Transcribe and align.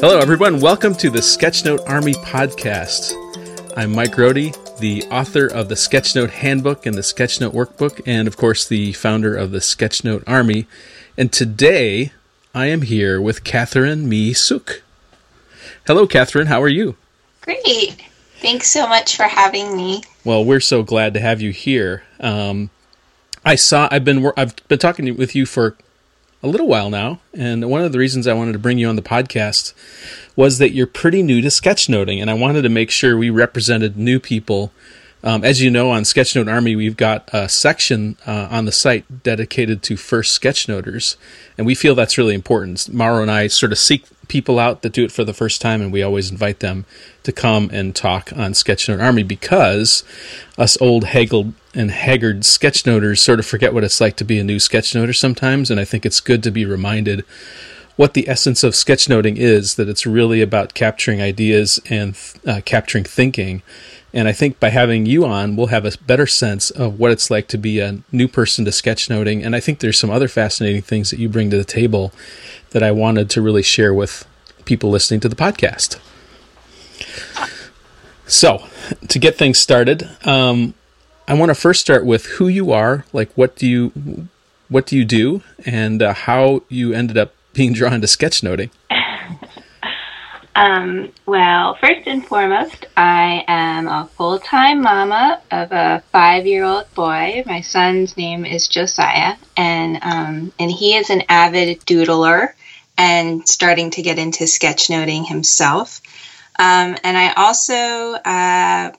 Hello, 0.00 0.18
everyone. 0.18 0.60
Welcome 0.60 0.94
to 0.94 1.10
the 1.10 1.18
Sketchnote 1.18 1.86
Army 1.86 2.14
podcast. 2.14 3.12
I'm 3.76 3.92
Mike 3.92 4.12
Rohde, 4.12 4.78
the 4.78 5.02
author 5.10 5.46
of 5.46 5.68
the 5.68 5.74
Sketchnote 5.74 6.30
Handbook 6.30 6.86
and 6.86 6.96
the 6.96 7.02
Sketchnote 7.02 7.52
Workbook, 7.52 8.00
and 8.06 8.26
of 8.26 8.38
course, 8.38 8.66
the 8.66 8.94
founder 8.94 9.36
of 9.36 9.50
the 9.50 9.58
Sketchnote 9.58 10.24
Army. 10.26 10.66
And 11.18 11.30
today, 11.30 12.12
I 12.54 12.68
am 12.68 12.80
here 12.80 13.20
with 13.20 13.44
Catherine 13.44 14.08
Mee 14.08 14.32
Suk. 14.32 14.80
Hello, 15.86 16.06
Catherine. 16.06 16.46
How 16.46 16.62
are 16.62 16.68
you? 16.68 16.96
Great. 17.42 18.02
Thanks 18.40 18.68
so 18.68 18.88
much 18.88 19.18
for 19.18 19.24
having 19.24 19.76
me. 19.76 20.02
Well, 20.24 20.42
we're 20.42 20.60
so 20.60 20.82
glad 20.82 21.12
to 21.12 21.20
have 21.20 21.42
you 21.42 21.50
here. 21.50 22.04
Um, 22.20 22.70
I 23.44 23.54
saw. 23.54 23.86
I've 23.90 24.06
been. 24.06 24.32
I've 24.34 24.56
been 24.66 24.78
talking 24.78 25.14
with 25.18 25.34
you 25.34 25.44
for 25.44 25.76
a 26.42 26.48
little 26.48 26.66
while 26.66 26.90
now, 26.90 27.20
and 27.34 27.68
one 27.68 27.82
of 27.82 27.92
the 27.92 27.98
reasons 27.98 28.26
I 28.26 28.32
wanted 28.32 28.52
to 28.52 28.58
bring 28.58 28.78
you 28.78 28.88
on 28.88 28.96
the 28.96 29.02
podcast 29.02 29.74
was 30.36 30.58
that 30.58 30.72
you're 30.72 30.86
pretty 30.86 31.22
new 31.22 31.40
to 31.42 31.48
sketchnoting, 31.48 32.20
and 32.20 32.30
I 32.30 32.34
wanted 32.34 32.62
to 32.62 32.68
make 32.68 32.90
sure 32.90 33.16
we 33.16 33.30
represented 33.30 33.96
new 33.96 34.18
people. 34.18 34.72
Um, 35.22 35.44
as 35.44 35.60
you 35.60 35.70
know, 35.70 35.90
on 35.90 36.04
Sketchnote 36.04 36.50
Army, 36.50 36.74
we've 36.74 36.96
got 36.96 37.28
a 37.32 37.48
section 37.48 38.16
uh, 38.26 38.48
on 38.50 38.64
the 38.64 38.72
site 38.72 39.22
dedicated 39.22 39.82
to 39.82 39.96
first 39.96 40.32
sketchnoters, 40.32 41.16
and 41.58 41.66
we 41.66 41.74
feel 41.74 41.94
that's 41.94 42.16
really 42.16 42.34
important. 42.34 42.92
Mauro 42.92 43.20
and 43.20 43.30
I 43.30 43.48
sort 43.48 43.72
of 43.72 43.78
seek 43.78 44.04
people 44.28 44.58
out 44.58 44.80
that 44.80 44.92
do 44.92 45.04
it 45.04 45.12
for 45.12 45.24
the 45.24 45.34
first 45.34 45.60
time, 45.60 45.82
and 45.82 45.92
we 45.92 46.02
always 46.02 46.30
invite 46.30 46.60
them 46.60 46.86
to 47.24 47.32
come 47.32 47.68
and 47.70 47.94
talk 47.94 48.32
on 48.32 48.52
Sketchnote 48.52 49.02
Army 49.02 49.22
because 49.22 50.04
us 50.56 50.80
old 50.80 51.04
haggled 51.04 51.52
and 51.74 51.90
haggard 51.90 52.44
sketchnoters 52.46 53.20
sort 53.20 53.38
of 53.38 53.46
forget 53.46 53.74
what 53.74 53.84
it's 53.84 54.00
like 54.00 54.16
to 54.16 54.24
be 54.24 54.38
a 54.38 54.44
new 54.44 54.56
sketchnoter 54.56 55.14
sometimes, 55.14 55.70
and 55.70 55.78
I 55.78 55.84
think 55.84 56.06
it's 56.06 56.20
good 56.20 56.42
to 56.44 56.50
be 56.50 56.64
reminded 56.64 57.26
what 57.96 58.14
the 58.14 58.26
essence 58.26 58.64
of 58.64 58.72
sketchnoting 58.72 59.36
is 59.36 59.74
that 59.74 59.86
it's 59.86 60.06
really 60.06 60.40
about 60.40 60.72
capturing 60.72 61.20
ideas 61.20 61.78
and 61.90 62.16
uh, 62.46 62.62
capturing 62.64 63.04
thinking. 63.04 63.62
And 64.12 64.26
I 64.26 64.32
think 64.32 64.58
by 64.58 64.70
having 64.70 65.06
you 65.06 65.24
on, 65.24 65.54
we'll 65.56 65.68
have 65.68 65.84
a 65.84 65.92
better 66.06 66.26
sense 66.26 66.70
of 66.70 66.98
what 66.98 67.12
it's 67.12 67.30
like 67.30 67.46
to 67.48 67.58
be 67.58 67.78
a 67.78 67.98
new 68.10 68.26
person 68.26 68.64
to 68.64 68.70
sketchnoting. 68.70 69.44
And 69.44 69.54
I 69.54 69.60
think 69.60 69.78
there's 69.78 69.98
some 69.98 70.10
other 70.10 70.28
fascinating 70.28 70.82
things 70.82 71.10
that 71.10 71.20
you 71.20 71.28
bring 71.28 71.50
to 71.50 71.56
the 71.56 71.64
table 71.64 72.12
that 72.70 72.82
I 72.82 72.90
wanted 72.90 73.30
to 73.30 73.42
really 73.42 73.62
share 73.62 73.94
with 73.94 74.26
people 74.64 74.90
listening 74.90 75.20
to 75.20 75.28
the 75.28 75.36
podcast. 75.36 75.98
So, 78.26 78.64
to 79.08 79.18
get 79.18 79.36
things 79.36 79.58
started, 79.58 80.08
um, 80.24 80.74
I 81.26 81.34
want 81.34 81.50
to 81.50 81.54
first 81.54 81.80
start 81.80 82.04
with 82.04 82.26
who 82.26 82.48
you 82.48 82.72
are. 82.72 83.04
Like, 83.12 83.32
what 83.34 83.56
do 83.56 83.66
you 83.66 84.28
what 84.68 84.86
do 84.86 84.96
you 84.96 85.04
do, 85.04 85.42
and 85.66 86.00
uh, 86.00 86.14
how 86.14 86.62
you 86.68 86.92
ended 86.92 87.18
up 87.18 87.34
being 87.52 87.72
drawn 87.72 88.00
to 88.00 88.06
sketchnoting. 88.06 88.70
Um, 90.54 91.12
well, 91.26 91.74
first 91.76 92.06
and 92.06 92.26
foremost, 92.26 92.86
I 92.96 93.44
am 93.46 93.86
a 93.86 94.08
full 94.16 94.38
time 94.38 94.82
mama 94.82 95.40
of 95.50 95.72
a 95.72 96.02
five 96.12 96.46
year 96.46 96.64
old 96.64 96.92
boy. 96.94 97.42
My 97.46 97.60
son's 97.60 98.16
name 98.16 98.44
is 98.44 98.66
Josiah, 98.66 99.36
and 99.56 99.98
um, 100.02 100.52
and 100.58 100.70
he 100.70 100.96
is 100.96 101.10
an 101.10 101.22
avid 101.28 101.80
doodler 101.80 102.52
and 102.98 103.48
starting 103.48 103.90
to 103.92 104.02
get 104.02 104.18
into 104.18 104.44
sketchnoting 104.44 105.26
himself. 105.26 106.00
Um, 106.58 106.96
and 107.02 107.16
I 107.16 107.32
also 107.32 107.74
uh, 107.74 108.92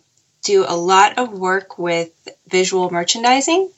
do 0.44 0.66
a 0.68 0.76
lot 0.76 1.20
of 1.20 1.34
work 1.34 1.78
with 1.78 2.12
visual 2.48 2.90
merchandising 2.90 3.70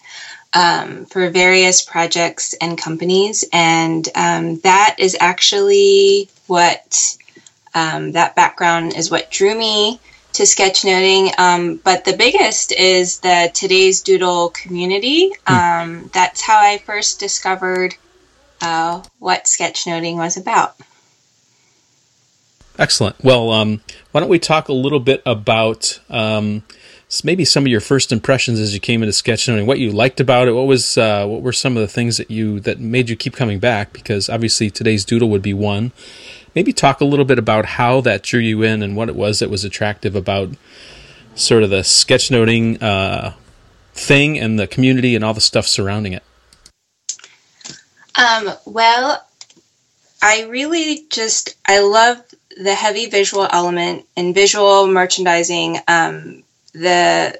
um, 0.53 1.05
for 1.05 1.29
various 1.29 1.81
projects 1.81 2.53
and 2.61 2.77
companies. 2.77 3.43
And 3.51 4.07
um, 4.15 4.59
that 4.59 4.95
is 4.99 5.17
actually 5.19 6.29
what 6.47 7.17
um, 7.75 8.11
that 8.13 8.35
background 8.35 8.95
is 8.95 9.09
what 9.09 9.31
drew 9.31 9.57
me 9.57 9.99
to 10.33 10.43
sketchnoting. 10.43 11.37
Um, 11.39 11.77
but 11.77 12.05
the 12.05 12.15
biggest 12.15 12.71
is 12.71 13.19
the 13.19 13.51
Today's 13.53 14.01
Doodle 14.01 14.49
community. 14.49 15.31
Mm. 15.47 16.11
that's 16.11 16.41
how 16.41 16.57
I 16.57 16.79
first 16.79 17.19
discovered 17.19 17.95
uh, 18.61 19.03
what 19.19 19.45
sketchnoting 19.45 20.15
was 20.15 20.37
about. 20.37 20.75
Excellent. 22.79 23.23
Well, 23.23 23.51
um, 23.51 23.81
why 24.11 24.21
don't 24.21 24.29
we 24.29 24.39
talk 24.39 24.67
a 24.67 24.73
little 24.73 24.99
bit 24.99 25.21
about 25.25 25.99
um, 26.09 26.63
maybe 27.23 27.45
some 27.45 27.63
of 27.63 27.67
your 27.67 27.81
first 27.81 28.11
impressions 28.11 28.59
as 28.59 28.73
you 28.73 28.79
came 28.79 29.03
into 29.03 29.13
sketchnoting, 29.13 29.67
what 29.67 29.77
you 29.77 29.91
liked 29.91 30.19
about 30.19 30.47
it, 30.47 30.53
what 30.53 30.65
was 30.65 30.97
uh, 30.97 31.27
what 31.27 31.43
were 31.43 31.53
some 31.53 31.77
of 31.77 31.81
the 31.81 31.87
things 31.87 32.17
that 32.17 32.31
you 32.31 32.59
that 32.61 32.79
made 32.79 33.09
you 33.09 33.15
keep 33.15 33.35
coming 33.35 33.59
back? 33.59 33.93
Because 33.93 34.29
obviously 34.29 34.71
today's 34.71 35.05
doodle 35.05 35.29
would 35.29 35.43
be 35.43 35.53
one. 35.53 35.91
Maybe 36.55 36.73
talk 36.73 37.01
a 37.01 37.05
little 37.05 37.25
bit 37.25 37.39
about 37.39 37.65
how 37.65 38.01
that 38.01 38.23
drew 38.23 38.39
you 38.39 38.61
in 38.61 38.83
and 38.83 38.95
what 38.95 39.09
it 39.09 39.15
was 39.15 39.39
that 39.39 39.49
was 39.49 39.63
attractive 39.63 40.15
about 40.15 40.49
sort 41.35 41.63
of 41.63 41.69
the 41.69 41.77
sketchnoting 41.77 42.81
uh, 42.81 43.33
thing 43.93 44.39
and 44.39 44.59
the 44.59 44.67
community 44.67 45.15
and 45.15 45.23
all 45.23 45.33
the 45.33 45.41
stuff 45.41 45.67
surrounding 45.67 46.13
it. 46.13 46.23
Um, 48.15 48.49
well, 48.65 49.25
I 50.21 50.43
really 50.43 51.05
just 51.09 51.55
I 51.67 51.79
love 51.79 52.21
the 52.55 52.75
heavy 52.75 53.07
visual 53.07 53.47
element 53.51 54.05
and 54.15 54.35
visual 54.35 54.87
merchandising. 54.87 55.79
Um, 55.87 56.43
the 56.73 57.39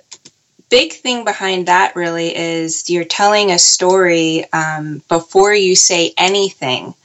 big 0.69 0.94
thing 0.94 1.24
behind 1.24 1.68
that 1.68 1.95
really 1.95 2.35
is 2.35 2.90
you're 2.90 3.03
telling 3.03 3.51
a 3.51 3.59
story 3.59 4.51
um, 4.51 5.03
before 5.07 5.53
you 5.53 5.75
say 5.75 6.13
anything 6.18 6.95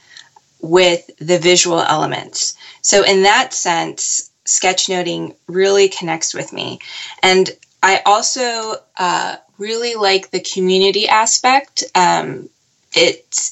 with 0.61 1.09
the 1.17 1.39
visual 1.39 1.79
elements. 1.79 2.55
So, 2.81 3.03
in 3.03 3.23
that 3.23 3.53
sense, 3.53 4.29
sketchnoting 4.45 5.35
really 5.47 5.89
connects 5.89 6.33
with 6.33 6.51
me. 6.51 6.79
And 7.21 7.49
I 7.81 8.01
also 8.05 8.75
uh, 8.97 9.37
really 9.57 9.95
like 9.95 10.31
the 10.31 10.41
community 10.41 11.07
aspect. 11.07 11.83
Um, 11.95 12.49
it 12.93 13.51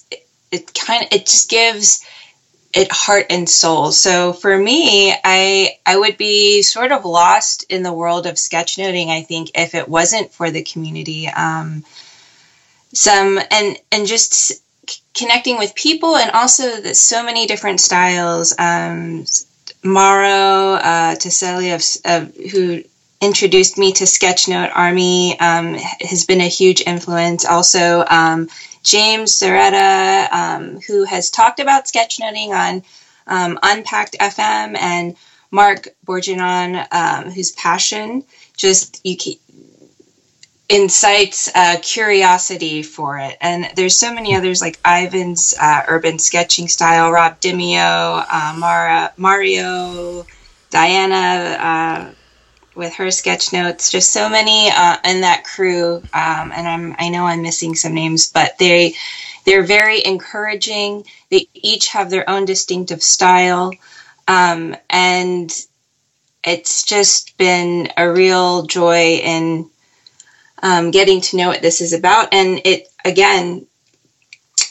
it 0.52 0.74
kind 0.74 1.04
of 1.04 1.10
it 1.12 1.26
just 1.28 1.50
gives 1.50 2.06
it 2.74 2.92
heart 2.92 3.28
and 3.30 3.50
soul. 3.50 3.92
So 3.92 4.34
for 4.34 4.58
me, 4.58 5.14
I 5.24 5.78
I 5.86 5.98
would 5.98 6.18
be 6.18 6.62
sort 6.62 6.92
of 6.92 7.06
lost 7.06 7.66
in 7.70 7.84
the 7.84 7.94
world 7.94 8.26
of 8.26 8.36
sketchnoting. 8.36 9.10
I 9.10 9.22
think 9.22 9.52
if 9.56 9.76
it 9.76 9.88
wasn't 9.88 10.34
for 10.34 10.52
the 10.52 10.64
community, 10.64 11.28
um, 11.28 11.84
some 12.94 13.40
and 13.52 13.78
and 13.92 14.08
just 14.08 14.62
connecting 15.14 15.58
with 15.58 15.76
people, 15.76 16.16
and 16.16 16.32
also 16.32 16.82
the, 16.82 16.96
so 16.96 17.24
many 17.24 17.46
different 17.46 17.80
styles. 17.80 18.54
Um, 18.58 19.26
Mauro 19.84 20.74
uh, 20.76 21.16
Toselli 21.16 21.74
of, 21.74 21.84
of, 22.06 22.36
who 22.52 22.84
introduced 23.22 23.78
me 23.78 23.94
to 23.94 24.04
Sketchnote 24.04 24.72
Army 24.74 25.40
um, 25.40 25.76
has 25.76 26.26
been 26.26 26.42
a 26.42 26.48
huge 26.48 26.82
influence. 26.86 27.46
Also, 27.46 28.04
um, 28.10 28.50
James 28.84 29.34
Serretta, 29.34 30.32
um, 30.32 30.82
who 30.82 31.04
has 31.04 31.30
talked 31.30 31.60
about 31.60 31.86
sketchnoting 31.86 32.50
on 32.50 32.84
um, 33.28 33.60
Unpacked 33.64 34.16
FM, 34.20 34.78
and 34.78 35.16
Mark 35.52 35.88
Bourgeon, 36.04 36.40
um, 36.92 37.32
whose 37.32 37.52
passion 37.52 38.24
just 38.56 39.02
you 39.04 39.18
incites 40.70 41.50
uh, 41.56 41.78
curiosity 41.82 42.84
for 42.84 43.18
it. 43.20 43.38
And 43.40 43.70
there's 43.76 43.96
so 43.96 44.14
many 44.14 44.36
others 44.36 44.62
like 44.62 44.80
Ivan's 44.86 45.54
uh, 45.60 45.84
urban 45.88 46.20
sketching 46.20 46.68
style, 46.68 47.12
Rob 47.12 47.40
Dimeo, 47.40 48.26
uh, 48.30 48.56
Mara, 48.58 49.14
Mario, 49.18 50.26
Diana 50.70 51.58
uh, 51.60 52.12
with 52.76 52.94
her 52.96 53.12
sketch 53.12 53.54
notes. 53.54 53.92
Just 53.92 54.12
so 54.12 54.30
many 54.30 54.70
uh, 54.70 54.98
in 55.06 55.22
that 55.22 55.44
crew, 55.46 55.98
um, 56.14 56.52
and 56.54 56.68
I'm 56.68 56.96
I 57.00 57.10
know 57.10 57.26
I'm 57.26 57.42
missing 57.42 57.76
some 57.76 57.94
names, 57.94 58.32
but 58.32 58.58
they 58.58 58.94
they're 59.46 59.64
very 59.64 60.06
encouraging. 60.06 61.06
They 61.32 61.48
each 61.54 61.88
have 61.88 62.10
their 62.10 62.30
own 62.30 62.46
distinctive 62.46 63.02
style, 63.02 63.72
um, 64.28 64.76
and 64.90 65.50
it's 66.44 66.84
just 66.84 67.38
been 67.38 67.90
a 67.98 68.12
real 68.12 68.64
joy 68.64 69.16
in 69.16 69.70
um, 70.62 70.92
getting 70.92 71.22
to 71.22 71.38
know 71.38 71.48
what 71.48 71.62
this 71.62 71.82
is 71.82 71.94
about. 71.94 72.34
And 72.34 72.62
it 72.66 72.88
again 73.04 73.68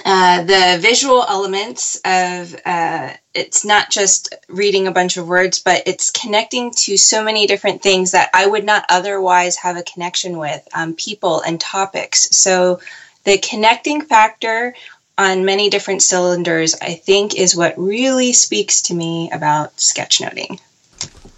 uh, 0.05 0.43
the 0.43 0.79
visual 0.81 1.25
elements 1.29 1.97
of 2.05 2.55
uh, 2.65 3.13
it's 3.35 3.65
not 3.65 3.91
just 3.91 4.35
reading 4.49 4.87
a 4.87 4.93
bunch 4.93 5.17
of 5.17 5.27
words, 5.27 5.59
but 5.59 5.83
it's 5.87 6.11
connecting 6.11 6.71
to 6.71 6.97
so 6.97 7.25
many 7.25 7.47
different 7.47 7.83
things 7.83 8.13
that 8.13 8.31
I 8.35 8.47
would 8.47 8.65
not 8.65 8.85
otherwise 8.89 9.57
have 9.57 9.77
a 9.77 9.83
connection 9.83 10.39
with, 10.39 10.67
um, 10.75 10.95
people 10.95 11.41
and 11.41 11.61
topics. 11.61 12.29
So 12.37 12.81
the 13.25 13.39
connecting 13.39 14.03
factor 14.03 14.75
on 15.19 15.45
many 15.45 15.71
different 15.71 16.03
cylinders, 16.03 16.77
I 16.81 16.95
think, 16.95 17.35
is 17.35 17.57
what 17.57 17.79
really 17.79 18.33
speaks 18.33 18.83
to 18.83 18.95
me 18.95 19.31
about 19.33 19.77
sketchnoting. 19.77 20.61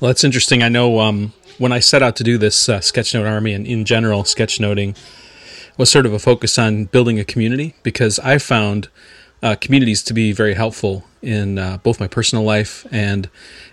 Well, 0.01 0.09
that's 0.09 0.25
interesting. 0.25 0.63
I 0.63 0.69
know 0.69 1.01
um, 1.01 1.33
when 1.59 1.73
I 1.73 1.81
set 1.81 2.03
out 2.03 2.17
to 2.17 2.25
do 2.25 2.39
this 2.39 2.69
uh, 2.69 2.79
sketchnote 2.79 3.29
army 3.29 3.53
and 3.53 3.67
in 3.67 3.85
general 3.85 4.23
sketchnoting 4.23 4.97
was 5.77 5.91
sort 5.91 6.07
of 6.07 6.13
a 6.13 6.19
focus 6.19 6.59
on 6.59 6.87
building 6.87 7.19
a 7.19 7.25
community 7.25 7.75
because 7.83 8.19
I 8.21 8.39
found 8.39 8.89
uh, 9.43 9.57
communities 9.61 10.03
to 10.05 10.15
be 10.15 10.33
very 10.33 10.55
helpful 10.55 11.05
in 11.23 11.59
uh, 11.59 11.79
both 11.79 12.01
my 12.01 12.07
personal 12.07 12.45
life 12.45 12.87
and 12.91 13.29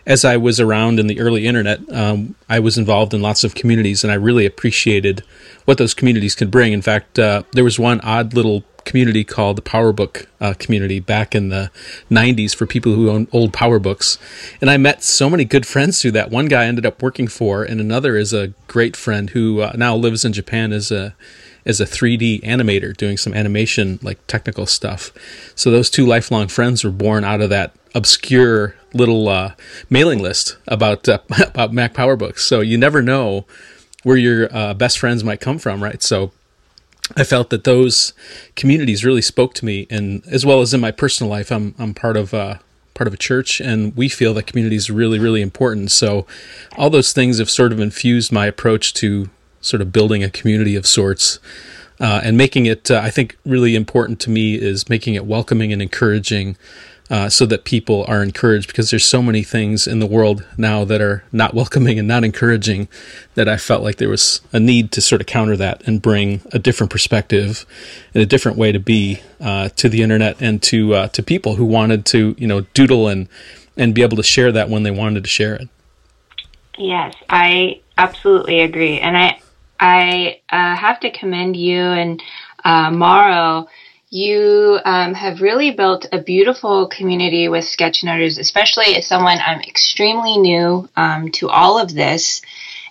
as 0.07 0.23
I 0.23 0.37
was 0.37 0.59
around 0.59 0.99
in 0.99 1.07
the 1.07 1.19
early 1.19 1.47
internet, 1.47 1.79
um, 1.91 2.35
I 2.47 2.59
was 2.59 2.77
involved 2.77 3.13
in 3.13 3.21
lots 3.21 3.43
of 3.43 3.55
communities, 3.55 4.03
and 4.03 4.11
I 4.11 4.15
really 4.15 4.45
appreciated 4.45 5.23
what 5.65 5.77
those 5.77 5.93
communities 5.93 6.35
could 6.35 6.51
bring. 6.51 6.73
In 6.73 6.81
fact, 6.81 7.17
uh, 7.17 7.43
there 7.53 7.63
was 7.63 7.79
one 7.79 7.99
odd 8.01 8.33
little 8.33 8.63
community 8.83 9.23
called 9.23 9.57
the 9.57 9.63
PowerBook 9.63 10.27
uh, 10.39 10.53
community 10.59 10.99
back 10.99 11.33
in 11.33 11.49
the 11.49 11.71
90s 12.11 12.55
for 12.55 12.67
people 12.67 12.93
who 12.93 13.09
own 13.09 13.27
old 13.31 13.51
PowerBooks. 13.51 14.19
And 14.61 14.69
I 14.69 14.77
met 14.77 15.01
so 15.01 15.27
many 15.27 15.43
good 15.43 15.65
friends 15.65 15.99
through 15.99 16.11
that. 16.11 16.29
One 16.29 16.45
guy 16.45 16.63
I 16.63 16.67
ended 16.67 16.85
up 16.85 17.01
working 17.01 17.27
for, 17.27 17.63
and 17.63 17.81
another 17.81 18.15
is 18.15 18.31
a 18.31 18.53
great 18.67 18.95
friend 18.95 19.31
who 19.31 19.61
uh, 19.61 19.73
now 19.75 19.95
lives 19.95 20.23
in 20.23 20.33
Japan 20.33 20.71
as 20.71 20.91
a 20.91 21.15
as 21.65 21.81
a 21.81 21.85
3D 21.85 22.41
animator 22.43 22.95
doing 22.95 23.17
some 23.17 23.33
animation 23.33 23.99
like 24.01 24.25
technical 24.27 24.65
stuff. 24.65 25.11
So 25.55 25.71
those 25.71 25.89
two 25.89 26.05
lifelong 26.05 26.47
friends 26.47 26.83
were 26.83 26.91
born 26.91 27.23
out 27.23 27.41
of 27.41 27.49
that 27.49 27.73
obscure 27.93 28.75
little 28.93 29.27
uh, 29.29 29.53
mailing 29.89 30.19
list 30.19 30.57
about 30.67 31.07
uh, 31.09 31.19
about 31.39 31.73
Mac 31.73 31.93
PowerBooks. 31.93 32.39
So 32.39 32.61
you 32.61 32.77
never 32.77 33.01
know 33.01 33.45
where 34.03 34.17
your 34.17 34.55
uh, 34.55 34.73
best 34.73 34.99
friends 34.99 35.23
might 35.23 35.41
come 35.41 35.57
from, 35.57 35.81
right? 35.81 36.03
So 36.03 36.31
I 37.15 37.23
felt 37.23 37.49
that 37.49 37.63
those 37.63 38.13
communities 38.55 39.05
really 39.05 39.21
spoke 39.21 39.53
to 39.55 39.65
me, 39.65 39.87
and 39.89 40.23
as 40.27 40.45
well 40.45 40.61
as 40.61 40.73
in 40.73 40.81
my 40.81 40.91
personal 40.91 41.29
life, 41.29 41.51
I'm 41.51 41.73
I'm 41.79 41.93
part 41.93 42.17
of 42.17 42.33
uh, 42.33 42.57
part 42.93 43.07
of 43.07 43.13
a 43.13 43.17
church, 43.17 43.59
and 43.59 43.95
we 43.95 44.09
feel 44.09 44.33
that 44.35 44.47
community 44.47 44.75
is 44.75 44.89
really 44.89 45.19
really 45.19 45.41
important. 45.41 45.91
So 45.91 46.25
all 46.77 46.89
those 46.89 47.13
things 47.13 47.39
have 47.39 47.49
sort 47.49 47.71
of 47.71 47.79
infused 47.79 48.31
my 48.31 48.45
approach 48.45 48.93
to 48.95 49.29
sort 49.65 49.81
of 49.81 49.91
building 49.91 50.23
a 50.23 50.29
community 50.29 50.75
of 50.75 50.85
sorts. 50.85 51.39
Uh, 51.97 52.19
and 52.23 52.37
making 52.37 52.65
it, 52.65 52.91
uh, 52.91 52.99
I 53.01 53.09
think, 53.09 53.37
really 53.45 53.73
important 53.73 54.19
to 54.21 54.29
me 54.29 54.55
is 54.55 54.89
making 54.89 55.15
it 55.15 55.25
welcoming 55.25 55.71
and 55.71 55.81
encouraging, 55.81 56.57
uh, 57.09 57.29
so 57.29 57.45
that 57.45 57.63
people 57.63 58.03
are 58.07 58.23
encouraged 58.23 58.67
because 58.67 58.89
there's 58.89 59.05
so 59.05 59.21
many 59.21 59.43
things 59.43 59.85
in 59.85 59.99
the 59.99 60.05
world 60.05 60.45
now 60.57 60.83
that 60.83 61.01
are 61.01 61.23
not 61.31 61.53
welcoming 61.53 61.99
and 61.99 62.07
not 62.07 62.23
encouraging 62.23 62.87
that 63.35 63.47
I 63.47 63.57
felt 63.57 63.83
like 63.83 63.97
there 63.97 64.09
was 64.09 64.41
a 64.51 64.59
need 64.59 64.91
to 64.93 65.01
sort 65.01 65.21
of 65.21 65.27
counter 65.27 65.55
that 65.57 65.87
and 65.87 66.01
bring 66.01 66.41
a 66.51 66.59
different 66.59 66.91
perspective 66.91 67.65
and 68.13 68.23
a 68.23 68.25
different 68.25 68.57
way 68.57 68.71
to 68.71 68.79
be 68.79 69.21
uh, 69.39 69.69
to 69.69 69.89
the 69.89 70.01
internet 70.01 70.41
and 70.41 70.61
to 70.63 70.95
uh, 70.95 71.07
to 71.09 71.21
people 71.21 71.55
who 71.55 71.65
wanted 71.65 72.05
to 72.07 72.35
you 72.37 72.47
know 72.47 72.61
doodle 72.73 73.07
and 73.07 73.27
and 73.77 73.93
be 73.93 74.01
able 74.01 74.17
to 74.17 74.23
share 74.23 74.51
that 74.51 74.69
when 74.69 74.83
they 74.83 74.91
wanted 74.91 75.23
to 75.23 75.29
share 75.29 75.55
it. 75.55 75.69
Yes, 76.77 77.13
I 77.29 77.81
absolutely 77.97 78.61
agree, 78.61 78.99
and 78.99 79.15
I 79.15 79.39
I 79.79 80.41
uh, 80.49 80.75
have 80.75 80.99
to 81.01 81.11
commend 81.11 81.55
you 81.55 81.81
and 81.81 82.23
uh, 82.63 83.65
you 84.09 84.79
um, 84.85 85.13
have 85.13 85.41
really 85.41 85.71
built 85.71 86.07
a 86.11 86.21
beautiful 86.21 86.87
community 86.87 87.49
with 87.49 87.65
sketchnoters, 87.65 88.37
especially 88.37 88.95
as 88.95 89.05
someone 89.07 89.37
I'm 89.45 89.61
extremely 89.61 90.37
new 90.37 90.87
um, 90.95 91.31
to 91.31 91.49
all 91.49 91.79
of 91.79 91.93
this. 91.93 92.41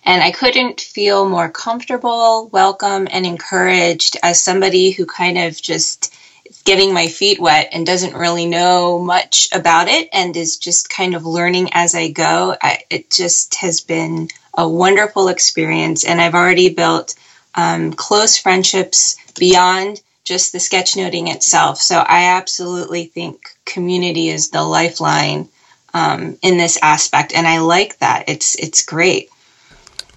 And 0.05 0.23
I 0.23 0.33
couldn't 0.33 0.83
feel 0.83 1.27
more 1.27 1.51
comfortable, 1.51 2.49
welcome, 2.49 3.09
and 3.11 3.25
encouraged 3.25 4.19
as 4.23 4.43
somebody 4.43 4.91
who 4.91 5.07
kind 5.07 5.39
of 5.39 5.61
just 5.61 6.15
is 6.45 6.61
getting 6.63 6.93
my 6.93 7.07
feet 7.07 7.41
wet 7.41 7.71
and 7.73 7.87
doesn't 7.87 8.15
really 8.15 8.45
know 8.45 8.99
much 8.99 9.49
about 9.53 9.89
it 9.89 10.11
and 10.13 10.37
is 10.37 10.59
just 10.59 10.91
kind 10.91 11.15
of 11.15 11.25
learning 11.25 11.71
as 11.73 11.95
I 11.95 12.11
go. 12.11 12.55
I, 12.61 12.81
it 12.91 13.11
just 13.11 13.55
has 13.57 13.81
been 13.81 14.29
a 14.57 14.69
wonderful 14.69 15.29
experience, 15.29 16.05
and 16.05 16.21
I've 16.21 16.35
already 16.35 16.73
built 16.75 17.15
um, 17.55 17.93
close 17.93 18.37
friendships 18.37 19.17
beyond 19.39 20.01
just 20.25 20.53
the 20.53 20.59
sketchnoting 20.59 21.33
itself. 21.33 21.79
So 21.79 21.99
I 21.99 22.37
absolutely 22.37 23.07
think 23.07 23.49
community 23.65 24.29
is 24.29 24.51
the 24.51 24.63
lifeline 24.63 25.49
um, 25.93 26.39
in 26.43 26.57
this 26.57 26.79
aspect, 26.83 27.35
and 27.35 27.47
I 27.47 27.61
like 27.61 27.99
that. 27.99 28.25
It's 28.29 28.55
it's 28.57 28.85
great. 28.85 29.31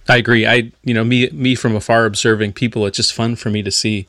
I 0.09 0.17
agree. 0.17 0.47
I 0.47 0.71
you 0.83 0.93
know 0.93 1.03
me 1.03 1.29
me 1.31 1.55
from 1.55 1.75
afar 1.75 2.05
observing 2.05 2.53
people. 2.53 2.85
It's 2.85 2.97
just 2.97 3.13
fun 3.13 3.35
for 3.35 3.49
me 3.49 3.61
to 3.63 3.71
see 3.71 4.07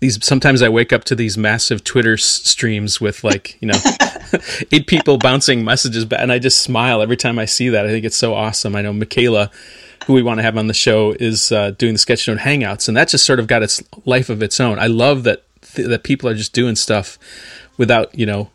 these. 0.00 0.24
Sometimes 0.24 0.62
I 0.62 0.68
wake 0.68 0.92
up 0.92 1.04
to 1.04 1.14
these 1.14 1.38
massive 1.38 1.84
Twitter 1.84 2.14
s- 2.14 2.24
streams 2.24 3.00
with 3.00 3.22
like 3.22 3.56
you 3.60 3.68
know 3.68 3.78
eight 4.72 4.86
people 4.86 5.18
bouncing 5.18 5.64
messages 5.64 6.04
back, 6.04 6.20
and 6.20 6.32
I 6.32 6.38
just 6.38 6.62
smile 6.62 7.02
every 7.02 7.16
time 7.16 7.38
I 7.38 7.44
see 7.44 7.68
that. 7.70 7.86
I 7.86 7.88
think 7.88 8.04
it's 8.04 8.16
so 8.16 8.34
awesome. 8.34 8.76
I 8.76 8.82
know 8.82 8.92
Michaela 8.92 9.50
who 10.06 10.14
we 10.14 10.22
want 10.22 10.38
to 10.38 10.42
have 10.42 10.56
on 10.56 10.66
the 10.66 10.74
show, 10.74 11.12
is 11.12 11.52
uh, 11.52 11.70
doing 11.72 11.94
the 11.94 11.98
Sketchnote 11.98 12.38
Hangouts, 12.38 12.88
and 12.88 12.96
that 12.96 13.08
just 13.08 13.24
sort 13.24 13.38
of 13.38 13.46
got 13.46 13.62
its 13.62 13.82
life 14.04 14.28
of 14.28 14.42
its 14.42 14.58
own. 14.60 14.78
I 14.78 14.86
love 14.86 15.24
that 15.24 15.42
th- 15.62 15.88
that 15.88 16.02
people 16.02 16.28
are 16.28 16.34
just 16.34 16.52
doing 16.52 16.76
stuff 16.76 17.18
without 17.76 18.16
you 18.18 18.26
know 18.26 18.50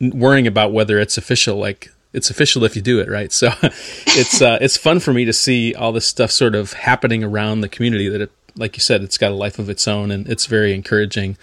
worrying 0.00 0.46
about 0.46 0.72
whether 0.72 0.98
it's 0.98 1.18
official. 1.18 1.56
Like 1.58 1.92
it's 2.12 2.30
official 2.30 2.64
if 2.64 2.76
you 2.76 2.82
do 2.82 2.98
it 3.00 3.08
right. 3.08 3.32
So 3.32 3.50
it's 3.62 4.40
uh, 4.40 4.58
it's 4.60 4.76
fun 4.76 5.00
for 5.00 5.12
me 5.12 5.24
to 5.26 5.32
see 5.32 5.74
all 5.74 5.92
this 5.92 6.06
stuff 6.06 6.30
sort 6.30 6.54
of 6.54 6.72
happening 6.72 7.22
around 7.22 7.60
the 7.60 7.68
community 7.68 8.08
that 8.08 8.20
it 8.20 8.30
like 8.56 8.76
you 8.76 8.80
said, 8.80 9.02
it's 9.02 9.18
got 9.18 9.32
a 9.32 9.34
life 9.34 9.58
of 9.58 9.68
its 9.68 9.86
own, 9.86 10.10
and 10.10 10.26
it's 10.28 10.46
very 10.46 10.72
encouraging. 10.72 11.36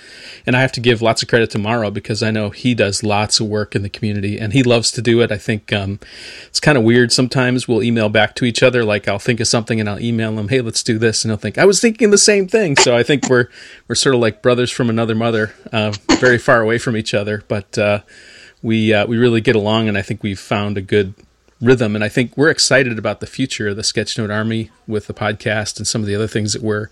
And 0.45 0.55
I 0.55 0.61
have 0.61 0.71
to 0.73 0.79
give 0.79 1.01
lots 1.01 1.21
of 1.21 1.27
credit 1.27 1.51
to 1.51 1.59
Mauro 1.59 1.91
because 1.91 2.23
I 2.23 2.31
know 2.31 2.49
he 2.49 2.73
does 2.73 3.03
lots 3.03 3.39
of 3.39 3.47
work 3.47 3.75
in 3.75 3.83
the 3.83 3.89
community, 3.89 4.39
and 4.39 4.53
he 4.53 4.63
loves 4.63 4.91
to 4.93 5.01
do 5.01 5.21
it. 5.21 5.31
I 5.31 5.37
think 5.37 5.71
um, 5.71 5.99
it's 6.47 6.59
kind 6.59 6.77
of 6.77 6.83
weird 6.83 7.11
sometimes. 7.11 7.67
We'll 7.67 7.83
email 7.83 8.09
back 8.09 8.35
to 8.35 8.45
each 8.45 8.63
other, 8.63 8.83
like 8.83 9.07
I'll 9.07 9.19
think 9.19 9.39
of 9.39 9.47
something 9.47 9.79
and 9.79 9.89
I'll 9.89 9.99
email 9.99 10.37
him, 10.37 10.47
"Hey, 10.49 10.61
let's 10.61 10.83
do 10.83 10.97
this," 10.97 11.23
and 11.23 11.31
he'll 11.31 11.37
think 11.37 11.57
I 11.57 11.65
was 11.65 11.79
thinking 11.79 12.09
the 12.09 12.17
same 12.17 12.47
thing. 12.47 12.75
So 12.77 12.95
I 12.95 13.03
think 13.03 13.29
we're 13.29 13.47
we're 13.87 13.95
sort 13.95 14.15
of 14.15 14.21
like 14.21 14.41
brothers 14.41 14.71
from 14.71 14.89
another 14.89 15.15
mother, 15.15 15.53
uh, 15.71 15.93
very 16.19 16.37
far 16.37 16.61
away 16.61 16.77
from 16.77 16.97
each 16.97 17.13
other, 17.13 17.43
but 17.47 17.77
uh, 17.77 18.01
we 18.61 18.93
uh, 18.93 19.05
we 19.05 19.17
really 19.17 19.41
get 19.41 19.55
along, 19.55 19.87
and 19.87 19.97
I 19.97 20.01
think 20.01 20.23
we've 20.23 20.39
found 20.39 20.77
a 20.77 20.81
good 20.81 21.13
rhythm. 21.61 21.95
And 21.95 22.03
I 22.03 22.09
think 22.09 22.35
we're 22.37 22.49
excited 22.49 22.97
about 22.97 23.19
the 23.19 23.27
future 23.27 23.69
of 23.69 23.75
the 23.75 23.81
Sketchnote 23.81 24.33
Army 24.33 24.71
with 24.87 25.07
the 25.07 25.13
podcast 25.13 25.77
and 25.77 25.87
some 25.87 26.01
of 26.01 26.07
the 26.07 26.15
other 26.15 26.27
things 26.27 26.53
that 26.53 26.61
we're 26.61 26.89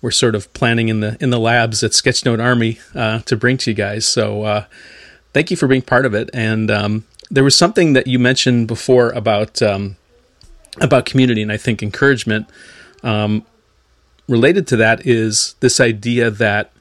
we're 0.00 0.10
sort 0.10 0.34
of 0.34 0.52
planning 0.52 0.88
in 0.88 1.00
the 1.00 1.16
in 1.20 1.30
the 1.30 1.38
labs 1.38 1.82
at 1.84 1.92
Sketchnote 1.92 2.42
Army 2.42 2.80
uh, 2.94 3.20
to 3.20 3.36
bring 3.36 3.56
to 3.58 3.70
you 3.70 3.74
guys. 3.74 4.04
So 4.04 4.42
uh, 4.42 4.64
thank 5.32 5.50
you 5.50 5.56
for 5.56 5.68
being 5.68 5.82
part 5.82 6.04
of 6.04 6.14
it. 6.14 6.28
And 6.34 6.70
um, 6.70 7.04
there 7.30 7.44
was 7.44 7.56
something 7.56 7.92
that 7.92 8.06
you 8.06 8.18
mentioned 8.18 8.66
before 8.66 9.10
about 9.10 9.62
um, 9.62 9.96
about 10.80 11.06
community, 11.06 11.42
and 11.42 11.52
I 11.52 11.56
think 11.56 11.82
encouragement. 11.82 12.48
Um, 13.02 13.44
related 14.28 14.66
to 14.68 14.76
that 14.76 15.06
is 15.06 15.54
this 15.60 15.80
idea 15.80 16.30
that 16.30 16.72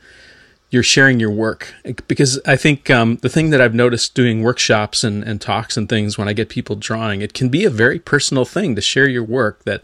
you're 0.72 0.84
sharing 0.84 1.20
your 1.20 1.30
work 1.30 1.74
because 2.08 2.40
I 2.46 2.56
think 2.56 2.90
um, 2.90 3.18
the 3.18 3.30
thing 3.30 3.50
that 3.50 3.60
I've 3.60 3.76
noticed 3.76 4.16
doing 4.16 4.42
workshops 4.42 5.04
and, 5.04 5.22
and 5.22 5.40
talks 5.40 5.76
and 5.76 5.88
things 5.88 6.18
when 6.18 6.30
I 6.30 6.34
get 6.34 6.48
people 6.48 6.78
drawing, 6.78 7.22
it 7.22 7.34
can 7.34 7.50
be 7.50 7.66
a 7.66 7.70
very 7.70 8.00
personal 8.00 8.46
thing 8.46 8.76
to 8.76 8.82
share 8.82 9.08
your 9.08 9.24
work 9.24 9.64
that 9.66 9.84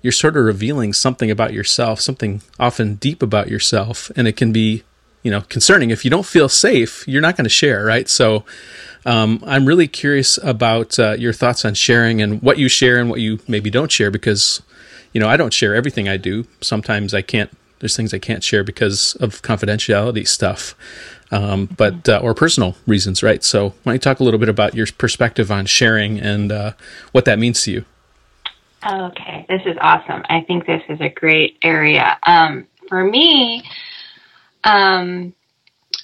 you're 0.00 0.12
sort 0.12 0.36
of 0.36 0.44
revealing 0.44 0.94
something 0.94 1.30
about 1.30 1.52
yourself, 1.52 2.00
something 2.00 2.40
often 2.58 2.94
deep 2.94 3.22
about 3.22 3.48
yourself, 3.48 4.10
and 4.16 4.26
it 4.26 4.36
can 4.36 4.52
be, 4.52 4.84
you 5.22 5.30
know, 5.30 5.42
concerning. 5.42 5.90
If 5.90 6.04
you 6.04 6.10
don't 6.10 6.26
feel 6.26 6.48
safe, 6.48 7.06
you're 7.06 7.22
not 7.22 7.36
going 7.36 7.44
to 7.44 7.50
share, 7.50 7.84
right? 7.84 8.08
So, 8.08 8.44
um, 9.04 9.42
I'm 9.46 9.66
really 9.66 9.86
curious 9.86 10.38
about 10.42 10.98
uh, 10.98 11.12
your 11.12 11.32
thoughts 11.32 11.64
on 11.64 11.74
sharing 11.74 12.22
and 12.22 12.40
what 12.42 12.58
you 12.58 12.68
share 12.68 12.98
and 12.98 13.10
what 13.10 13.20
you 13.20 13.38
maybe 13.46 13.70
don't 13.70 13.90
share 13.90 14.10
because, 14.10 14.62
you 15.12 15.20
know, 15.20 15.28
I 15.28 15.36
don't 15.36 15.52
share 15.52 15.74
everything 15.74 16.08
I 16.08 16.16
do. 16.16 16.46
Sometimes 16.60 17.14
I 17.14 17.22
can't 17.22 17.50
there's 17.86 17.96
things 17.96 18.12
I 18.12 18.18
can't 18.18 18.42
share 18.42 18.64
because 18.64 19.14
of 19.20 19.42
confidentiality 19.42 20.26
stuff, 20.26 20.74
um, 21.30 21.66
but 21.76 22.08
uh, 22.08 22.18
or 22.20 22.34
personal 22.34 22.74
reasons, 22.84 23.22
right? 23.22 23.44
So, 23.44 23.68
why 23.84 23.92
don't 23.92 23.94
you 23.94 23.98
talk 24.00 24.18
a 24.18 24.24
little 24.24 24.40
bit 24.40 24.48
about 24.48 24.74
your 24.74 24.88
perspective 24.98 25.52
on 25.52 25.66
sharing 25.66 26.18
and 26.18 26.50
uh, 26.50 26.72
what 27.12 27.26
that 27.26 27.38
means 27.38 27.62
to 27.62 27.70
you? 27.70 27.84
Okay, 28.84 29.46
this 29.48 29.62
is 29.66 29.76
awesome. 29.80 30.24
I 30.28 30.40
think 30.40 30.66
this 30.66 30.82
is 30.88 31.00
a 31.00 31.08
great 31.08 31.58
area. 31.62 32.18
Um, 32.24 32.66
for 32.88 33.04
me, 33.04 33.62
um, 34.64 35.32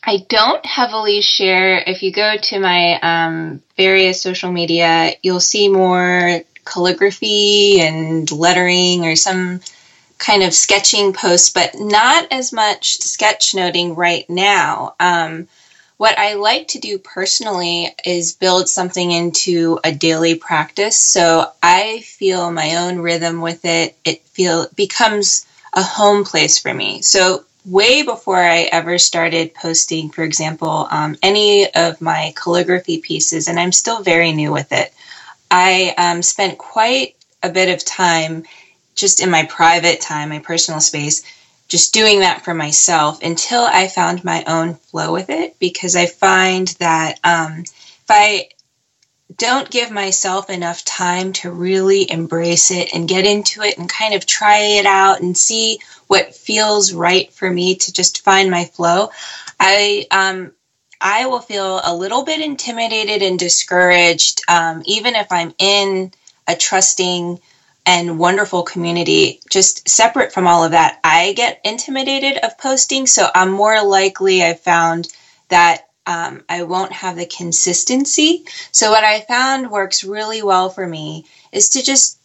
I 0.05 0.19
don't 0.29 0.65
heavily 0.65 1.21
share. 1.21 1.83
If 1.85 2.05
you 2.05 2.13
go 2.13 2.37
to 2.37 2.61
my 2.61 3.01
um, 3.01 3.63
various 3.77 4.23
social 4.23 4.53
media, 4.53 5.15
you'll 5.21 5.41
see 5.41 5.69
more 5.69 6.43
calligraphy 6.65 7.81
and 7.81 8.31
lettering 8.31 9.05
or 9.05 9.17
some 9.17 9.61
kind 10.23 10.45
of 10.45 10.55
sketching 10.55 11.13
posts, 11.13 11.51
but 11.51 11.75
not 11.75 12.29
as 12.31 12.53
much 12.53 13.01
sketchnoting 13.01 13.97
right 13.97 14.29
now. 14.31 14.95
Um, 15.01 15.49
what 15.97 16.17
I 16.17 16.35
like 16.35 16.69
to 16.69 16.79
do 16.79 16.99
personally 16.99 17.95
is 18.05 18.33
build 18.33 18.69
something 18.69 19.11
into 19.11 19.81
a 19.83 19.93
daily 19.93 20.37
practice. 20.37 20.97
So 20.97 21.51
I 21.63 22.01
feel 22.01 22.53
my 22.53 22.77
own 22.77 22.99
rhythm 22.99 23.41
with 23.41 23.65
it. 23.65 23.97
It 24.05 24.25
feel 24.29 24.69
becomes 24.77 25.45
a 25.73 25.83
home 25.83 26.25
place 26.25 26.59
for 26.59 26.73
me. 26.73 27.03
So 27.03 27.45
way 27.65 28.03
before 28.03 28.43
I 28.43 28.69
ever 28.73 28.99
started 28.99 29.55
posting, 29.55 30.11
for 30.11 30.23
example, 30.23 30.87
um, 30.91 31.17
any 31.23 31.73
of 31.75 32.01
my 32.01 32.33
calligraphy 32.37 32.99
pieces, 32.99 33.49
and 33.49 33.59
I'm 33.59 33.73
still 33.73 34.03
very 34.03 34.33
new 34.33 34.53
with 34.53 34.73
it. 34.73 34.93
I 35.51 35.95
um, 35.99 36.23
spent 36.23 36.59
quite 36.59 37.17
a 37.43 37.51
bit 37.51 37.69
of 37.75 37.85
time 37.85 38.45
just 38.95 39.21
in 39.21 39.31
my 39.31 39.45
private 39.45 40.01
time, 40.01 40.29
my 40.29 40.39
personal 40.39 40.81
space, 40.81 41.23
just 41.69 41.95
doing 41.95 42.21
that 42.21 42.45
for 42.45 42.55
myself 42.55 43.23
until 43.23 43.63
I 43.63 43.89
found 43.89 44.25
my 44.25 44.45
own 44.47 44.75
flow 44.75 45.13
with 45.13 45.31
it. 45.31 45.59
Because 45.59 45.97
I 45.97 46.07
find 46.07 46.69
that 46.79 47.19
um, 47.25 47.61
if 47.61 48.07
I 48.11 48.49
don't 49.37 49.71
give 49.71 49.91
myself 49.91 50.51
enough 50.51 50.85
time 50.85 51.33
to 51.33 51.51
really 51.51 52.11
embrace 52.11 52.71
it 52.71 52.95
and 52.95 53.09
get 53.09 53.25
into 53.25 53.63
it 53.63 53.79
and 53.79 53.89
kind 53.89 54.15
of 54.15 54.27
try 54.27 54.59
it 54.59 54.87
out 54.87 55.21
and 55.21 55.37
see 55.37 55.79
what 56.07 56.35
feels 56.35 56.93
right 56.93 57.33
for 57.33 57.51
me 57.51 57.77
to 57.77 57.93
just 57.93 58.23
find 58.23 58.51
my 58.51 58.65
flow, 58.65 59.11
I 59.59 60.07
um, 60.11 60.53
I 61.01 61.27
will 61.27 61.41
feel 61.41 61.81
a 61.83 61.95
little 61.95 62.25
bit 62.25 62.41
intimidated 62.41 63.23
and 63.23 63.39
discouraged, 63.39 64.43
um, 64.49 64.83
even 64.87 65.17
if 65.17 65.33
I'm 65.33 65.55
in 65.59 66.13
a 66.47 66.55
trusting 66.55 67.41
and 67.85 68.19
wonderful 68.19 68.63
community. 68.63 69.41
Just 69.51 69.89
separate 69.89 70.33
from 70.33 70.47
all 70.47 70.65
of 70.65 70.73
that, 70.73 71.01
I 71.03 71.33
get 71.33 71.61
intimidated 71.65 72.39
of 72.39 72.59
posting, 72.59 73.07
so 73.07 73.29
I'm 73.35 73.51
more 73.51 73.83
likely. 73.85 74.43
I 74.45 74.55
found 74.55 75.09
that 75.49 75.89
um, 76.07 76.45
I 76.49 76.63
won't 76.63 76.93
have 76.93 77.17
the 77.17 77.27
consistency. 77.27 78.45
So, 78.71 78.91
what 78.91 79.05
I 79.05 79.21
found 79.21 79.71
works 79.71 80.05
really 80.05 80.43
well 80.43 80.71
for 80.71 80.87
me 80.87 81.27
is 81.53 81.71
to 81.71 81.83
just 81.83 82.19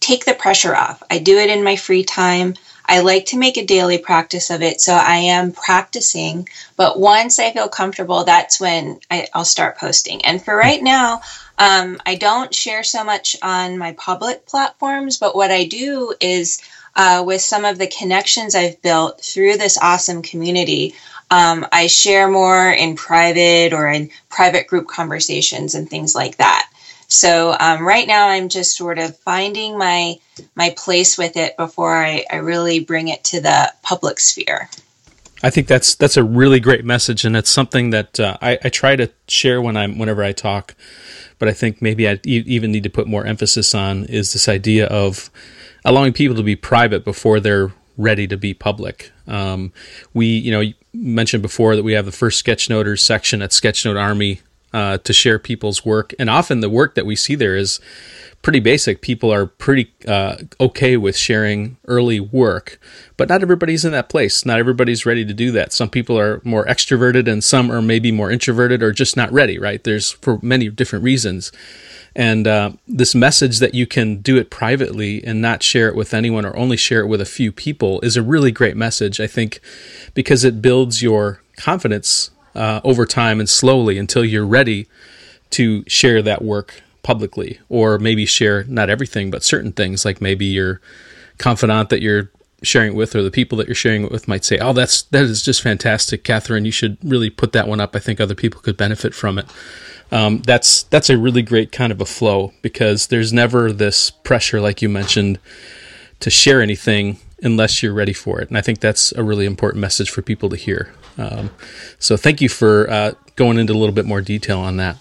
take 0.00 0.24
the 0.24 0.34
pressure 0.34 0.74
off. 0.74 1.02
I 1.10 1.18
do 1.18 1.38
it 1.38 1.50
in 1.50 1.64
my 1.64 1.76
free 1.76 2.04
time. 2.04 2.54
I 2.90 3.00
like 3.00 3.26
to 3.26 3.38
make 3.38 3.56
a 3.56 3.64
daily 3.64 3.98
practice 3.98 4.50
of 4.50 4.60
it. 4.62 4.80
So, 4.80 4.92
I 4.92 5.16
am 5.16 5.52
practicing. 5.52 6.48
But 6.76 6.98
once 6.98 7.38
I 7.38 7.52
feel 7.52 7.68
comfortable, 7.68 8.24
that's 8.24 8.60
when 8.60 9.00
I, 9.10 9.28
will 9.34 9.44
start 9.44 9.78
posting. 9.78 10.24
And 10.24 10.44
for 10.44 10.54
right 10.54 10.82
now, 10.82 11.22
um, 11.58 11.98
I 12.04 12.16
don't 12.16 12.54
share 12.54 12.82
so 12.82 13.04
much 13.04 13.36
on 13.42 13.78
my 13.78 13.92
public 13.92 14.46
platforms, 14.46 15.18
but 15.18 15.36
what 15.36 15.50
I 15.50 15.66
do 15.66 16.14
is 16.20 16.60
uh, 16.96 17.22
with 17.24 17.42
some 17.42 17.64
of 17.64 17.78
the 17.78 17.86
connections 17.86 18.54
I've 18.54 18.80
built 18.82 19.20
through 19.20 19.56
this 19.58 19.78
awesome 19.80 20.22
community, 20.22 20.94
um, 21.30 21.66
I 21.70 21.86
share 21.86 22.28
more 22.28 22.70
in 22.70 22.96
private 22.96 23.72
or 23.72 23.88
in 23.88 24.10
private 24.28 24.66
group 24.66 24.88
conversations 24.88 25.74
and 25.74 25.88
things 25.88 26.14
like 26.14 26.38
that. 26.38 26.69
So 27.10 27.56
um, 27.58 27.82
right 27.82 28.06
now, 28.06 28.28
I'm 28.28 28.48
just 28.48 28.76
sort 28.76 28.98
of 28.98 29.18
finding 29.18 29.76
my 29.76 30.16
my 30.54 30.72
place 30.76 31.18
with 31.18 31.36
it 31.36 31.56
before 31.56 31.94
I, 31.94 32.24
I 32.30 32.36
really 32.36 32.80
bring 32.80 33.08
it 33.08 33.24
to 33.24 33.40
the 33.40 33.72
public 33.82 34.20
sphere. 34.20 34.70
I 35.42 35.50
think 35.50 35.66
that's 35.66 35.96
that's 35.96 36.16
a 36.16 36.22
really 36.22 36.60
great 36.60 36.84
message, 36.84 37.24
and 37.24 37.36
it's 37.36 37.50
something 37.50 37.90
that 37.90 38.20
uh, 38.20 38.36
I, 38.40 38.58
I, 38.62 38.68
try 38.68 38.94
to 38.94 39.10
share 39.26 39.60
when 39.60 39.76
I'm 39.76 39.98
whenever 39.98 40.22
I 40.22 40.32
talk. 40.32 40.76
But 41.40 41.48
I 41.48 41.52
think 41.52 41.82
maybe 41.82 42.08
I 42.08 42.20
even 42.24 42.70
need 42.70 42.84
to 42.84 42.90
put 42.90 43.08
more 43.08 43.26
emphasis 43.26 43.74
on 43.74 44.04
is 44.04 44.32
this 44.32 44.48
idea 44.48 44.86
of 44.86 45.30
allowing 45.84 46.12
people 46.12 46.36
to 46.36 46.42
be 46.42 46.54
private 46.54 47.04
before 47.04 47.40
they're 47.40 47.72
ready 47.96 48.26
to 48.28 48.36
be 48.36 48.54
public. 48.54 49.10
Um, 49.26 49.72
we, 50.14 50.26
you 50.26 50.52
know, 50.52 50.72
mentioned 50.92 51.42
before 51.42 51.74
that 51.76 51.82
we 51.82 51.94
have 51.94 52.04
the 52.04 52.12
first 52.12 52.38
sketchnoters 52.38 53.02
section 53.02 53.42
at 53.42 53.50
Sketchnote 53.50 54.00
Army 54.00 54.40
uh, 54.72 54.98
to 54.98 55.12
share 55.12 55.38
people's 55.38 55.84
work, 55.84 56.14
and 56.18 56.30
often 56.30 56.60
the 56.60 56.70
work 56.70 56.94
that 56.94 57.06
we 57.06 57.16
see 57.16 57.34
there 57.34 57.56
is 57.56 57.80
pretty 58.42 58.60
basic. 58.60 59.02
People 59.02 59.32
are 59.32 59.46
pretty 59.46 59.92
uh, 60.06 60.36
okay 60.60 60.96
with 60.96 61.16
sharing 61.16 61.76
early 61.86 62.20
work, 62.20 62.80
but 63.16 63.28
not 63.28 63.42
everybody's 63.42 63.84
in 63.84 63.92
that 63.92 64.08
place. 64.08 64.46
Not 64.46 64.58
everybody's 64.58 65.04
ready 65.04 65.24
to 65.24 65.34
do 65.34 65.50
that. 65.52 65.72
Some 65.72 65.90
people 65.90 66.18
are 66.18 66.40
more 66.44 66.64
extroverted, 66.66 67.28
and 67.28 67.42
some 67.44 67.70
are 67.70 67.82
maybe 67.82 68.12
more 68.12 68.30
introverted 68.30 68.82
or 68.82 68.92
just 68.92 69.16
not 69.16 69.32
ready. 69.32 69.58
Right? 69.58 69.82
There's 69.82 70.12
for 70.12 70.38
many 70.42 70.68
different 70.70 71.04
reasons. 71.04 71.52
And 72.16 72.46
uh, 72.48 72.72
this 72.88 73.14
message 73.14 73.60
that 73.60 73.74
you 73.74 73.86
can 73.86 74.16
do 74.16 74.36
it 74.36 74.50
privately 74.50 75.22
and 75.24 75.40
not 75.40 75.62
share 75.62 75.88
it 75.88 75.94
with 75.94 76.12
anyone 76.12 76.44
or 76.44 76.56
only 76.56 76.76
share 76.76 77.00
it 77.00 77.06
with 77.06 77.20
a 77.20 77.26
few 77.26 77.52
people 77.52 78.00
is 78.00 78.16
a 78.16 78.22
really 78.22 78.50
great 78.50 78.76
message, 78.76 79.20
I 79.20 79.28
think, 79.28 79.60
because 80.14 80.42
it 80.42 80.60
builds 80.60 81.02
your 81.02 81.40
confidence 81.56 82.30
uh, 82.54 82.80
over 82.84 83.06
time 83.06 83.40
and 83.40 83.48
slowly 83.48 83.98
until 83.98 84.24
you're 84.24 84.46
ready 84.46 84.86
to 85.50 85.84
share 85.86 86.22
that 86.22 86.42
work 86.42 86.82
publicly 87.02 87.58
or 87.68 87.98
maybe 87.98 88.26
share 88.26 88.64
not 88.64 88.90
everything 88.90 89.30
but 89.30 89.42
certain 89.42 89.72
things 89.72 90.04
like 90.04 90.20
maybe 90.20 90.44
your 90.44 90.80
confidant 91.38 91.88
that 91.88 92.02
you're 92.02 92.30
sharing 92.62 92.92
it 92.92 92.94
with 92.94 93.16
or 93.16 93.22
the 93.22 93.30
people 93.30 93.56
that 93.56 93.66
you're 93.66 93.74
sharing 93.74 94.04
it 94.04 94.10
with 94.10 94.28
might 94.28 94.44
say 94.44 94.58
oh 94.58 94.74
that's 94.74 95.02
that 95.04 95.22
is 95.22 95.42
just 95.42 95.62
fantastic 95.62 96.22
catherine 96.24 96.66
you 96.66 96.70
should 96.70 96.98
really 97.02 97.30
put 97.30 97.52
that 97.52 97.66
one 97.66 97.80
up 97.80 97.96
i 97.96 97.98
think 97.98 98.20
other 98.20 98.34
people 98.34 98.60
could 98.60 98.76
benefit 98.76 99.14
from 99.14 99.38
it 99.38 99.46
um, 100.12 100.38
that's 100.42 100.82
that's 100.84 101.08
a 101.08 101.18
really 101.18 101.42
great 101.42 101.72
kind 101.72 101.92
of 101.92 102.00
a 102.00 102.06
flow 102.06 102.52
because 102.62 103.08
there's 103.08 103.32
never 103.32 103.72
this 103.72 104.10
pressure, 104.10 104.60
like 104.60 104.82
you 104.82 104.88
mentioned, 104.88 105.38
to 106.20 106.30
share 106.30 106.60
anything 106.60 107.18
unless 107.42 107.82
you're 107.82 107.94
ready 107.94 108.12
for 108.12 108.40
it. 108.40 108.48
And 108.48 108.58
I 108.58 108.60
think 108.60 108.80
that's 108.80 109.12
a 109.12 109.22
really 109.22 109.46
important 109.46 109.80
message 109.80 110.10
for 110.10 110.22
people 110.22 110.48
to 110.48 110.56
hear. 110.56 110.92
Um, 111.18 111.50
so 111.98 112.16
thank 112.16 112.40
you 112.40 112.48
for 112.48 112.88
uh, 112.90 113.12
going 113.36 113.58
into 113.58 113.72
a 113.72 113.78
little 113.78 113.94
bit 113.94 114.06
more 114.06 114.20
detail 114.20 114.58
on 114.60 114.76
that. 114.78 114.96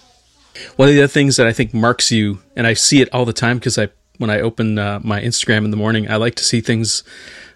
One 0.75 0.89
of 0.89 0.95
the 0.95 1.01
other 1.01 1.07
things 1.07 1.37
that 1.37 1.47
I 1.47 1.53
think 1.53 1.73
marks 1.73 2.11
you, 2.11 2.39
and 2.55 2.67
I 2.67 2.73
see 2.73 3.01
it 3.01 3.09
all 3.13 3.25
the 3.25 3.33
time 3.33 3.57
because 3.57 3.77
I 3.77 3.89
when 4.17 4.29
I 4.29 4.41
open 4.41 4.77
uh, 4.77 4.99
my 5.01 5.21
Instagram 5.21 5.63
in 5.63 5.71
the 5.71 5.77
morning, 5.77 6.09
I 6.11 6.17
like 6.17 6.35
to 6.35 6.43
see 6.43 6.59
things 6.59 7.03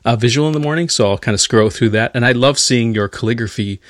uh, 0.06 0.16
visual 0.16 0.48
in 0.48 0.54
the 0.54 0.60
morning, 0.62 0.88
so 0.88 1.10
I'll 1.10 1.18
kind 1.18 1.34
of 1.34 1.42
scroll 1.42 1.70
through 1.70 1.90
that. 1.90 2.12
And 2.16 2.26
I 2.26 2.32
love 2.32 2.58
seeing 2.58 2.94
your 2.96 3.10
calligraphy 3.10 3.82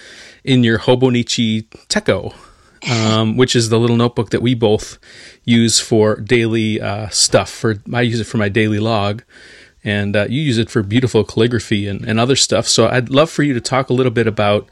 in 0.43 0.63
your 0.63 0.79
Hobonichi 0.79 1.67
Techo. 1.87 2.33
um, 2.89 3.37
which 3.37 3.55
is 3.55 3.69
the 3.69 3.79
little 3.79 3.95
notebook 3.95 4.31
that 4.31 4.41
we 4.41 4.55
both 4.55 4.97
use 5.45 5.79
for 5.79 6.15
daily 6.17 6.81
uh, 6.81 7.09
stuff. 7.09 7.49
For 7.49 7.75
I 7.93 8.01
use 8.01 8.19
it 8.19 8.25
for 8.25 8.37
my 8.37 8.49
daily 8.49 8.79
log, 8.79 9.23
and 9.83 10.15
uh, 10.15 10.25
you 10.29 10.41
use 10.41 10.57
it 10.57 10.69
for 10.69 10.81
beautiful 10.81 11.23
calligraphy 11.23 11.87
and, 11.87 12.05
and, 12.05 12.19
other 12.19 12.35
stuff. 12.35 12.67
So 12.67 12.87
I'd 12.87 13.09
love 13.09 13.29
for 13.29 13.43
you 13.43 13.53
to 13.53 13.61
talk 13.61 13.89
a 13.89 13.93
little 13.93 14.11
bit 14.11 14.27
about 14.27 14.69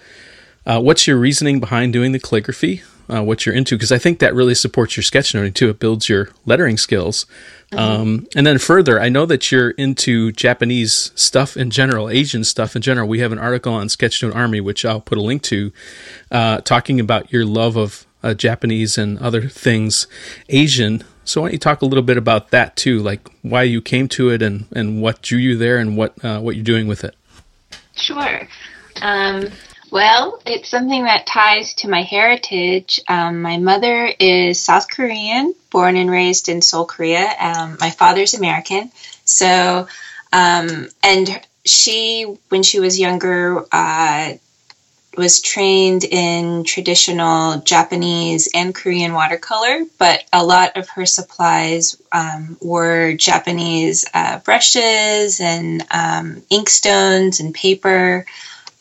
uh, 0.65 0.79
what's 0.79 1.07
your 1.07 1.17
reasoning 1.17 1.59
behind 1.59 1.91
doing 1.91 2.11
the 2.11 2.19
calligraphy, 2.19 2.83
uh, 3.09 3.23
what 3.23 3.45
you're 3.45 3.55
into, 3.55 3.75
because 3.75 3.91
I 3.91 3.97
think 3.97 4.19
that 4.19 4.33
really 4.33 4.55
supports 4.55 4.95
your 4.95 5.03
sketchnoting 5.03 5.53
too. 5.53 5.69
It 5.69 5.79
builds 5.79 6.07
your 6.07 6.29
lettering 6.45 6.77
skills. 6.77 7.25
Mm-hmm. 7.71 7.79
Um, 7.79 8.27
and 8.35 8.45
then 8.45 8.57
further, 8.57 8.99
I 8.99 9.09
know 9.09 9.25
that 9.25 9.51
you're 9.51 9.71
into 9.71 10.31
Japanese 10.31 11.11
stuff 11.15 11.57
in 11.57 11.71
general, 11.71 12.09
Asian 12.09 12.43
stuff 12.43 12.75
in 12.75 12.81
general. 12.81 13.07
We 13.07 13.19
have 13.19 13.31
an 13.31 13.39
article 13.39 13.73
on 13.73 13.87
Sketchnote 13.87 14.35
Army, 14.35 14.61
which 14.61 14.85
I'll 14.85 15.01
put 15.01 15.17
a 15.17 15.21
link 15.21 15.41
to, 15.43 15.71
uh, 16.31 16.61
talking 16.61 16.99
about 16.99 17.31
your 17.33 17.45
love 17.45 17.75
of 17.75 18.05
uh, 18.23 18.33
Japanese 18.33 18.97
and 18.97 19.17
other 19.19 19.47
things 19.47 20.07
Asian. 20.49 21.03
So 21.23 21.41
why 21.41 21.47
don't 21.47 21.53
you 21.53 21.59
talk 21.59 21.81
a 21.81 21.85
little 21.85 22.03
bit 22.03 22.17
about 22.17 22.51
that 22.51 22.75
too, 22.75 22.99
like 22.99 23.29
why 23.41 23.63
you 23.63 23.81
came 23.81 24.07
to 24.09 24.29
it 24.29 24.41
and, 24.41 24.65
and 24.73 25.01
what 25.01 25.21
drew 25.21 25.37
you 25.37 25.57
there 25.57 25.77
and 25.77 25.95
what 25.95 26.13
uh, 26.23 26.39
what 26.39 26.55
you're 26.55 26.63
doing 26.63 26.87
with 26.87 27.03
it. 27.03 27.15
Sure. 27.95 28.47
Um, 29.01 29.49
well, 29.91 30.41
it's 30.45 30.69
something 30.69 31.03
that 31.03 31.27
ties 31.27 31.73
to 31.75 31.89
my 31.89 32.01
heritage. 32.01 33.01
Um, 33.09 33.41
my 33.41 33.57
mother 33.57 34.09
is 34.19 34.57
South 34.57 34.89
Korean, 34.89 35.53
born 35.69 35.97
and 35.97 36.09
raised 36.09 36.47
in 36.47 36.61
Seoul, 36.61 36.85
Korea. 36.85 37.27
Um, 37.37 37.77
my 37.79 37.89
father's 37.89 38.33
American. 38.33 38.89
So, 39.25 39.87
um, 40.31 40.87
and 41.03 41.41
she, 41.65 42.23
when 42.47 42.63
she 42.63 42.79
was 42.79 42.99
younger, 42.99 43.65
uh, 43.71 44.33
was 45.17 45.41
trained 45.41 46.03
in 46.03 46.63
traditional 46.63 47.59
Japanese 47.61 48.49
and 48.53 48.73
Korean 48.73 49.13
watercolor, 49.13 49.85
but 49.97 50.23
a 50.31 50.43
lot 50.43 50.77
of 50.77 50.87
her 50.89 51.05
supplies 51.05 52.01
um, 52.11 52.57
were 52.61 53.13
Japanese 53.13 54.05
uh, 54.13 54.39
brushes 54.39 55.41
and 55.41 55.81
um, 55.91 56.41
inkstones 56.51 57.39
and 57.39 57.53
paper 57.53 58.25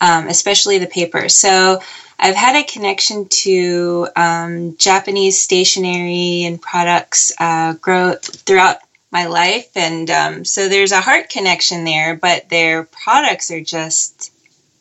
um, 0.01 0.29
especially 0.29 0.79
the 0.79 0.87
paper. 0.87 1.29
So 1.29 1.81
I've 2.19 2.35
had 2.35 2.57
a 2.57 2.65
connection 2.65 3.29
to 3.29 4.09
um, 4.17 4.77
Japanese 4.77 5.39
stationery 5.39 6.45
and 6.45 6.61
products 6.61 7.33
uh, 7.39 7.75
grow 7.75 8.15
throughout 8.15 8.79
my 9.13 9.27
life, 9.27 9.77
and 9.77 10.09
um, 10.11 10.45
so 10.45 10.69
there's 10.69 10.93
a 10.93 11.01
heart 11.01 11.29
connection 11.29 11.85
there. 11.85 12.15
But 12.15 12.49
their 12.49 12.85
products 12.85 13.51
are 13.51 13.61
just 13.61 14.33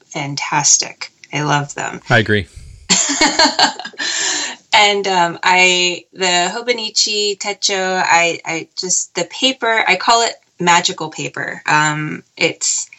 fantastic. 0.05 1.11
I 1.31 1.43
love 1.43 1.75
them. 1.75 2.01
I 2.09 2.19
agree. 2.19 2.47
and 4.73 5.07
um, 5.07 5.39
I 5.43 6.05
the 6.13 6.51
Hobonichi 6.51 7.37
Techo, 7.37 8.01
I 8.03 8.39
I 8.45 8.67
just 8.75 9.15
the 9.15 9.25
paper. 9.25 9.83
I 9.87 9.95
call 9.95 10.23
it 10.23 10.33
magical 10.59 11.09
paper. 11.09 11.61
Um, 11.65 12.23
it's 12.37 12.89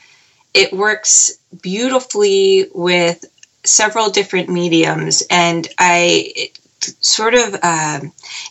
it 0.54 0.72
works 0.72 1.38
beautifully 1.62 2.66
with 2.74 3.24
several 3.64 4.10
different 4.10 4.48
mediums, 4.48 5.22
and 5.30 5.68
I 5.78 6.32
it 6.34 6.60
sort 7.00 7.34
of 7.34 7.56
uh, 7.62 8.00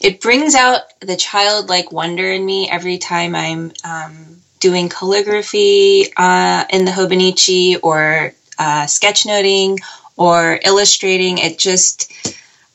it 0.02 0.22
brings 0.22 0.56
out 0.56 0.82
the 1.00 1.16
childlike 1.16 1.92
wonder 1.92 2.32
in 2.32 2.46
me 2.46 2.70
every 2.70 2.98
time 2.98 3.36
I'm 3.36 3.72
um, 3.84 4.42
doing 4.60 4.90
calligraphy 4.90 6.14
uh, 6.16 6.66
in 6.70 6.86
the 6.86 6.92
Hobonichi 6.92 7.78
or 7.82 8.34
uh, 8.60 8.84
sketchnoting 8.84 9.80
or 10.18 10.60
illustrating. 10.64 11.38
It 11.40 11.58
just 11.58 12.12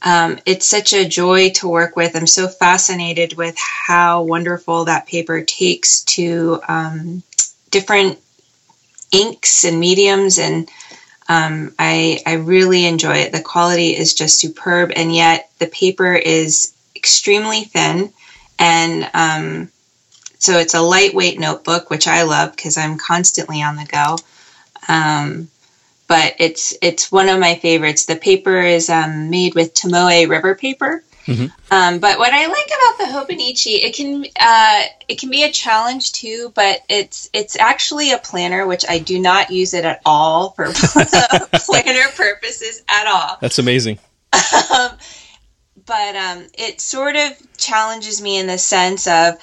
um, 0.02 0.38
it's 0.44 0.66
such 0.66 0.92
a 0.92 1.08
joy 1.08 1.50
to 1.50 1.68
work 1.68 1.96
with. 1.96 2.14
I'm 2.14 2.26
so 2.26 2.48
fascinated 2.48 3.36
with 3.36 3.56
how 3.56 4.22
wonderful 4.22 4.84
that 4.84 5.06
paper 5.06 5.42
takes 5.42 6.02
to 6.02 6.60
um, 6.68 7.22
different 7.70 8.18
inks 9.12 9.64
and 9.64 9.80
mediums, 9.80 10.38
and 10.38 10.68
um, 11.28 11.74
I 11.78 12.20
I 12.26 12.34
really 12.34 12.84
enjoy 12.84 13.16
it. 13.16 13.32
The 13.32 13.40
quality 13.40 13.96
is 13.96 14.14
just 14.14 14.40
superb, 14.40 14.92
and 14.94 15.14
yet 15.14 15.50
the 15.58 15.68
paper 15.68 16.14
is 16.14 16.74
extremely 16.94 17.64
thin, 17.64 18.12
and 18.58 19.08
um, 19.14 19.70
so 20.38 20.58
it's 20.58 20.74
a 20.74 20.82
lightweight 20.82 21.40
notebook, 21.40 21.88
which 21.88 22.06
I 22.06 22.22
love 22.24 22.54
because 22.54 22.76
I'm 22.76 22.98
constantly 22.98 23.62
on 23.62 23.76
the 23.76 23.86
go. 23.86 24.18
But 26.06 26.34
it's 26.38 26.74
it's 26.82 27.10
one 27.10 27.28
of 27.28 27.38
my 27.40 27.54
favorites. 27.54 28.06
The 28.06 28.16
paper 28.16 28.60
is 28.60 28.90
um, 28.90 29.30
made 29.30 29.54
with 29.54 29.74
Tomoe 29.74 30.28
river 30.28 30.54
paper. 30.54 31.02
Mm-hmm. 31.26 31.46
Um, 31.70 32.00
but 32.00 32.18
what 32.18 32.34
I 32.34 32.46
like 32.46 32.66
about 32.66 32.98
the 32.98 33.34
Hobonichi, 33.34 33.82
it 33.82 33.96
can 33.96 34.26
uh, 34.38 34.82
it 35.08 35.18
can 35.18 35.30
be 35.30 35.44
a 35.44 35.50
challenge 35.50 36.12
too. 36.12 36.52
But 36.54 36.80
it's 36.88 37.30
it's 37.32 37.56
actually 37.56 38.12
a 38.12 38.18
planner, 38.18 38.66
which 38.66 38.84
I 38.88 38.98
do 38.98 39.18
not 39.18 39.50
use 39.50 39.72
it 39.72 39.84
at 39.84 40.02
all 40.04 40.50
for 40.50 40.66
planner 40.72 42.08
purposes 42.14 42.82
at 42.88 43.06
all. 43.06 43.38
That's 43.40 43.58
amazing. 43.58 43.98
Um, 44.32 44.90
but 45.86 46.16
um, 46.16 46.46
it 46.54 46.80
sort 46.80 47.16
of 47.16 47.32
challenges 47.56 48.20
me 48.20 48.38
in 48.38 48.46
the 48.46 48.58
sense 48.58 49.06
of 49.06 49.34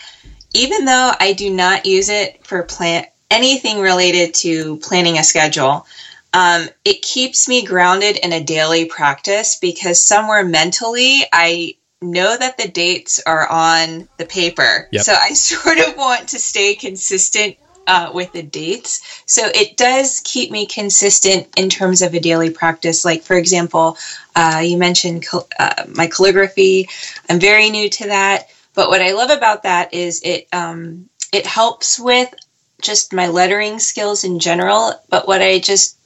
even 0.54 0.86
though 0.86 1.12
I 1.20 1.34
do 1.34 1.50
not 1.50 1.86
use 1.86 2.10
it 2.10 2.46
for 2.46 2.64
plan 2.64 3.06
anything 3.30 3.80
related 3.80 4.34
to 4.34 4.78
planning 4.78 5.18
a 5.18 5.24
schedule, 5.24 5.86
um, 6.34 6.70
it 6.86 7.02
keeps 7.02 7.48
me 7.48 7.64
grounded 7.66 8.18
in 8.18 8.34
a 8.34 8.44
daily 8.44 8.86
practice 8.86 9.56
because 9.56 10.02
somewhere 10.02 10.46
mentally 10.46 11.24
I 11.32 11.76
know 12.02 12.36
that 12.38 12.58
the 12.58 12.68
dates 12.68 13.22
are 13.26 13.48
on 13.48 14.08
the 14.18 14.26
paper. 14.26 14.88
Yep. 14.92 15.04
So 15.04 15.14
I 15.14 15.34
sort 15.34 15.80
of 15.80 15.98
want 15.98 16.30
to 16.30 16.40
stay 16.40 16.76
consistent 16.76 17.58
uh, 17.88 18.12
with 18.14 18.32
the 18.32 18.44
dates. 18.44 19.24
So 19.26 19.48
it 19.54 19.76
does 19.76 20.22
keep 20.24 20.52
me 20.52 20.66
consistent 20.66 21.48
in 21.58 21.70
terms 21.70 22.02
of 22.02 22.14
a 22.14 22.20
daily 22.20 22.50
practice. 22.50 23.04
Like, 23.04 23.24
for 23.24 23.36
example, 23.36 23.98
uh, 24.36 24.62
you 24.64 24.78
mentioned 24.78 25.26
cal- 25.26 25.48
uh, 25.60 25.84
my 25.90 26.08
calligraphy. 26.08 26.88
I'm 27.30 27.40
very 27.40 27.70
new 27.70 27.90
to 27.90 28.08
that. 28.08 28.50
But 28.74 28.90
what 28.90 29.02
I 29.02 29.12
love 29.12 29.30
about 29.30 29.64
that 29.64 29.94
is 29.94 30.22
it 30.24 30.48
um, 30.54 31.10
it 31.34 31.46
helps 31.46 32.00
with 32.00 32.34
just 32.82 33.14
my 33.14 33.28
lettering 33.28 33.80
skills 33.80 34.24
in 34.24 34.40
general. 34.40 34.94
But 35.10 35.28
what 35.28 35.42
I 35.42 35.60
just 35.60 35.98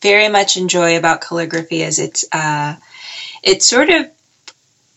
very 0.00 0.28
much 0.28 0.56
enjoy 0.56 0.96
about 0.96 1.20
calligraphy 1.20 1.82
is 1.82 1.98
it's 1.98 2.24
uh, 2.32 2.76
it 3.42 3.62
sort 3.62 3.90
of 3.90 4.10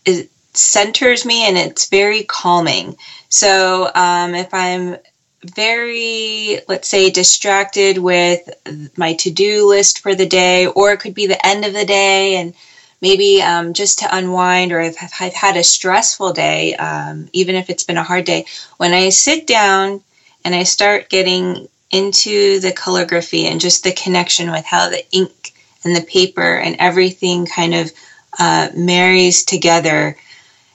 it 0.04 0.30
centers 0.54 1.24
me 1.24 1.46
and 1.46 1.56
it's 1.56 1.88
very 1.88 2.22
calming. 2.24 2.96
So 3.28 3.90
um, 3.94 4.34
if 4.34 4.52
I'm 4.52 4.96
very, 5.44 6.60
let's 6.68 6.88
say, 6.88 7.10
distracted 7.10 7.98
with 7.98 8.48
my 8.96 9.14
to 9.14 9.30
do 9.30 9.68
list 9.68 10.00
for 10.00 10.14
the 10.14 10.26
day, 10.26 10.66
or 10.66 10.92
it 10.92 11.00
could 11.00 11.14
be 11.14 11.26
the 11.26 11.46
end 11.46 11.64
of 11.64 11.72
the 11.72 11.84
day 11.84 12.36
and 12.36 12.54
maybe 13.00 13.40
um, 13.42 13.72
just 13.72 14.00
to 14.00 14.16
unwind, 14.16 14.72
or 14.72 14.80
if 14.80 14.96
I've 15.20 15.34
had 15.34 15.56
a 15.56 15.62
stressful 15.62 16.32
day, 16.32 16.74
um, 16.76 17.28
even 17.32 17.54
if 17.54 17.70
it's 17.70 17.84
been 17.84 17.96
a 17.96 18.02
hard 18.02 18.24
day, 18.24 18.46
when 18.78 18.92
I 18.92 19.10
sit 19.10 19.46
down 19.46 20.00
and 20.44 20.54
I 20.54 20.64
start 20.64 21.08
getting 21.08 21.68
into 21.90 22.60
the 22.60 22.72
calligraphy 22.72 23.46
and 23.46 23.60
just 23.60 23.84
the 23.84 23.92
connection 23.92 24.50
with 24.50 24.64
how 24.64 24.90
the 24.90 25.04
ink 25.12 25.52
and 25.84 25.96
the 25.96 26.02
paper 26.02 26.56
and 26.58 26.76
everything 26.78 27.46
kind 27.46 27.74
of 27.74 27.90
uh, 28.38 28.68
marries 28.74 29.44
together, 29.44 30.16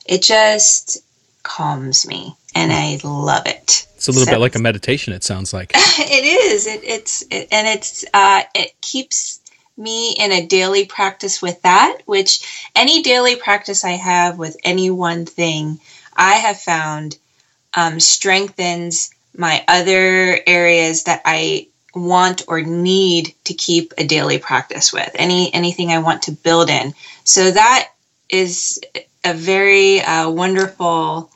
it 0.05 0.22
just 0.22 1.03
calms 1.43 2.08
me 2.08 2.36
and 2.55 2.72
I 2.72 3.00
love 3.03 3.46
it. 3.46 3.88
It's 3.96 4.08
a 4.08 4.12
little 4.12 4.25
so, 4.25 4.32
bit 4.32 4.39
like 4.39 4.55
a 4.55 4.60
meditation. 4.60 5.13
It 5.13 5.24
sounds 5.24 5.53
like 5.53 5.72
it 5.75 6.25
is. 6.25 6.67
It, 6.67 6.84
it's 6.84 7.22
it, 7.29 7.48
and 7.51 7.67
it's 7.67 8.05
uh, 8.13 8.43
it 8.53 8.74
keeps 8.82 9.39
me 9.77 10.15
in 10.17 10.32
a 10.32 10.46
daily 10.46 10.86
practice 10.86 11.41
with 11.41 11.62
that. 11.62 12.00
Which 12.05 12.70
any 12.75 13.01
daily 13.01 13.36
practice 13.36 13.84
I 13.84 13.91
have 13.91 14.38
with 14.38 14.58
any 14.63 14.89
one 14.89 15.25
thing, 15.25 15.79
I 16.15 16.36
have 16.36 16.59
found 16.59 17.18
um, 17.74 18.00
strengthens 18.00 19.09
my 19.35 19.63
other 19.67 20.39
areas 20.46 21.03
that 21.03 21.22
I 21.25 21.67
want 21.96 22.43
or 22.48 22.61
need 22.61 23.33
to 23.46 23.53
keep 23.53 23.93
a 23.98 24.05
daily 24.05 24.39
practice 24.39 24.91
with. 24.91 25.11
Any 25.15 25.53
anything 25.53 25.91
I 25.91 26.00
want 26.00 26.24
to 26.24 26.31
build 26.31 26.69
in. 26.69 26.93
So 27.24 27.51
that 27.51 27.89
is 28.29 28.81
a 29.24 29.33
very 29.33 30.01
uh, 30.01 30.29
wonderful 30.29 31.29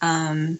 um, 0.00 0.58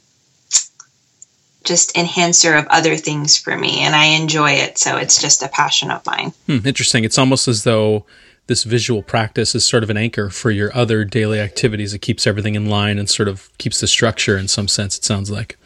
just 1.64 1.97
enhancer 1.97 2.55
of 2.55 2.66
other 2.68 2.97
things 2.97 3.37
for 3.37 3.57
me 3.57 3.81
and 3.81 3.94
I 3.94 4.07
enjoy 4.07 4.53
it 4.53 4.77
so 4.79 4.99
it's 4.99 5.20
just 5.20 5.42
a 5.42 5.49
passion 5.49 5.90
of 5.90 6.05
mine. 6.07 6.33
Hmm, 6.47 6.66
interesting. 6.66 7.05
It's 7.05 7.18
almost 7.18 7.49
as 7.49 7.64
though 7.64 8.05
this 8.47 8.64
visual 8.64 9.03
practice 9.03 9.55
is 9.55 9.64
sort 9.64 9.83
of 9.83 9.90
an 9.90 9.97
anchor 9.97 10.29
for 10.29 10.51
your 10.51 10.75
other 10.77 11.05
daily 11.05 11.40
activities. 11.40 11.94
It 11.94 12.01
keeps 12.01 12.27
everything 12.27 12.55
in 12.55 12.68
line 12.68 12.99
and 12.99 13.09
sort 13.09 13.29
of 13.29 13.51
keeps 13.59 13.81
the 13.81 13.87
structure 13.87 14.37
in 14.37 14.49
some 14.49 14.68
sense 14.68 14.99
it 14.99 15.05
sounds 15.05 15.31
like. 15.31 15.57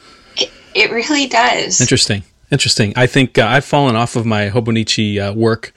It, 0.78 0.90
really 0.90 1.26
does. 1.26 1.80
Interesting. 1.80 2.22
Interesting. 2.50 2.92
I 2.96 3.06
think 3.06 3.36
uh, 3.36 3.46
I've 3.46 3.64
fallen 3.64 3.96
off 3.96 4.16
of 4.16 4.24
my 4.24 4.48
Hobonichi 4.48 5.18
uh, 5.18 5.34
work 5.34 5.74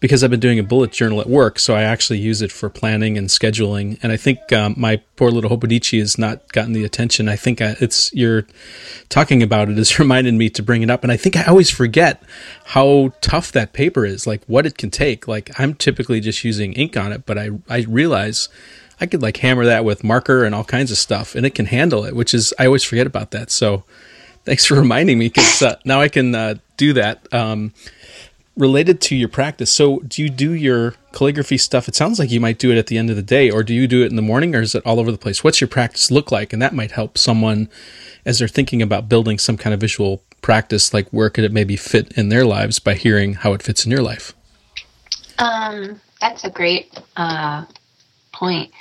because 0.00 0.22
I've 0.22 0.30
been 0.30 0.40
doing 0.40 0.58
a 0.58 0.62
bullet 0.62 0.92
journal 0.92 1.20
at 1.20 1.28
work, 1.28 1.58
so 1.58 1.74
I 1.74 1.82
actually 1.82 2.18
use 2.18 2.42
it 2.42 2.52
for 2.52 2.68
planning 2.68 3.16
and 3.16 3.28
scheduling. 3.28 3.98
And 4.02 4.12
I 4.12 4.16
think 4.16 4.52
um, 4.52 4.74
my 4.76 4.96
poor 5.16 5.30
little 5.30 5.50
Hobonichi 5.50 5.98
has 5.98 6.18
not 6.18 6.52
gotten 6.52 6.72
the 6.72 6.84
attention. 6.84 7.28
I 7.28 7.36
think 7.36 7.60
I, 7.60 7.66
uh, 7.66 7.74
it's 7.80 8.12
you're 8.12 8.46
talking 9.08 9.42
about 9.42 9.68
it 9.68 9.76
has 9.76 9.98
reminded 9.98 10.34
me 10.34 10.50
to 10.50 10.62
bring 10.62 10.82
it 10.82 10.90
up, 10.90 11.02
and 11.02 11.12
I 11.12 11.16
think 11.16 11.36
I 11.36 11.44
always 11.44 11.70
forget 11.70 12.22
how 12.66 13.12
tough 13.20 13.52
that 13.52 13.72
paper 13.72 14.04
is, 14.04 14.26
like 14.26 14.44
what 14.46 14.66
it 14.66 14.78
can 14.78 14.90
take. 14.90 15.26
Like 15.28 15.50
I'm 15.58 15.74
typically 15.74 16.20
just 16.20 16.44
using 16.44 16.72
ink 16.74 16.96
on 16.96 17.12
it, 17.12 17.26
but 17.26 17.38
I 17.38 17.50
I 17.68 17.84
realize. 17.88 18.48
I 18.98 19.04
could 19.04 19.20
like 19.20 19.36
hammer 19.36 19.66
that 19.66 19.84
with 19.84 20.02
marker 20.02 20.42
and 20.42 20.54
all 20.54 20.64
kinds 20.64 20.90
of 20.90 20.96
stuff, 20.96 21.34
and 21.34 21.44
it 21.44 21.54
can 21.54 21.66
handle 21.66 22.06
it, 22.06 22.16
which 22.16 22.32
is 22.32 22.54
I 22.58 22.64
always 22.64 22.82
forget 22.82 23.06
about 23.06 23.30
that. 23.32 23.50
So, 23.50 23.84
thanks 24.46 24.64
for 24.64 24.76
reminding 24.76 25.18
me 25.18 25.26
because 25.26 25.60
uh, 25.60 25.76
now 25.84 26.00
I 26.00 26.08
can 26.08 26.34
uh, 26.34 26.54
do 26.78 26.94
that. 26.94 27.32
Um, 27.34 27.74
related 28.56 29.02
to 29.02 29.14
your 29.14 29.28
practice, 29.28 29.70
so 29.70 29.98
do 29.98 30.22
you 30.22 30.30
do 30.30 30.54
your 30.54 30.94
calligraphy 31.12 31.58
stuff? 31.58 31.88
It 31.88 31.94
sounds 31.94 32.18
like 32.18 32.30
you 32.30 32.40
might 32.40 32.58
do 32.58 32.70
it 32.70 32.78
at 32.78 32.86
the 32.86 32.96
end 32.96 33.10
of 33.10 33.16
the 33.16 33.22
day, 33.22 33.50
or 33.50 33.62
do 33.62 33.74
you 33.74 33.86
do 33.86 34.02
it 34.02 34.06
in 34.06 34.16
the 34.16 34.22
morning, 34.22 34.54
or 34.54 34.62
is 34.62 34.74
it 34.74 34.86
all 34.86 34.98
over 34.98 35.12
the 35.12 35.18
place? 35.18 35.44
What's 35.44 35.60
your 35.60 35.68
practice 35.68 36.10
look 36.10 36.32
like? 36.32 36.54
And 36.54 36.62
that 36.62 36.74
might 36.74 36.92
help 36.92 37.18
someone 37.18 37.68
as 38.24 38.38
they're 38.38 38.48
thinking 38.48 38.80
about 38.80 39.08
building 39.08 39.38
some 39.38 39.58
kind 39.58 39.74
of 39.74 39.80
visual 39.80 40.22
practice, 40.40 40.94
like 40.94 41.08
where 41.10 41.28
could 41.28 41.44
it 41.44 41.52
maybe 41.52 41.76
fit 41.76 42.12
in 42.16 42.28
their 42.28 42.44
lives 42.44 42.78
by 42.78 42.94
hearing 42.94 43.34
how 43.34 43.52
it 43.52 43.62
fits 43.62 43.84
in 43.84 43.90
your 43.90 44.02
life? 44.02 44.32
Um, 45.38 46.00
that's 46.20 46.44
a 46.44 46.50
great 46.50 46.98
uh, 47.16 47.66
point. 48.32 48.72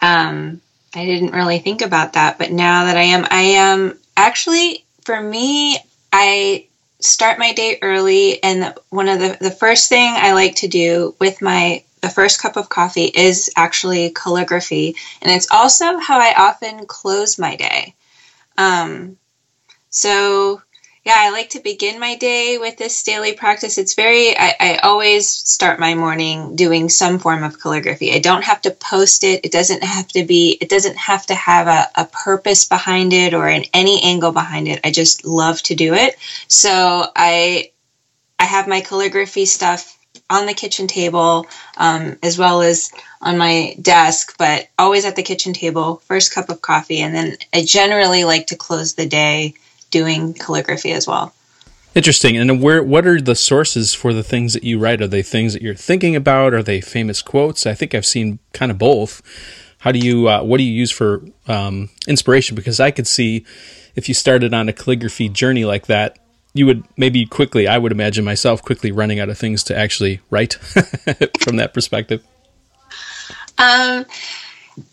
Um, 0.00 0.60
I 0.94 1.04
didn't 1.04 1.32
really 1.32 1.58
think 1.58 1.82
about 1.82 2.12
that, 2.12 2.38
but 2.38 2.52
now 2.52 2.84
that 2.84 2.96
I 2.96 3.02
am, 3.02 3.26
I 3.30 3.42
am 3.42 3.98
actually 4.16 4.84
for 5.10 5.20
me, 5.20 5.76
I 6.12 6.68
start 7.00 7.40
my 7.40 7.52
day 7.52 7.78
early 7.82 8.40
and 8.44 8.72
one 8.90 9.08
of 9.08 9.18
the, 9.18 9.36
the 9.40 9.50
first 9.50 9.88
thing 9.88 10.14
I 10.14 10.34
like 10.34 10.54
to 10.56 10.68
do 10.68 11.16
with 11.18 11.42
my 11.42 11.82
the 12.00 12.08
first 12.08 12.40
cup 12.40 12.56
of 12.56 12.68
coffee 12.68 13.06
is 13.06 13.50
actually 13.56 14.10
calligraphy 14.10 14.94
and 15.20 15.32
it's 15.32 15.48
also 15.50 15.98
how 15.98 16.20
I 16.20 16.32
often 16.36 16.86
close 16.86 17.40
my 17.40 17.56
day. 17.56 17.94
Um, 18.56 19.16
so 19.88 20.62
yeah, 21.10 21.16
I 21.18 21.30
like 21.30 21.50
to 21.50 21.60
begin 21.60 21.98
my 21.98 22.14
day 22.14 22.58
with 22.58 22.76
this 22.76 23.02
daily 23.02 23.32
practice. 23.32 23.78
It's 23.78 23.94
very, 23.94 24.38
I, 24.38 24.54
I, 24.60 24.76
always 24.84 25.28
start 25.28 25.80
my 25.80 25.96
morning 25.96 26.54
doing 26.54 26.88
some 26.88 27.18
form 27.18 27.42
of 27.42 27.60
calligraphy. 27.60 28.12
I 28.12 28.20
don't 28.20 28.44
have 28.44 28.62
to 28.62 28.70
post 28.70 29.24
it. 29.24 29.44
It 29.44 29.50
doesn't 29.50 29.82
have 29.82 30.06
to 30.10 30.24
be, 30.24 30.56
it 30.60 30.68
doesn't 30.68 30.96
have 30.96 31.26
to 31.26 31.34
have 31.34 31.66
a, 31.66 31.88
a 32.00 32.04
purpose 32.04 32.68
behind 32.68 33.12
it 33.12 33.34
or 33.34 33.48
in 33.48 33.64
any 33.74 34.00
angle 34.04 34.30
behind 34.30 34.68
it. 34.68 34.82
I 34.84 34.92
just 34.92 35.24
love 35.24 35.60
to 35.62 35.74
do 35.74 35.94
it. 35.94 36.14
So 36.46 37.04
I, 37.16 37.72
I 38.38 38.44
have 38.44 38.68
my 38.68 38.80
calligraphy 38.80 39.46
stuff 39.46 39.98
on 40.28 40.46
the 40.46 40.54
kitchen 40.54 40.86
table, 40.86 41.48
um, 41.76 42.18
as 42.22 42.38
well 42.38 42.62
as 42.62 42.92
on 43.20 43.36
my 43.36 43.74
desk, 43.82 44.36
but 44.38 44.68
always 44.78 45.04
at 45.04 45.16
the 45.16 45.24
kitchen 45.24 45.54
table, 45.54 45.96
first 46.06 46.32
cup 46.32 46.50
of 46.50 46.62
coffee. 46.62 47.00
And 47.00 47.12
then 47.12 47.36
I 47.52 47.64
generally 47.64 48.22
like 48.22 48.46
to 48.48 48.56
close 48.56 48.94
the 48.94 49.08
day 49.08 49.54
doing 49.90 50.34
calligraphy 50.34 50.92
as 50.92 51.06
well. 51.06 51.34
Interesting. 51.94 52.36
And 52.36 52.62
where 52.62 52.82
what 52.82 53.06
are 53.06 53.20
the 53.20 53.34
sources 53.34 53.94
for 53.94 54.12
the 54.12 54.22
things 54.22 54.52
that 54.54 54.62
you 54.62 54.78
write? 54.78 55.02
Are 55.02 55.08
they 55.08 55.22
things 55.22 55.52
that 55.54 55.62
you're 55.62 55.74
thinking 55.74 56.14
about? 56.14 56.54
Are 56.54 56.62
they 56.62 56.80
famous 56.80 57.20
quotes? 57.20 57.66
I 57.66 57.74
think 57.74 57.94
I've 57.94 58.06
seen 58.06 58.38
kind 58.52 58.70
of 58.70 58.78
both. 58.78 59.22
How 59.78 59.90
do 59.92 59.98
you 59.98 60.28
uh, 60.28 60.42
what 60.42 60.58
do 60.58 60.62
you 60.62 60.72
use 60.72 60.92
for 60.92 61.22
um, 61.48 61.90
inspiration? 62.06 62.54
Because 62.54 62.78
I 62.78 62.92
could 62.92 63.08
see 63.08 63.44
if 63.96 64.08
you 64.08 64.14
started 64.14 64.54
on 64.54 64.68
a 64.68 64.72
calligraphy 64.72 65.28
journey 65.28 65.64
like 65.64 65.86
that, 65.86 66.18
you 66.52 66.66
would 66.66 66.84
maybe 66.96 67.26
quickly. 67.26 67.66
I 67.66 67.78
would 67.78 67.92
imagine 67.92 68.24
myself 68.24 68.62
quickly 68.62 68.92
running 68.92 69.18
out 69.18 69.28
of 69.28 69.38
things 69.38 69.64
to 69.64 69.76
actually 69.76 70.20
write 70.30 70.54
from 71.40 71.56
that 71.56 71.72
perspective. 71.74 72.24
Um, 73.58 74.06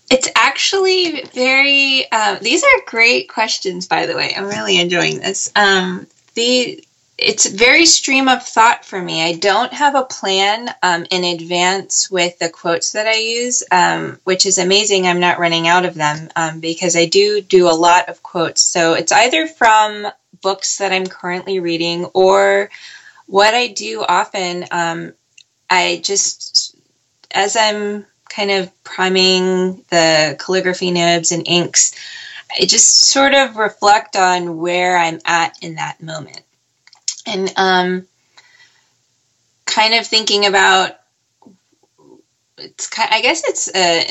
it's 0.10 0.30
actually 0.36 1.24
very. 1.34 2.06
Uh, 2.12 2.38
these 2.40 2.64
are 2.64 2.82
great 2.86 3.30
questions, 3.30 3.88
by 3.88 4.06
the 4.06 4.16
way. 4.16 4.34
I'm 4.36 4.48
really 4.48 4.80
enjoying 4.80 5.20
this. 5.20 5.52
Um, 5.56 6.08
the 6.36 6.84
it's 7.18 7.48
very 7.48 7.86
stream 7.86 8.28
of 8.28 8.44
thought 8.44 8.86
for 8.86 9.02
me. 9.02 9.24
I 9.24 9.34
don't 9.34 9.74
have 9.74 9.96
a 9.96 10.04
plan 10.04 10.70
um, 10.84 11.06
in 11.10 11.24
advance 11.24 12.12
with 12.12 12.38
the 12.38 12.50
quotes 12.50 12.92
that 12.92 13.08
I 13.08 13.16
use, 13.16 13.64
um, 13.72 14.20
which 14.24 14.46
is 14.46 14.60
amazing. 14.60 15.08
I'm 15.08 15.20
not 15.20 15.40
running 15.40 15.68
out 15.68 15.86
of 15.86 15.96
them 15.96 16.30
um, 16.36 16.60
because 16.60 16.96
I 16.96 17.06
do 17.06 17.42
do 17.42 17.70
a 17.70 17.74
lot 17.74 18.08
of 18.08 18.22
quotes. 18.22 18.62
So 18.62 18.94
it's 18.94 19.12
either 19.12 19.48
from 19.48 20.06
books 20.42 20.78
that 20.78 20.92
I'm 20.92 21.08
currently 21.08 21.60
reading 21.60 22.06
or 22.14 22.70
what 23.26 23.56
I 23.56 23.68
do 23.68 24.06
often. 24.08 24.66
Um, 24.70 25.14
I 25.72 26.00
just, 26.04 26.76
as 27.32 27.58
I'm 27.58 28.06
kind 28.38 28.52
of 28.52 28.84
priming 28.84 29.84
the 29.90 30.38
calligraphy 30.40 30.92
nibs 30.92 31.32
and 31.32 31.48
inks, 31.48 31.96
I 32.56 32.66
just 32.66 33.06
sort 33.06 33.34
of 33.34 33.58
reflect 33.58 34.16
on 34.16 34.60
where 34.60 34.96
I'm 34.96 35.20
at 35.26 35.58
in 35.64 35.76
that 35.76 36.02
moment. 36.04 36.42
And 37.26 37.52
um, 37.58 38.08
kind 39.66 39.96
of 39.96 40.06
thinking 40.06 40.46
about 40.46 40.92
it's 42.60 42.88
kind, 42.88 43.10
I 43.12 43.22
guess 43.22 43.44
it's 43.44 43.68
uh, 43.74 44.04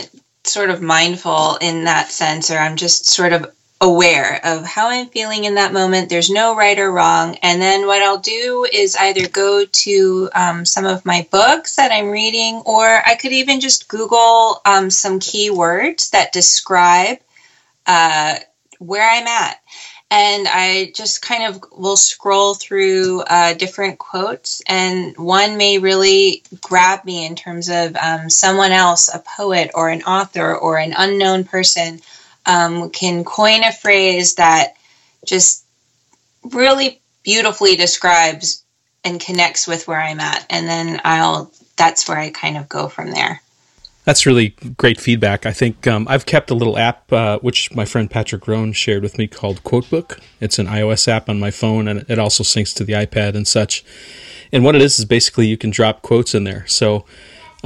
sort 0.42 0.70
of 0.70 0.82
mindful 0.82 1.56
in 1.60 1.84
that 1.84 2.10
sense, 2.10 2.50
or 2.50 2.58
I'm 2.58 2.76
just 2.76 3.06
sort 3.06 3.32
of 3.32 3.55
aware 3.80 4.40
of 4.44 4.64
how 4.64 4.88
I'm 4.88 5.08
feeling 5.08 5.44
in 5.44 5.56
that 5.56 5.72
moment. 5.72 6.08
There's 6.08 6.30
no 6.30 6.56
right 6.56 6.78
or 6.78 6.90
wrong. 6.90 7.36
And 7.42 7.60
then 7.60 7.86
what 7.86 8.02
I'll 8.02 8.18
do 8.18 8.66
is 8.70 8.96
either 8.96 9.28
go 9.28 9.64
to 9.64 10.30
um, 10.34 10.64
some 10.64 10.86
of 10.86 11.04
my 11.04 11.26
books 11.30 11.76
that 11.76 11.92
I'm 11.92 12.10
reading, 12.10 12.62
or 12.64 12.86
I 12.86 13.16
could 13.16 13.32
even 13.32 13.60
just 13.60 13.88
Google 13.88 14.60
um, 14.64 14.90
some 14.90 15.20
keywords 15.20 16.10
that 16.10 16.32
describe 16.32 17.18
uh, 17.86 18.36
where 18.78 19.08
I'm 19.08 19.26
at 19.26 19.60
and 20.10 20.46
I 20.48 20.92
just 20.94 21.20
kind 21.20 21.52
of 21.52 21.64
will 21.72 21.96
scroll 21.96 22.54
through 22.54 23.22
uh, 23.22 23.54
different 23.54 23.98
quotes, 23.98 24.62
and 24.68 25.16
one 25.16 25.56
may 25.56 25.78
really 25.78 26.44
grab 26.60 27.04
me 27.04 27.26
in 27.26 27.34
terms 27.34 27.68
of 27.68 27.96
um, 27.96 28.30
someone 28.30 28.70
else, 28.70 29.12
a 29.12 29.18
poet 29.18 29.72
or 29.74 29.88
an 29.88 30.02
author 30.02 30.54
or 30.54 30.78
an 30.78 30.94
unknown 30.96 31.42
person, 31.42 32.00
um, 32.46 32.90
can 32.90 33.24
coin 33.24 33.64
a 33.64 33.72
phrase 33.72 34.36
that 34.36 34.74
just 35.24 35.64
really 36.42 37.00
beautifully 37.22 37.76
describes 37.76 38.64
and 39.04 39.20
connects 39.20 39.66
with 39.66 39.86
where 39.86 40.00
I'm 40.00 40.20
at, 40.20 40.46
and 40.50 40.66
then 40.66 41.00
I'll 41.04 41.52
that's 41.76 42.08
where 42.08 42.18
I 42.18 42.30
kind 42.30 42.56
of 42.56 42.68
go 42.68 42.88
from 42.88 43.10
there. 43.10 43.42
That's 44.04 44.24
really 44.24 44.50
great 44.76 45.00
feedback. 45.00 45.46
I 45.46 45.52
think 45.52 45.86
um, 45.88 46.06
I've 46.08 46.26
kept 46.26 46.50
a 46.50 46.54
little 46.54 46.78
app 46.78 47.12
uh, 47.12 47.40
which 47.40 47.74
my 47.74 47.84
friend 47.84 48.08
Patrick 48.08 48.46
Rhone 48.46 48.72
shared 48.72 49.02
with 49.02 49.18
me 49.18 49.26
called 49.26 49.64
Quotebook. 49.64 50.20
It's 50.40 50.60
an 50.60 50.68
iOS 50.68 51.08
app 51.08 51.28
on 51.28 51.40
my 51.40 51.50
phone, 51.50 51.88
and 51.88 52.04
it 52.08 52.18
also 52.18 52.44
syncs 52.44 52.72
to 52.76 52.84
the 52.84 52.92
iPad 52.92 53.34
and 53.34 53.48
such. 53.48 53.84
And 54.52 54.64
what 54.64 54.76
it 54.76 54.82
is 54.82 55.00
is 55.00 55.04
basically 55.04 55.48
you 55.48 55.58
can 55.58 55.70
drop 55.70 56.02
quotes 56.02 56.36
in 56.36 56.44
there. 56.44 56.64
So 56.68 57.04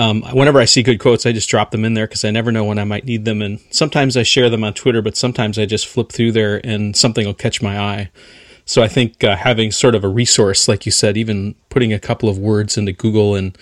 um, 0.01 0.23
whenever 0.33 0.59
I 0.59 0.65
see 0.65 0.83
good 0.83 0.99
quotes, 0.99 1.27
I 1.27 1.33
just 1.33 1.51
drop 1.51 1.73
them 1.73 1.85
in 1.85 1.93
there 1.93 2.07
because 2.07 2.25
I 2.25 2.31
never 2.31 2.51
know 2.51 2.65
when 2.65 2.79
I 2.79 2.85
might 2.85 3.05
need 3.05 3.27
them. 3.27 3.43
And 3.43 3.61
sometimes 3.71 4.17
I 4.17 4.23
share 4.23 4.49
them 4.49 4.65
on 4.65 4.73
Twitter, 4.73 5.03
but 5.03 5.15
sometimes 5.15 5.59
I 5.59 5.67
just 5.67 5.87
flip 5.87 6.11
through 6.11 6.33
there 6.33 6.59
and 6.65 6.97
something 6.97 7.27
will 7.27 7.35
catch 7.35 7.61
my 7.61 7.79
eye. 7.79 8.11
So 8.65 8.83
I 8.83 8.89
think 8.89 9.23
uh, 9.23 9.37
having 9.37 9.71
sort 9.71 9.95
of 9.95 10.03
a 10.03 10.09
resource, 10.09 10.69
like 10.69 10.87
you 10.87 10.93
said, 10.93 11.19
even 11.19 11.55
putting 11.69 11.93
a 11.93 11.99
couple 11.99 12.31
of 12.31 12.39
words 12.39 12.79
into 12.79 12.93
Google 12.93 13.35
and 13.35 13.57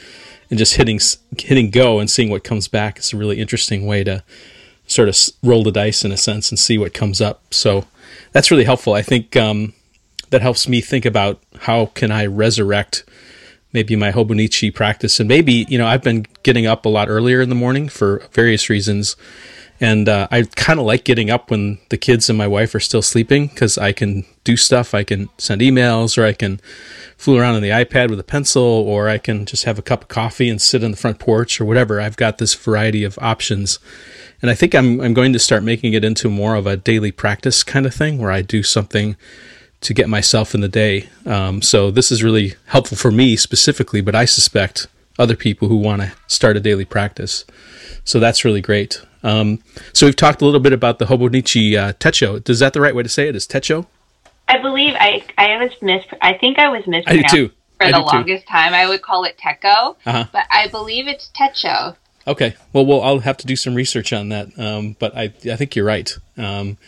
and 0.49 0.59
just 0.59 0.77
hitting 0.77 1.01
hitting 1.37 1.71
go 1.71 1.99
and 1.99 2.09
seeing 2.09 2.31
what 2.31 2.45
comes 2.45 2.69
back 2.69 3.01
is 3.01 3.13
a 3.13 3.17
really 3.17 3.41
interesting 3.41 3.85
way 3.85 4.05
to 4.05 4.23
sort 4.87 5.09
of 5.09 5.17
roll 5.43 5.65
the 5.65 5.73
dice 5.73 6.05
in 6.05 6.13
a 6.13 6.17
sense 6.17 6.51
and 6.51 6.59
see 6.59 6.79
what 6.79 6.95
comes 6.95 7.21
up. 7.21 7.43
So 7.53 7.85
that's 8.31 8.51
really 8.51 8.65
helpful. 8.65 8.95
I 8.95 9.03
think 9.03 9.37
um, 9.37 9.75
that 10.31 10.41
helps 10.41 10.69
me 10.69 10.81
think 10.81 11.05
about 11.05 11.43
how 11.63 11.87
can 11.87 12.13
I 12.13 12.27
resurrect 12.27 13.05
maybe 13.73 13.97
my 13.97 14.13
Hobonichi 14.13 14.75
practice 14.75 15.21
and 15.21 15.29
maybe 15.29 15.67
you 15.69 15.79
know 15.79 15.87
I've 15.87 16.03
been 16.03 16.27
getting 16.43 16.67
up 16.67 16.87
a 16.87 16.89
lot 16.89 17.09
earlier 17.09 17.41
in 17.41 17.49
the 17.49 17.55
morning 17.55 17.89
for 17.89 18.23
various 18.33 18.69
reasons 18.69 19.17
and 19.81 20.09
uh, 20.09 20.27
I 20.31 20.43
kind 20.57 20.81
of 20.81 20.87
like 20.87 21.05
getting 21.05 21.31
up 21.31 21.51
when 21.51 21.79
the 21.89 21.97
kids 21.97 22.29
and 22.29 22.37
my 22.37 22.49
wife 22.49 22.75
are 22.75 22.81
still 22.81 23.03
sleeping 23.03 23.47
because 23.47 23.79
I 23.79 23.93
can 23.93 24.25
do 24.43 24.57
stuff. 24.57 24.93
I 24.93 25.05
can 25.05 25.29
send 25.39 25.61
emails, 25.61 26.19
or 26.19 26.25
I 26.25 26.33
can 26.33 26.61
fool 27.17 27.39
around 27.39 27.55
on 27.55 27.63
the 27.63 27.71
iPad 27.71 28.11
with 28.11 28.19
a 28.19 28.25
pencil, 28.25 28.63
or 28.63 29.09
I 29.09 29.19
can 29.19 29.47
just 29.47 29.65
have 29.65 29.79
a 29.79 29.83
cup 29.83 30.03
of 30.03 30.09
coffee 30.09 30.49
and 30.49 30.61
sit 30.61 30.83
on 30.83 30.91
the 30.91 30.97
front 30.97 31.21
porch, 31.21 31.61
or 31.61 31.65
whatever. 31.65 32.01
I've 32.01 32.17
got 32.17 32.39
this 32.39 32.55
variety 32.55 33.05
of 33.05 33.19
options, 33.21 33.79
and 34.43 34.51
I 34.51 34.55
think 34.55 34.75
I'm 34.75 35.01
I'm 35.01 35.15
going 35.15 35.33
to 35.33 35.39
start 35.39 35.63
making 35.63 35.93
it 35.93 36.05
into 36.05 36.29
more 36.29 36.57
of 36.57 36.67
a 36.67 36.77
daily 36.77 37.13
practice 37.13 37.63
kind 37.63 37.87
of 37.87 37.95
thing, 37.95 38.19
where 38.19 38.33
I 38.33 38.43
do 38.43 38.65
something 38.65 39.17
to 39.81 39.95
get 39.95 40.09
myself 40.09 40.55
in 40.55 40.61
the 40.61 40.69
day. 40.69 41.09
Um, 41.25 41.63
so 41.63 41.91
this 41.91 42.11
is 42.11 42.23
really 42.23 42.55
helpful 42.67 42.97
for 42.97 43.11
me 43.11 43.37
specifically, 43.37 44.01
but 44.01 44.15
I 44.15 44.25
suspect 44.25 44.87
other 45.19 45.37
people 45.37 45.69
who 45.69 45.77
want 45.77 46.03
to 46.03 46.13
start 46.27 46.57
a 46.57 46.61
daily 46.61 46.85
practice. 46.85 47.45
So 48.05 48.19
that's 48.21 48.45
really 48.45 48.61
great. 48.61 49.03
Um, 49.23 49.61
so 49.93 50.07
we've 50.07 50.17
talked 50.17 50.41
a 50.43 50.45
little 50.45 50.61
bit 50.61 50.73
about 50.73 50.99
the 50.99 51.07
Hobonichi 51.07 51.77
uh, 51.77 51.93
Techo. 51.95 52.49
Is 52.49 52.61
that 52.61 52.73
the 52.73 52.81
right 52.81 52.95
way 52.95 53.03
to 53.03 53.09
say 53.09 53.29
it? 53.29 53.37
Is 53.37 53.47
Techo? 53.47 53.87
I 54.49 54.59
believe 54.59 54.95
I 54.99 55.25
I 55.37 55.63
was 55.63 55.73
mis 55.83 56.05
I 56.23 56.33
think 56.35 56.59
I 56.59 56.69
was 56.69 56.87
mispronounced 56.87 57.35
I 57.35 57.49
for 57.49 57.85
I 57.85 57.93
the 57.93 57.99
longest 57.99 58.47
too. 58.47 58.51
time. 58.53 58.75
I 58.75 58.89
would 58.89 59.03
call 59.03 59.25
it 59.25 59.39
Techo, 59.39 59.97
uh-huh. 60.07 60.25
but 60.33 60.47
I 60.51 60.69
believe 60.69 61.07
it's 61.07 61.31
Techo. 61.39 61.97
Okay. 62.27 62.55
Well, 62.73 62.85
well, 62.87 63.03
I'll 63.03 63.21
have 63.21 63.37
to 63.39 63.47
do 63.47 63.57
some 63.57 63.75
research 63.75 64.13
on 64.13 64.31
that. 64.31 64.59
Um, 64.59 64.97
but 64.99 65.17
I 65.17 65.25
I 65.25 65.57
think 65.57 65.77
you're 65.77 65.85
right. 65.85 66.17
Um, 66.37 66.79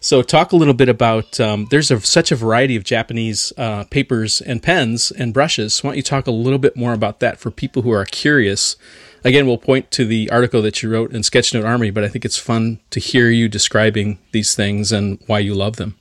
so 0.00 0.22
talk 0.22 0.52
a 0.52 0.56
little 0.56 0.74
bit 0.74 0.88
about 0.88 1.38
um, 1.38 1.66
there's 1.70 1.90
a, 1.90 2.00
such 2.00 2.32
a 2.32 2.36
variety 2.36 2.76
of 2.76 2.84
Japanese 2.84 3.52
uh, 3.56 3.84
papers 3.84 4.40
and 4.40 4.62
pens 4.62 5.10
and 5.10 5.32
brushes. 5.32 5.82
Why 5.84 5.90
don't 5.90 5.96
you 5.96 6.02
talk 6.02 6.26
a 6.26 6.32
little 6.32 6.58
bit 6.58 6.76
more 6.76 6.92
about 6.92 7.20
that 7.20 7.38
for 7.38 7.50
people 7.50 7.82
who 7.82 7.90
are 7.90 8.04
curious 8.04 8.76
again, 9.24 9.46
we'll 9.46 9.58
point 9.58 9.90
to 9.92 10.04
the 10.04 10.30
article 10.30 10.62
that 10.62 10.82
you 10.82 10.90
wrote 10.90 11.12
in 11.12 11.22
Sketchnote 11.22 11.66
Army, 11.66 11.90
but 11.90 12.04
I 12.04 12.08
think 12.08 12.24
it's 12.24 12.38
fun 12.38 12.80
to 12.90 13.00
hear 13.00 13.28
you 13.28 13.48
describing 13.48 14.18
these 14.32 14.54
things 14.54 14.92
and 14.92 15.22
why 15.26 15.40
you 15.40 15.54
love 15.54 15.76
them. 15.76 15.96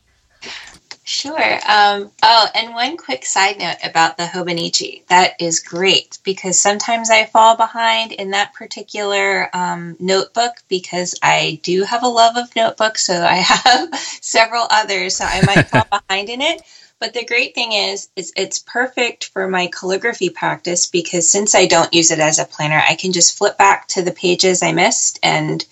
Sure. 1.09 1.59
Um, 1.67 2.11
oh, 2.21 2.47
and 2.53 2.75
one 2.75 2.95
quick 2.95 3.25
side 3.25 3.57
note 3.57 3.77
about 3.83 4.15
the 4.15 4.25
Hobonichi. 4.25 5.07
That 5.07 5.41
is 5.41 5.59
great 5.59 6.19
because 6.23 6.59
sometimes 6.59 7.09
I 7.09 7.25
fall 7.25 7.57
behind 7.57 8.11
in 8.11 8.29
that 8.29 8.53
particular 8.53 9.49
um, 9.51 9.97
notebook 9.99 10.57
because 10.67 11.15
I 11.23 11.59
do 11.63 11.81
have 11.81 12.03
a 12.03 12.07
love 12.07 12.37
of 12.37 12.55
notebooks, 12.55 13.07
so 13.07 13.23
I 13.23 13.35
have 13.37 13.89
several 14.21 14.67
others, 14.69 15.15
so 15.15 15.25
I 15.25 15.41
might 15.47 15.67
fall 15.67 15.87
behind 16.07 16.29
in 16.29 16.41
it. 16.41 16.61
But 16.99 17.15
the 17.15 17.25
great 17.25 17.55
thing 17.55 17.71
is, 17.71 18.09
is 18.15 18.31
it's 18.37 18.59
perfect 18.59 19.25
for 19.25 19.47
my 19.47 19.65
calligraphy 19.65 20.29
practice 20.29 20.85
because 20.85 21.27
since 21.27 21.55
I 21.55 21.65
don't 21.65 21.91
use 21.91 22.11
it 22.11 22.19
as 22.19 22.37
a 22.37 22.45
planner, 22.45 22.83
I 22.87 22.93
can 22.93 23.13
just 23.13 23.35
flip 23.35 23.57
back 23.57 23.87
to 23.89 24.03
the 24.03 24.11
pages 24.11 24.61
I 24.61 24.73
missed 24.73 25.17
and 25.23 25.65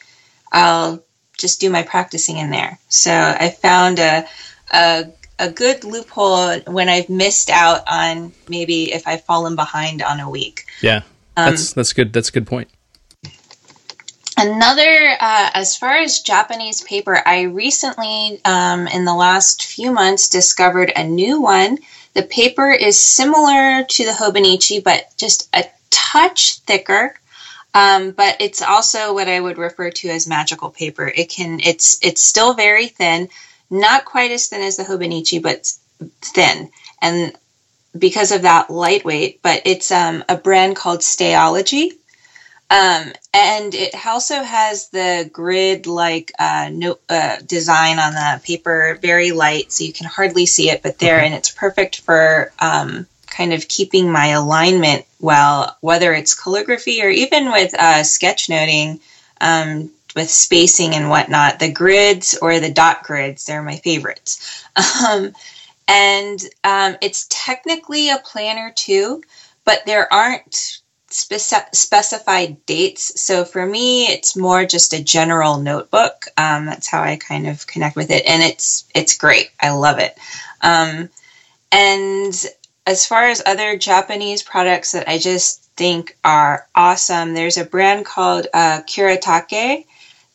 I'll 0.51 1.03
just 1.37 1.61
do 1.61 1.69
my 1.69 1.83
practicing 1.83 2.37
in 2.37 2.49
there. 2.49 2.79
So 2.89 3.11
I 3.11 3.49
found 3.49 3.99
a, 3.99 4.25
a, 4.71 5.11
a 5.39 5.51
good 5.51 5.83
loophole 5.83 6.59
when 6.61 6.89
I've 6.89 7.09
missed 7.09 7.49
out 7.49 7.83
on 7.87 8.33
maybe 8.49 8.91
if 8.91 9.07
I've 9.07 9.23
fallen 9.23 9.55
behind 9.55 10.01
on 10.01 10.19
a 10.19 10.29
week. 10.29 10.65
Yeah, 10.81 11.01
that's 11.35 11.71
um, 11.71 11.73
that's 11.75 11.93
good. 11.93 12.13
That's 12.13 12.29
a 12.29 12.31
good 12.31 12.47
point. 12.47 12.69
Another, 14.39 15.17
uh, 15.19 15.49
as 15.55 15.75
far 15.75 15.95
as 15.95 16.19
Japanese 16.19 16.81
paper, 16.83 17.19
I 17.25 17.43
recently, 17.43 18.39
um, 18.45 18.85
in 18.87 19.03
the 19.03 19.15
last 19.15 19.65
few 19.65 19.91
months, 19.91 20.29
discovered 20.29 20.91
a 20.95 21.03
new 21.03 21.41
one. 21.41 21.79
The 22.13 22.21
paper 22.21 22.71
is 22.71 22.99
similar 22.99 23.83
to 23.83 24.05
the 24.05 24.11
Hobonichi, 24.11 24.83
but 24.83 25.05
just 25.17 25.49
a 25.55 25.65
touch 25.89 26.59
thicker. 26.59 27.15
Um, 27.73 28.11
but 28.11 28.37
it's 28.39 28.61
also 28.61 29.15
what 29.15 29.27
I 29.27 29.39
would 29.39 29.57
refer 29.57 29.89
to 29.89 30.09
as 30.09 30.27
magical 30.27 30.69
paper. 30.69 31.07
It 31.07 31.29
can, 31.29 31.59
it's, 31.59 31.97
it's 32.03 32.21
still 32.21 32.53
very 32.53 32.87
thin, 32.87 33.29
not 33.69 34.05
quite 34.05 34.31
as 34.31 34.47
thin 34.47 34.61
as 34.61 34.77
the 34.77 34.83
Hobonichi, 34.83 35.41
but 35.41 35.71
thin, 36.21 36.69
and 37.01 37.33
because 37.97 38.31
of 38.31 38.43
that, 38.43 38.69
lightweight. 38.69 39.41
But 39.41 39.63
it's 39.65 39.91
um, 39.91 40.23
a 40.29 40.35
brand 40.35 40.75
called 40.75 40.99
Stalogy 40.99 41.91
um, 42.69 43.13
and 43.33 43.73
it 43.73 44.05
also 44.05 44.43
has 44.43 44.89
the 44.89 45.29
grid 45.31 45.87
like 45.87 46.33
uh, 46.37 46.69
note, 46.71 46.99
uh, 47.07 47.37
design 47.45 47.97
on 47.97 48.13
the 48.13 48.41
paper, 48.43 48.97
very 49.01 49.31
light, 49.31 49.71
so 49.71 49.85
you 49.85 49.93
can 49.93 50.05
hardly 50.05 50.45
see 50.45 50.69
it, 50.69 50.83
but 50.83 50.99
there, 50.99 51.21
and 51.21 51.33
it's 51.33 51.49
perfect 51.49 52.01
for 52.01 52.51
um, 52.59 53.07
kind 53.27 53.53
of 53.53 53.69
keeping 53.69 54.11
my 54.11 54.27
alignment 54.27 55.05
well, 55.21 55.77
whether 55.79 56.13
it's 56.13 56.35
calligraphy 56.35 57.01
or 57.01 57.09
even 57.09 57.51
with 57.51 57.73
uh, 57.73 58.01
sketchnoting, 58.01 58.99
um, 59.39 59.89
with 60.17 60.29
spacing 60.29 60.95
and 60.95 61.09
whatnot. 61.09 61.59
The 61.59 61.71
grids 61.71 62.37
or 62.41 62.59
the 62.59 62.71
dot 62.71 63.03
grids, 63.03 63.45
they're 63.45 63.63
my 63.63 63.77
favorites. 63.77 64.63
Um, 65.07 65.33
and 65.87 66.39
um, 66.63 66.97
it's 67.01 67.27
technically 67.29 68.09
a 68.09 68.17
planner 68.17 68.73
too, 68.75 69.23
but 69.63 69.85
there 69.85 70.11
aren't 70.11 70.81
speci- 71.09 71.73
specified 71.73 72.65
dates. 72.65 73.21
So 73.21 73.45
for 73.45 73.65
me, 73.65 74.07
it's 74.07 74.35
more 74.35 74.65
just 74.65 74.93
a 74.93 75.03
general 75.03 75.57
notebook. 75.57 76.25
Um, 76.35 76.65
that's 76.65 76.87
how 76.87 77.01
I 77.01 77.15
kind 77.15 77.47
of 77.47 77.65
connect 77.67 77.95
with 77.95 78.11
it, 78.11 78.25
and 78.27 78.43
it's 78.43 78.85
it's 78.93 79.17
great. 79.17 79.49
I 79.61 79.69
love 79.69 79.99
it. 79.99 80.17
Um, 80.61 81.09
and 81.71 82.45
as 82.85 83.05
far 83.05 83.25
as 83.25 83.41
other 83.45 83.77
Japanese 83.77 84.43
products 84.43 84.91
that 84.91 85.07
I 85.07 85.17
just 85.19 85.63
think 85.77 86.17
are 86.23 86.67
awesome, 86.75 87.33
there's 87.33 87.57
a 87.57 87.65
brand 87.65 88.05
called 88.05 88.47
uh. 88.53 88.81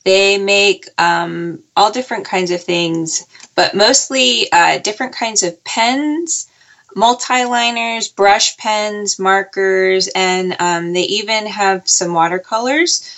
They 0.04 0.38
make 0.38 0.88
um, 0.98 1.62
all 1.76 1.92
different 1.92 2.24
kinds 2.24 2.50
of 2.50 2.62
things, 2.62 3.26
but 3.54 3.74
mostly 3.74 4.50
uh, 4.50 4.78
different 4.78 5.14
kinds 5.14 5.42
of 5.42 5.62
pens, 5.64 6.50
multi-liners, 6.96 8.08
brush 8.08 8.56
pens, 8.56 9.18
markers, 9.18 10.08
and 10.14 10.56
um, 10.58 10.92
they 10.92 11.02
even 11.02 11.46
have 11.46 11.88
some 11.88 12.12
watercolors. 12.14 13.08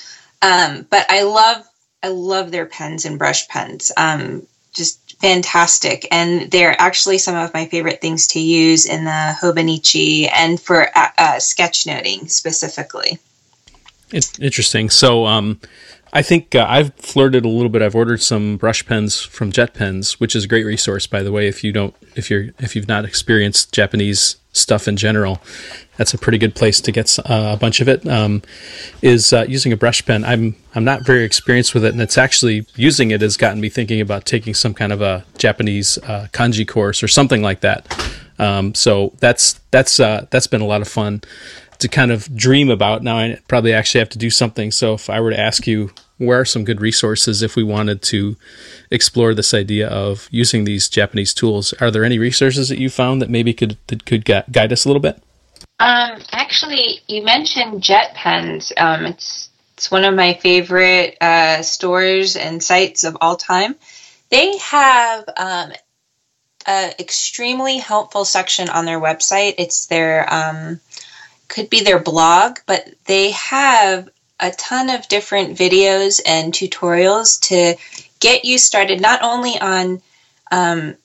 Um, 0.42 0.86
but 0.90 1.06
I 1.08 1.22
love 1.22 1.66
I 2.02 2.08
love 2.08 2.50
their 2.50 2.66
pens 2.66 3.06
and 3.06 3.18
brush 3.18 3.48
pens. 3.48 3.90
Um, 3.96 4.46
just 4.74 5.16
fantastic, 5.20 6.06
and 6.10 6.50
they're 6.50 6.78
actually 6.78 7.16
some 7.16 7.34
of 7.34 7.54
my 7.54 7.64
favorite 7.66 8.02
things 8.02 8.26
to 8.28 8.40
use 8.40 8.84
in 8.84 9.04
the 9.04 9.34
Hobonichi 9.40 10.28
and 10.30 10.60
for 10.60 10.86
uh, 10.94 11.08
uh, 11.16 11.36
sketchnoting 11.36 12.30
specifically. 12.30 13.18
It's 14.12 14.38
interesting. 14.38 14.90
So, 14.90 15.26
um, 15.26 15.60
I 16.14 16.22
think 16.22 16.54
uh, 16.54 16.64
I've 16.68 16.94
flirted 16.94 17.44
a 17.44 17.48
little 17.48 17.68
bit. 17.68 17.82
I've 17.82 17.96
ordered 17.96 18.22
some 18.22 18.56
brush 18.56 18.86
pens 18.86 19.20
from 19.20 19.50
JetPens, 19.50 20.20
which 20.20 20.36
is 20.36 20.44
a 20.44 20.48
great 20.48 20.64
resource, 20.64 21.08
by 21.08 21.24
the 21.24 21.32
way. 21.32 21.48
If 21.48 21.64
you 21.64 21.72
don't, 21.72 21.92
if 22.14 22.30
you're, 22.30 22.50
if 22.60 22.76
you've 22.76 22.86
not 22.86 23.04
experienced 23.04 23.72
Japanese 23.72 24.36
stuff 24.52 24.86
in 24.86 24.96
general, 24.96 25.42
that's 25.96 26.14
a 26.14 26.18
pretty 26.18 26.38
good 26.38 26.54
place 26.54 26.80
to 26.82 26.92
get 26.92 27.18
uh, 27.18 27.54
a 27.54 27.56
bunch 27.56 27.80
of 27.80 27.88
it. 27.88 28.06
Um, 28.06 28.42
is 29.02 29.32
uh, 29.32 29.44
using 29.48 29.72
a 29.72 29.76
brush 29.76 30.06
pen. 30.06 30.24
I'm 30.24 30.54
I'm 30.76 30.84
not 30.84 31.04
very 31.04 31.24
experienced 31.24 31.74
with 31.74 31.84
it, 31.84 31.92
and 31.92 32.00
it's 32.00 32.16
actually 32.16 32.64
using 32.76 33.10
it 33.10 33.20
has 33.20 33.36
gotten 33.36 33.60
me 33.60 33.68
thinking 33.68 34.00
about 34.00 34.24
taking 34.24 34.54
some 34.54 34.72
kind 34.72 34.92
of 34.92 35.02
a 35.02 35.24
Japanese 35.36 35.98
uh, 35.98 36.28
kanji 36.32 36.66
course 36.66 37.02
or 37.02 37.08
something 37.08 37.42
like 37.42 37.60
that. 37.62 37.92
Um, 38.38 38.72
so 38.76 39.14
that's 39.18 39.54
that's 39.72 39.98
uh, 39.98 40.26
that's 40.30 40.46
been 40.46 40.60
a 40.60 40.66
lot 40.66 40.80
of 40.80 40.86
fun 40.86 41.22
to 41.80 41.88
kind 41.88 42.12
of 42.12 42.34
dream 42.36 42.70
about. 42.70 43.02
Now 43.02 43.18
I 43.18 43.40
probably 43.48 43.72
actually 43.72 43.98
have 43.98 44.10
to 44.10 44.18
do 44.18 44.30
something. 44.30 44.70
So 44.70 44.94
if 44.94 45.10
I 45.10 45.20
were 45.20 45.30
to 45.30 45.40
ask 45.40 45.66
you 45.66 45.90
where 46.18 46.40
are 46.40 46.44
some 46.44 46.64
good 46.64 46.80
resources 46.80 47.42
if 47.42 47.56
we 47.56 47.62
wanted 47.62 48.02
to 48.02 48.36
explore 48.90 49.34
this 49.34 49.52
idea 49.52 49.88
of 49.88 50.28
using 50.30 50.64
these 50.64 50.88
Japanese 50.88 51.34
tools? 51.34 51.72
Are 51.74 51.90
there 51.90 52.04
any 52.04 52.18
resources 52.18 52.68
that 52.68 52.78
you 52.78 52.90
found 52.90 53.20
that 53.20 53.30
maybe 53.30 53.52
could 53.52 53.76
that 53.88 54.04
could 54.04 54.24
guide 54.24 54.72
us 54.72 54.84
a 54.84 54.88
little 54.88 55.02
bit? 55.02 55.22
Um, 55.80 56.20
actually, 56.30 57.00
you 57.08 57.24
mentioned 57.24 57.82
JetPens. 57.82 58.72
Um, 58.76 59.06
it's 59.06 59.50
it's 59.76 59.90
one 59.90 60.04
of 60.04 60.14
my 60.14 60.34
favorite 60.34 61.16
uh, 61.20 61.62
stores 61.62 62.36
and 62.36 62.62
sites 62.62 63.02
of 63.04 63.16
all 63.20 63.36
time. 63.36 63.74
They 64.30 64.56
have 64.58 65.24
um, 65.36 65.72
an 66.66 66.92
extremely 66.98 67.78
helpful 67.78 68.24
section 68.24 68.68
on 68.68 68.84
their 68.84 69.00
website. 69.00 69.54
It's 69.58 69.86
their 69.86 70.32
um, 70.32 70.80
could 71.48 71.70
be 71.70 71.80
their 71.80 71.98
blog, 71.98 72.58
but 72.66 72.88
they 73.06 73.32
have 73.32 74.08
a 74.40 74.50
ton 74.50 74.90
of 74.90 75.08
different 75.08 75.56
videos 75.56 76.20
and 76.26 76.52
tutorials 76.52 77.40
to 77.40 77.76
get 78.20 78.44
you 78.44 78.58
started 78.58 79.00
not 79.00 79.22
only 79.22 79.58
on 79.60 80.02
um, 80.50 80.96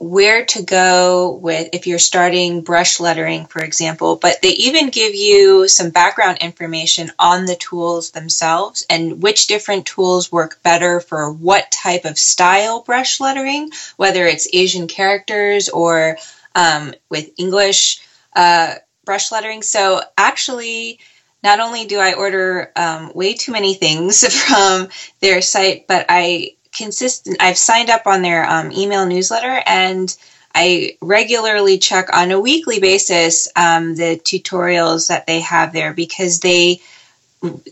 where 0.00 0.46
to 0.46 0.62
go 0.62 1.38
with 1.42 1.68
if 1.74 1.86
you're 1.86 1.98
starting 1.98 2.62
brush 2.62 3.00
lettering, 3.00 3.44
for 3.44 3.62
example, 3.62 4.16
but 4.16 4.40
they 4.40 4.48
even 4.48 4.88
give 4.88 5.14
you 5.14 5.68
some 5.68 5.90
background 5.90 6.38
information 6.38 7.12
on 7.18 7.44
the 7.44 7.54
tools 7.56 8.10
themselves 8.10 8.86
and 8.88 9.22
which 9.22 9.46
different 9.46 9.84
tools 9.84 10.32
work 10.32 10.62
better 10.62 11.00
for 11.00 11.30
what 11.30 11.70
type 11.70 12.06
of 12.06 12.18
style 12.18 12.80
brush 12.80 13.20
lettering, 13.20 13.70
whether 13.96 14.24
it's 14.26 14.48
Asian 14.54 14.88
characters 14.88 15.68
or 15.68 16.16
um, 16.54 16.94
with 17.10 17.30
English 17.36 18.00
uh, 18.34 18.76
brush 19.04 19.30
lettering. 19.30 19.60
So 19.60 20.00
actually, 20.16 20.98
not 21.42 21.60
only 21.60 21.86
do 21.86 21.98
I 21.98 22.14
order 22.14 22.70
um, 22.76 23.12
way 23.14 23.34
too 23.34 23.52
many 23.52 23.74
things 23.74 24.26
from 24.46 24.88
their 25.20 25.40
site, 25.40 25.86
but 25.86 26.06
I 26.08 26.52
consistent. 26.72 27.38
I've 27.40 27.58
signed 27.58 27.90
up 27.90 28.06
on 28.06 28.22
their 28.22 28.48
um, 28.48 28.72
email 28.72 29.06
newsletter, 29.06 29.62
and 29.66 30.14
I 30.54 30.96
regularly 31.00 31.78
check 31.78 32.14
on 32.14 32.30
a 32.30 32.40
weekly 32.40 32.80
basis 32.80 33.48
um, 33.56 33.94
the 33.94 34.20
tutorials 34.22 35.08
that 35.08 35.26
they 35.26 35.40
have 35.40 35.72
there 35.72 35.92
because 35.94 36.40
they 36.40 36.80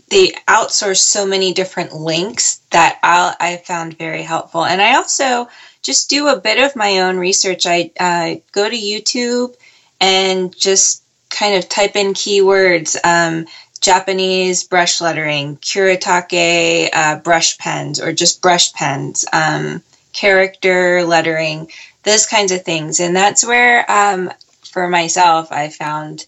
they 0.09 0.33
outsource 0.49 0.99
so 0.99 1.27
many 1.27 1.53
different 1.53 1.93
links 1.93 2.61
that 2.71 2.99
I'll, 3.03 3.35
I 3.39 3.59
found 3.59 3.99
very 3.99 4.23
helpful. 4.23 4.65
And 4.65 4.81
I 4.81 4.95
also 4.97 5.49
just 5.83 6.09
do 6.09 6.29
a 6.29 6.41
bit 6.41 6.59
of 6.59 6.75
my 6.75 7.01
own 7.01 7.19
research. 7.19 7.67
I 7.67 7.91
uh, 8.01 8.37
go 8.53 8.69
to 8.69 8.77
YouTube 8.77 9.55
and 10.01 10.57
just 10.57 11.03
kind 11.31 11.55
of 11.55 11.69
type 11.69 11.97
in 11.97 12.15
keywords, 12.15 12.97
um, 13.05 13.47
Japanese 13.81 14.65
brush 14.65 15.01
lettering, 15.01 15.57
Kuretake 15.59 16.89
uh, 16.93 17.19
brush 17.21 17.59
pens, 17.59 18.01
or 18.01 18.13
just 18.13 18.43
brush 18.43 18.73
pens, 18.73 19.25
um, 19.33 19.83
character 20.13 21.05
lettering, 21.05 21.71
those 22.03 22.27
kinds 22.27 22.53
of 22.53 22.65
things. 22.65 23.01
And 23.01 23.15
that's 23.15 23.47
where, 23.47 23.89
um, 23.91 24.33
for 24.65 24.89
myself, 24.89 25.53
I 25.53 25.69
found 25.69 26.27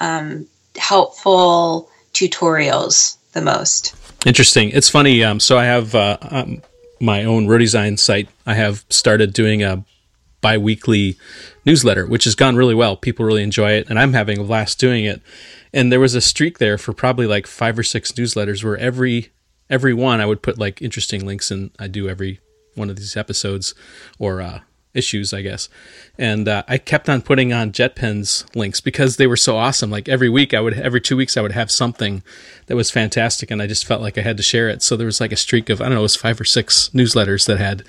um, 0.00 0.46
helpful 0.76 1.90
tutorials 2.14 3.16
the 3.32 3.42
most. 3.42 3.94
Interesting. 4.24 4.70
It's 4.70 4.88
funny. 4.88 5.22
Um, 5.22 5.38
so 5.38 5.58
I 5.58 5.64
have 5.64 5.94
uh, 5.94 6.16
um, 6.22 6.62
my 7.00 7.24
own 7.24 7.46
Rohdesign 7.46 7.98
site. 7.98 8.28
I 8.46 8.54
have 8.54 8.84
started 8.88 9.32
doing 9.32 9.62
a 9.62 9.84
bi-weekly 10.40 11.18
newsletter, 11.66 12.06
which 12.06 12.24
has 12.24 12.34
gone 12.34 12.56
really 12.56 12.74
well. 12.74 12.96
People 12.96 13.26
really 13.26 13.42
enjoy 13.42 13.72
it, 13.72 13.90
and 13.90 13.98
I'm 13.98 14.12
having 14.12 14.38
a 14.38 14.44
blast 14.44 14.78
doing 14.78 15.04
it. 15.04 15.20
And 15.72 15.92
there 15.92 16.00
was 16.00 16.14
a 16.14 16.20
streak 16.20 16.58
there 16.58 16.78
for 16.78 16.92
probably 16.92 17.26
like 17.26 17.46
five 17.46 17.78
or 17.78 17.82
six 17.82 18.12
newsletters 18.12 18.64
where 18.64 18.78
every 18.78 19.30
every 19.68 19.92
one 19.92 20.20
I 20.20 20.26
would 20.26 20.42
put 20.42 20.58
like 20.58 20.80
interesting 20.80 21.26
links 21.26 21.50
in. 21.50 21.72
I 21.78 21.88
do 21.88 22.08
every 22.08 22.40
one 22.76 22.88
of 22.88 22.96
these 22.96 23.16
episodes 23.16 23.74
or 24.18 24.40
uh, 24.40 24.60
issues, 24.94 25.34
I 25.34 25.42
guess. 25.42 25.68
And 26.18 26.48
uh, 26.48 26.62
I 26.68 26.78
kept 26.78 27.08
on 27.08 27.20
putting 27.20 27.52
on 27.52 27.72
JetPens 27.72 28.54
links 28.56 28.80
because 28.80 29.16
they 29.16 29.26
were 29.26 29.36
so 29.36 29.56
awesome. 29.56 29.90
Like 29.90 30.08
every 30.08 30.28
week, 30.28 30.54
I 30.54 30.60
would 30.60 30.74
every 30.74 31.00
two 31.00 31.16
weeks 31.16 31.36
I 31.36 31.42
would 31.42 31.52
have 31.52 31.70
something 31.70 32.22
that 32.66 32.76
was 32.76 32.90
fantastic, 32.90 33.50
and 33.50 33.60
I 33.60 33.66
just 33.66 33.86
felt 33.86 34.02
like 34.02 34.16
I 34.16 34.22
had 34.22 34.36
to 34.36 34.42
share 34.42 34.68
it. 34.68 34.82
So 34.82 34.96
there 34.96 35.06
was 35.06 35.20
like 35.20 35.32
a 35.32 35.36
streak 35.36 35.68
of 35.68 35.80
I 35.80 35.84
don't 35.84 35.94
know, 35.94 36.00
it 36.00 36.02
was 36.02 36.16
five 36.16 36.40
or 36.40 36.44
six 36.44 36.90
newsletters 36.94 37.46
that 37.46 37.58
had 37.58 37.82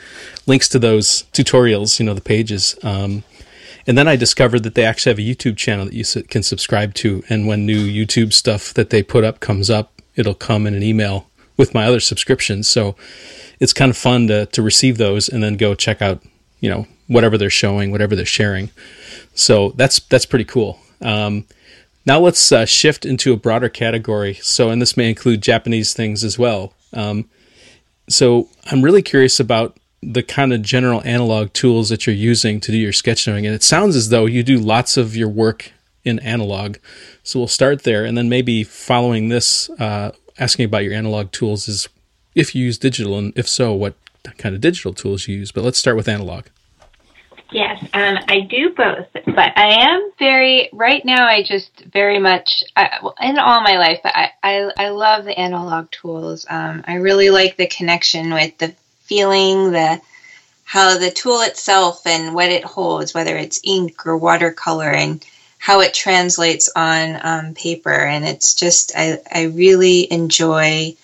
links 0.45 0.67
to 0.69 0.79
those 0.79 1.23
tutorials, 1.31 1.99
you 1.99 2.05
know, 2.05 2.13
the 2.13 2.21
pages. 2.21 2.75
Um, 2.83 3.23
and 3.87 3.97
then 3.97 4.07
I 4.07 4.17
discovered 4.17 4.63
that 4.63 4.75
they 4.75 4.83
actually 4.83 5.11
have 5.11 5.19
a 5.19 5.21
YouTube 5.21 5.55
channel 5.55 5.85
that 5.85 5.93
you 5.93 6.03
can 6.23 6.43
subscribe 6.43 6.93
to. 6.95 7.23
And 7.29 7.47
when 7.47 7.65
new 7.65 7.79
YouTube 7.79 8.33
stuff 8.33 8.73
that 8.73 8.89
they 8.89 9.01
put 9.01 9.23
up 9.23 9.39
comes 9.39 9.69
up, 9.69 10.01
it'll 10.15 10.33
come 10.33 10.67
in 10.67 10.75
an 10.75 10.83
email 10.83 11.29
with 11.55 11.73
my 11.73 11.85
other 11.85 12.01
subscriptions. 12.01 12.67
So 12.67 12.97
it's 13.61 13.71
kind 13.71 13.89
of 13.89 13.97
fun 13.97 14.27
to, 14.27 14.45
to 14.47 14.61
receive 14.61 14.97
those 14.97 15.29
and 15.29 15.41
then 15.41 15.55
go 15.55 15.73
check 15.73 16.01
out, 16.01 16.21
you 16.59 16.69
know, 16.69 16.85
whatever 17.07 17.37
they're 17.37 17.49
showing, 17.49 17.91
whatever 17.91 18.15
they're 18.15 18.25
sharing. 18.25 18.71
So 19.33 19.69
that's, 19.69 19.99
that's 19.99 20.25
pretty 20.25 20.45
cool. 20.45 20.79
Um, 21.01 21.45
now 22.05 22.19
let's 22.19 22.51
uh, 22.51 22.65
shift 22.65 23.05
into 23.05 23.31
a 23.31 23.37
broader 23.37 23.69
category. 23.69 24.33
So, 24.35 24.69
and 24.69 24.81
this 24.81 24.97
may 24.97 25.09
include 25.09 25.41
Japanese 25.41 25.93
things 25.93 26.23
as 26.25 26.37
well. 26.37 26.73
Um, 26.93 27.29
so 28.09 28.49
I'm 28.65 28.81
really 28.81 29.01
curious 29.01 29.39
about 29.39 29.77
the 30.01 30.23
kind 30.23 30.53
of 30.53 30.61
general 30.61 31.01
analog 31.03 31.53
tools 31.53 31.89
that 31.89 32.05
you're 32.05 32.15
using 32.15 32.59
to 32.61 32.71
do 32.71 32.77
your 32.77 32.91
sketchnoting. 32.91 33.45
And 33.45 33.55
it 33.55 33.63
sounds 33.63 33.95
as 33.95 34.09
though 34.09 34.25
you 34.25 34.43
do 34.43 34.57
lots 34.57 34.95
of 34.97 35.15
your 35.15 35.29
work 35.29 35.71
in 36.03 36.19
analog. 36.19 36.77
So 37.23 37.39
we'll 37.39 37.47
start 37.47 37.83
there, 37.83 38.05
and 38.05 38.17
then 38.17 38.29
maybe 38.29 38.63
following 38.63 39.29
this, 39.29 39.69
uh, 39.71 40.11
asking 40.39 40.65
about 40.65 40.83
your 40.83 40.93
analog 40.93 41.31
tools 41.31 41.67
is 41.67 41.89
if 42.35 42.55
you 42.55 42.63
use 42.63 42.77
digital, 42.77 43.17
and 43.17 43.33
if 43.37 43.47
so, 43.47 43.73
what 43.73 43.95
kind 44.37 44.55
of 44.55 44.61
digital 44.61 44.93
tools 44.93 45.27
you 45.27 45.35
use. 45.37 45.51
But 45.51 45.63
let's 45.63 45.77
start 45.77 45.97
with 45.97 46.07
analog. 46.07 46.45
Yes, 47.51 47.81
um, 47.93 48.17
I 48.27 48.41
do 48.41 48.73
both, 48.75 49.07
but 49.13 49.57
I 49.57 49.89
am 49.89 50.11
very 50.19 50.69
right 50.73 51.03
now. 51.05 51.25
I 51.27 51.43
just 51.43 51.71
very 51.85 52.19
much, 52.19 52.63
I, 52.75 52.99
well, 53.01 53.15
in 53.21 53.39
all 53.39 53.61
my 53.61 53.77
life, 53.77 54.01
I, 54.03 54.31
I 54.43 54.71
I 54.77 54.89
love 54.89 55.23
the 55.23 55.37
analog 55.37 55.89
tools. 55.91 56.45
Um, 56.49 56.83
I 56.85 56.95
really 56.95 57.29
like 57.29 57.55
the 57.55 57.67
connection 57.67 58.33
with 58.33 58.57
the 58.57 58.75
feeling, 59.07 59.71
the 59.71 60.01
how 60.63 60.97
the 60.97 61.09
tool 61.09 61.41
itself 61.41 62.05
and 62.05 62.35
what 62.35 62.49
it 62.49 62.65
holds, 62.65 63.13
whether 63.13 63.37
it's 63.37 63.61
ink 63.63 64.05
or 64.05 64.17
watercolor, 64.17 64.91
and 64.91 65.25
how 65.57 65.79
it 65.79 65.93
translates 65.93 66.69
on 66.75 67.19
um, 67.23 67.53
paper. 67.53 67.93
And 67.93 68.25
it's 68.25 68.53
just, 68.53 68.91
I, 68.95 69.19
I 69.33 69.43
really 69.43 70.11
enjoy 70.11 70.95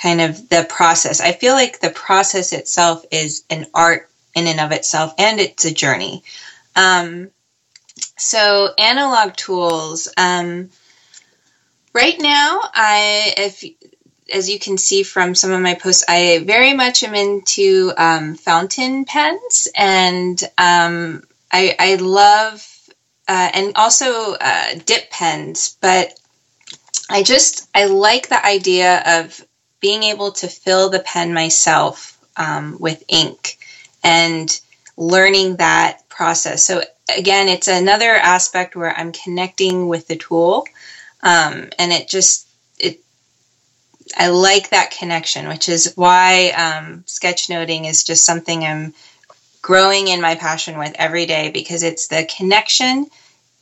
kind 0.00 0.22
of 0.22 0.48
the 0.48 0.66
process. 0.68 1.20
I 1.20 1.32
feel 1.32 1.52
like 1.52 1.80
the 1.80 1.90
process 1.90 2.54
itself 2.54 3.04
is 3.10 3.44
an 3.50 3.66
art 3.74 4.08
in 4.34 4.46
and 4.46 4.60
of 4.60 4.72
itself, 4.72 5.12
and 5.18 5.38
it's 5.38 5.64
a 5.66 5.74
journey. 5.74 6.22
Um, 6.74 7.30
so, 8.16 8.70
analog 8.78 9.36
tools. 9.36 10.08
Um, 10.16 10.70
right 11.92 12.16
now, 12.18 12.60
I 12.72 13.34
if 13.36 13.64
as 14.32 14.48
you 14.48 14.58
can 14.58 14.78
see 14.78 15.02
from 15.02 15.34
some 15.34 15.52
of 15.52 15.60
my 15.60 15.74
posts, 15.74 16.04
I 16.08 16.42
very 16.44 16.74
much 16.74 17.02
am 17.02 17.14
into 17.14 17.92
um, 17.96 18.34
fountain 18.34 19.04
pens, 19.04 19.68
and 19.76 20.42
um, 20.58 21.22
I, 21.52 21.74
I 21.78 21.94
love 21.96 22.66
uh, 23.30 23.50
and 23.54 23.72
also 23.76 24.34
uh, 24.34 24.74
dip 24.86 25.08
pens, 25.10 25.76
but 25.80 26.18
I 27.08 27.22
just 27.22 27.68
I 27.72 27.84
like 27.86 28.28
the 28.28 28.44
idea 28.44 29.02
of 29.06 29.44
being 29.78 30.02
able 30.02 30.32
to 30.32 30.48
fill 30.48 30.90
the 30.90 30.98
pen 30.98 31.32
myself 31.32 32.18
um, 32.36 32.76
with 32.80 33.04
ink 33.06 33.56
and 34.02 34.60
learning 34.96 35.56
that 35.56 36.08
process. 36.08 36.64
So 36.64 36.82
again, 37.16 37.48
it's 37.48 37.68
another 37.68 38.10
aspect 38.10 38.74
where 38.74 38.92
I'm 38.96 39.12
connecting 39.12 39.86
with 39.86 40.08
the 40.08 40.16
tool, 40.16 40.66
um, 41.22 41.68
and 41.78 41.92
it 41.92 42.08
just. 42.08 42.49
I 44.16 44.28
like 44.28 44.70
that 44.70 44.90
connection, 44.90 45.48
which 45.48 45.68
is 45.68 45.92
why 45.94 46.50
um, 46.50 47.04
sketchnoting 47.06 47.88
is 47.88 48.02
just 48.02 48.24
something 48.24 48.64
I'm 48.64 48.94
growing 49.62 50.08
in 50.08 50.20
my 50.20 50.34
passion 50.34 50.78
with 50.78 50.94
every 50.96 51.26
day 51.26 51.50
because 51.50 51.82
it's 51.82 52.08
the 52.08 52.28
connection 52.36 53.06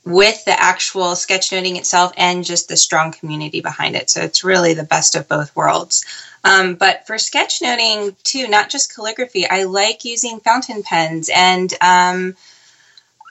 with 0.05 0.45
the 0.45 0.59
actual 0.59 1.09
sketchnoting 1.09 1.77
itself 1.77 2.13
and 2.17 2.45
just 2.45 2.69
the 2.69 2.77
strong 2.77 3.13
community 3.13 3.61
behind 3.61 3.95
it. 3.95 4.09
So 4.09 4.23
it's 4.23 4.45
really 4.45 4.75
the 4.75 4.85
best 4.85 5.15
of 5.17 5.29
both 5.29 5.55
worlds. 5.55 6.05
Um, 6.45 6.77
but 6.77 7.07
for 7.07 7.17
sketchnoting 7.17 8.15
too, 8.23 8.49
not 8.49 8.71
just 8.71 8.95
calligraphy, 8.95 9.49
I 9.49 9.65
like 9.65 10.05
using 10.05 10.41
fountain 10.41 10.83
pens 10.83 11.31
and 11.35 11.73
um, 11.81 12.37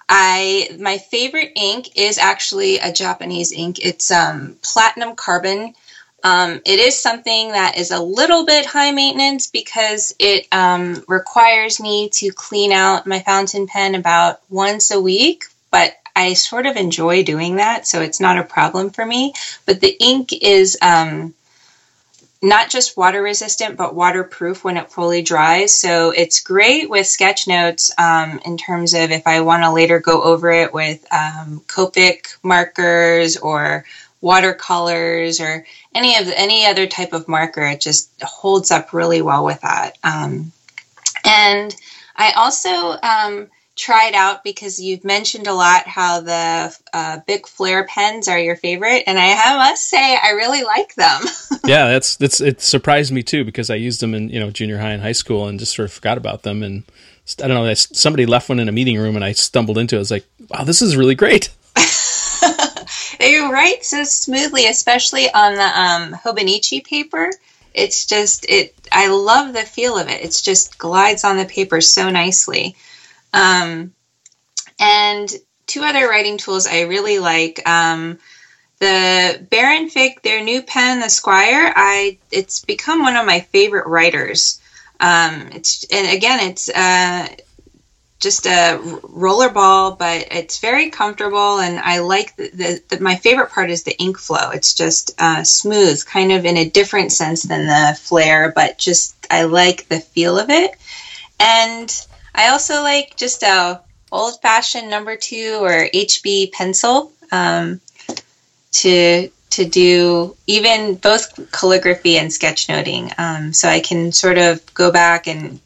I 0.10 0.77
my 0.80 0.97
favorite 0.97 1.53
ink 1.56 1.89
is 1.95 2.17
actually 2.17 2.80
a 2.80 2.91
Japanese 2.91 3.51
ink. 3.51 3.80
It's 3.80 4.12
um, 4.12 4.58
platinum 4.62 5.15
carbon. 5.15 5.73
Um, 6.23 6.62
it 6.65 6.80
is 6.80 6.99
something 6.99 7.51
that 7.51 7.77
is 7.77 7.91
a 7.91 8.01
little 8.01 8.45
bit 8.45 8.65
high 8.65 8.91
maintenance 8.91 9.47
because 9.47 10.15
it 10.19 10.47
um, 10.51 11.03
requires 11.08 11.80
me 11.80 12.10
to 12.13 12.32
clean 12.32 12.71
out 12.71 13.06
my 13.08 13.19
fountain 13.19 13.67
pen 13.67 13.95
about 13.95 14.41
once 14.49 14.91
a 14.91 14.99
week. 14.99 15.45
But 15.71 15.93
I 16.15 16.34
sort 16.34 16.65
of 16.65 16.75
enjoy 16.75 17.23
doing 17.23 17.58
that, 17.58 17.86
so 17.88 18.01
it's 18.01 18.19
not 18.19 18.39
a 18.39 18.43
problem 18.43 18.89
for 18.89 19.06
me. 19.06 19.34
But 19.65 19.80
the 19.80 19.95
ink 19.99 20.34
is 20.41 20.77
um, 20.82 21.36
not 22.41 22.69
just 22.69 22.97
water 22.97 23.21
resistant, 23.21 23.77
but 23.77 23.95
waterproof 23.95 24.63
when 24.63 24.77
it 24.77 24.91
fully 24.91 25.21
dries. 25.21 25.73
So 25.73 26.12
it's 26.12 26.39
great 26.39 26.89
with 26.89 27.08
sketch 27.08 27.47
notes 27.47 27.91
um, 27.97 28.39
in 28.45 28.58
terms 28.58 28.93
of 28.93 29.12
if 29.12 29.27
I 29.27 29.41
want 29.41 29.63
to 29.63 29.71
later 29.71 29.99
go 29.99 30.23
over 30.23 30.51
it 30.51 30.73
with 30.73 31.06
um, 31.12 31.62
Copic 31.67 32.38
markers 32.43 33.38
or 33.38 33.86
watercolors 34.21 35.39
or 35.39 35.65
any 35.93 36.17
of 36.17 36.27
any 36.36 36.65
other 36.65 36.88
type 36.88 37.13
of 37.13 37.27
marker. 37.27 37.63
It 37.63 37.82
just 37.82 38.12
holds 38.21 38.71
up 38.71 38.93
really 38.93 39.21
well 39.21 39.45
with 39.45 39.62
that. 39.62 39.97
Um, 40.03 40.51
and 41.25 41.75
I 42.15 42.32
also 42.32 42.69
um, 43.01 43.47
tried 43.75 44.15
out 44.15 44.43
because 44.43 44.80
you've 44.80 45.03
mentioned 45.03 45.47
a 45.47 45.53
lot 45.53 45.88
how 45.88 46.21
the 46.21 46.75
uh, 46.93 47.19
big 47.27 47.47
Flair 47.47 47.86
pens 47.86 48.27
are 48.27 48.39
your 48.39 48.56
favorite, 48.56 49.03
and 49.06 49.17
I 49.19 49.58
must 49.58 49.88
say 49.88 50.17
I 50.17 50.32
really 50.32 50.63
like 50.63 50.95
them. 50.95 51.21
yeah, 51.65 51.88
that's 51.89 52.15
that's 52.17 52.41
it 52.41 52.62
surprised 52.62 53.12
me 53.12 53.23
too 53.23 53.45
because 53.45 53.69
I 53.69 53.75
used 53.75 54.01
them 54.01 54.13
in 54.13 54.30
you 54.30 54.39
know 54.39 54.49
junior 54.49 54.80
high 54.80 54.91
and 54.91 55.01
high 55.01 55.12
school 55.12 55.47
and 55.47 55.60
just 55.60 55.75
sort 55.75 55.86
of 55.86 55.93
forgot 55.93 56.17
about 56.17 56.43
them 56.43 56.63
and 56.63 56.84
I 57.43 57.47
don't 57.47 57.65
know 57.65 57.73
somebody 57.73 58.25
left 58.25 58.49
one 58.49 58.60
in 58.60 58.69
a 58.69 58.71
meeting 58.71 58.97
room 58.97 59.15
and 59.15 59.23
I 59.23 59.34
stumbled 59.34 59.77
into 59.77 59.95
it. 59.95 59.99
I 59.99 60.01
was 60.01 60.12
like, 60.12 60.25
wow, 60.49 60.63
this 60.63 60.82
is 60.82 60.95
really 60.95 61.15
great. 61.15 61.49
They 63.27 63.39
write 63.39 63.83
so 63.83 64.05
smoothly, 64.05 64.67
especially 64.67 65.29
on 65.29 65.55
the 65.55 65.61
um, 65.61 66.13
Hobonichi 66.13 66.81
paper. 66.81 67.29
It's 67.73 68.05
just 68.05 68.45
it. 68.47 68.73
I 68.89 69.09
love 69.09 69.53
the 69.53 69.65
feel 69.65 69.97
of 69.97 70.07
it. 70.07 70.21
It's 70.23 70.41
just 70.41 70.77
glides 70.77 71.25
on 71.25 71.35
the 71.35 71.45
paper 71.45 71.81
so 71.81 72.09
nicely. 72.09 72.75
Um, 73.33 73.91
and 74.79 75.29
two 75.65 75.81
other 75.81 76.07
writing 76.07 76.37
tools 76.37 76.67
I 76.67 76.81
really 76.81 77.19
like. 77.19 77.67
Um, 77.67 78.17
the 78.79 79.45
Baron 79.49 79.89
Fig, 79.89 80.21
their 80.21 80.41
new 80.41 80.61
pen, 80.61 81.01
the 81.01 81.09
Squire. 81.09 81.73
I 81.75 82.17
it's 82.31 82.63
become 82.63 83.01
one 83.01 83.17
of 83.17 83.25
my 83.25 83.41
favorite 83.41 83.87
writers. 83.87 84.61
Um, 85.01 85.49
it's 85.51 85.85
and 85.91 86.15
again, 86.15 86.49
it's 86.49 86.69
uh, 86.69 87.27
just 88.19 88.47
a 88.47 88.80
roller 89.03 89.49
ball, 89.49 89.91
but 89.91 90.27
it's 90.32 90.60
very 90.60 90.89
comfortable, 90.89 91.60
and 91.60 91.80
I 91.80 91.99
like 91.99 92.36
the, 92.36 92.49
the, 92.49 92.82
the 92.89 93.03
my 93.03 93.15
favorite 93.15 93.51
part 93.51 93.69
is 93.69 93.84
the 93.84 93.97
ink 93.99 94.17
flow. 94.17 94.49
It's 94.51 94.73
just 94.73 95.12
uh, 95.19 95.43
smooth, 95.43 96.03
kind 96.06 96.32
of 96.32 96.45
in 96.45 96.58
a 96.58 96.69
different 96.69 97.12
sense 97.12 97.43
than 97.43 97.67
the 97.67 97.97
Flair, 97.99 98.51
but 98.56 98.80
just 98.80 99.15
I 99.30 99.43
like 99.43 99.88
the 99.88 99.99
feel 99.99 100.39
of 100.39 100.49
it, 100.49 100.71
and 101.39 102.08
I 102.34 102.49
also 102.49 102.82
like 102.82 103.15
just 103.17 103.43
a 103.43 103.82
old 104.12 104.41
fashioned 104.41 104.89
number 104.89 105.15
two 105.15 105.60
or 105.62 105.88
HB 105.93 106.51
pencil 106.53 107.12
um, 107.32 107.82
to 108.71 109.30
to 109.49 109.65
do 109.65 110.36
even 110.45 110.95
both 110.95 111.51
calligraphy 111.51 112.17
and 112.17 112.30
sketchnoting. 112.30 113.13
Um, 113.17 113.53
so 113.53 113.69
I 113.69 113.80
can 113.80 114.12
sort 114.12 114.38
of 114.38 114.73
go 114.73 114.91
back 114.91 115.27
and 115.27 115.60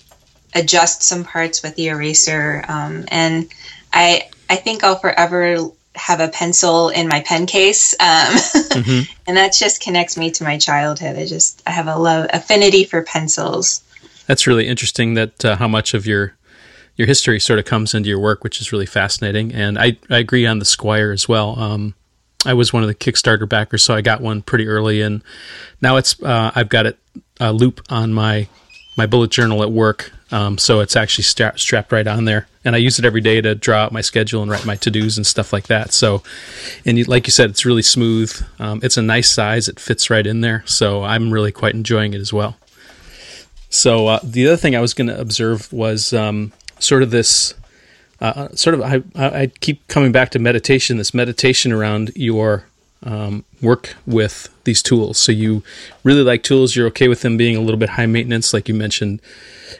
adjust 0.54 1.04
some 1.04 1.24
parts 1.24 1.64
with 1.64 1.76
the 1.76 1.88
eraser. 1.88 2.64
Um, 2.68 3.06
and 3.10 3.48
I 3.94 4.30
I 4.50 4.56
think 4.58 4.84
I'll 4.84 4.98
forever 4.98 5.72
have 5.96 6.20
a 6.20 6.30
pencil 6.30 6.90
in 6.90 7.08
my 7.08 7.22
pen 7.22 7.46
case, 7.46 7.94
um, 8.00 8.08
mm-hmm. 8.08 9.12
and 9.28 9.38
that 9.38 9.54
just 9.54 9.82
connects 9.82 10.18
me 10.18 10.32
to 10.32 10.44
my 10.44 10.58
childhood. 10.58 11.18
I 11.18 11.26
just 11.26 11.62
I 11.68 11.72
have 11.72 11.88
a 11.88 11.98
love 11.98 12.28
affinity 12.34 12.86
for 12.86 13.04
pencils. 13.04 13.82
That's 14.28 14.48
really 14.48 14.68
interesting. 14.68 15.16
That 15.16 15.44
uh, 15.44 15.56
how 15.58 15.68
much 15.68 15.94
of 15.94 16.06
your 16.06 16.36
your 16.96 17.08
history 17.08 17.40
sort 17.40 17.60
of 17.60 17.66
comes 17.66 17.94
into 17.94 18.10
your 18.10 18.20
work, 18.20 18.44
which 18.44 18.62
is 18.62 18.72
really 18.72 18.86
fascinating. 18.86 19.54
And 19.54 19.80
I, 19.80 19.98
I 20.10 20.20
agree 20.20 20.46
on 20.46 20.60
the 20.60 20.66
Squire 20.66 21.12
as 21.12 21.28
well. 21.28 21.58
Um, 21.58 21.96
I 22.46 22.54
was 22.54 22.74
one 22.74 22.84
of 22.84 22.88
the 22.90 22.96
Kickstarter 22.96 23.48
backers, 23.48 23.84
so 23.84 23.96
I 23.96 24.02
got 24.02 24.22
one 24.22 24.42
pretty 24.42 24.68
early, 24.68 25.02
and 25.02 25.24
now 25.82 25.98
it's 25.98 26.22
uh, 26.22 26.52
I've 26.54 26.70
got 26.70 26.86
it 26.86 26.98
a 27.40 27.54
loop 27.54 27.82
on 27.90 28.14
my 28.14 28.48
my 28.98 29.06
bullet 29.06 29.32
journal 29.32 29.64
at 29.64 29.72
work, 29.72 30.12
um, 30.32 30.58
so 30.58 30.80
it's 30.80 30.96
actually 30.96 31.24
stra- 31.24 31.58
strapped 31.58 31.92
right 31.92 32.08
on 32.08 32.26
there, 32.26 32.48
and 32.64 32.76
I 32.76 32.80
use 32.80 33.00
it 33.00 33.06
every 33.06 33.22
day 33.22 33.42
to 33.42 33.56
draw 33.56 33.84
out 33.84 33.92
my 33.92 34.02
schedule 34.02 34.42
and 34.42 34.52
write 34.52 34.66
my 34.66 34.76
to 34.78 34.92
dos 34.92 35.18
and 35.18 35.26
stuff 35.26 35.52
like 35.54 35.68
that. 35.68 35.94
So, 35.94 36.24
and 36.86 36.98
you, 36.98 37.04
like 37.06 37.28
you 37.28 37.32
said, 37.32 37.50
it's 37.50 37.66
really 37.66 37.82
smooth. 37.82 38.34
Um, 38.60 38.80
it's 38.84 38.98
a 38.98 39.02
nice 39.02 39.30
size; 39.30 39.68
it 39.68 39.80
fits 39.80 40.10
right 40.10 40.26
in 40.26 40.42
there, 40.42 40.64
so 40.66 41.04
I'm 41.04 41.32
really 41.32 41.52
quite 41.52 41.74
enjoying 41.74 42.14
it 42.14 42.22
as 42.22 42.32
well. 42.32 42.58
So 43.70 44.08
uh, 44.08 44.20
the 44.24 44.48
other 44.48 44.58
thing 44.58 44.76
I 44.76 44.82
was 44.82 44.94
going 44.94 45.08
to 45.08 45.20
observe 45.20 45.72
was 45.72 46.12
um, 46.14 46.52
sort 46.80 47.04
of 47.04 47.12
this 47.12 47.54
uh, 48.20 48.50
sort 48.54 48.76
of 48.76 48.82
I, 48.82 49.02
I 49.16 49.48
keep 49.62 49.88
coming 49.88 50.12
back 50.12 50.30
to 50.32 50.40
meditation 50.40 50.98
this 50.98 51.14
meditation 51.14 51.72
around 51.72 52.12
your 52.16 52.66
um, 53.04 53.44
work 53.62 53.96
with 54.06 54.50
these 54.64 54.84
tools. 54.84 55.18
So 55.18 55.32
you 55.32 55.64
really 56.04 56.24
like 56.24 56.44
tools. 56.44 56.76
You're 56.76 56.88
okay 56.88 57.08
with 57.08 57.22
them 57.22 57.38
being 57.38 57.56
a 57.56 57.62
little 57.62 57.80
bit 57.80 57.90
high 57.90 58.06
maintenance 58.06 58.54
like 58.54 58.68
you 58.68 58.74
mentioned 58.76 59.22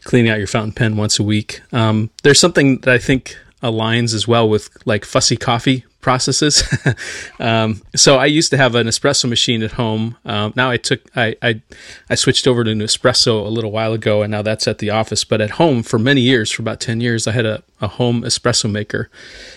cleaning 0.04 0.32
out 0.32 0.38
your 0.38 0.48
fountain 0.48 0.72
pen 0.72 0.98
once 0.98 1.20
a 1.20 1.24
week. 1.24 1.62
Um, 1.72 2.10
there's 2.24 2.40
something 2.40 2.80
that 2.80 2.94
i 2.94 2.98
think 2.98 3.38
aligns 3.62 4.14
as 4.14 4.28
well 4.28 4.50
with 4.50 4.70
like 4.86 5.06
fussy 5.06 5.38
coffee 5.38 5.86
processes. 6.02 6.64
um, 7.40 7.82
so 7.96 8.18
I 8.18 8.26
used 8.26 8.50
to 8.52 8.58
have 8.58 8.76
an 8.76 8.88
espresso 8.88 9.30
machine 9.30 9.64
at 9.64 9.74
home. 9.74 10.18
Um, 10.26 10.54
now 10.56 10.70
I 10.70 10.78
took 10.78 11.02
I, 11.16 11.36
I, 11.42 11.62
I 12.10 12.16
switched 12.16 12.48
over 12.48 12.64
to 12.64 12.72
an 12.72 12.80
espresso 12.80 13.46
a 13.46 13.50
little 13.50 13.72
while 13.72 13.94
ago, 13.94 14.22
and 14.22 14.32
now 14.32 14.42
that's 14.42 14.68
at 14.68 14.80
the 14.80 14.90
office. 14.90 15.24
But 15.24 15.42
at 15.42 15.52
home 15.52 15.84
for 15.84 16.00
many 16.00 16.22
years, 16.22 16.52
for 16.52 16.62
about 16.62 16.80
ten 16.80 17.02
years, 17.02 17.28
I 17.28 17.32
had 17.32 17.46
a, 17.46 17.64
a 17.80 17.88
home 17.88 18.24
espresso 18.24 18.70
maker, 18.70 19.10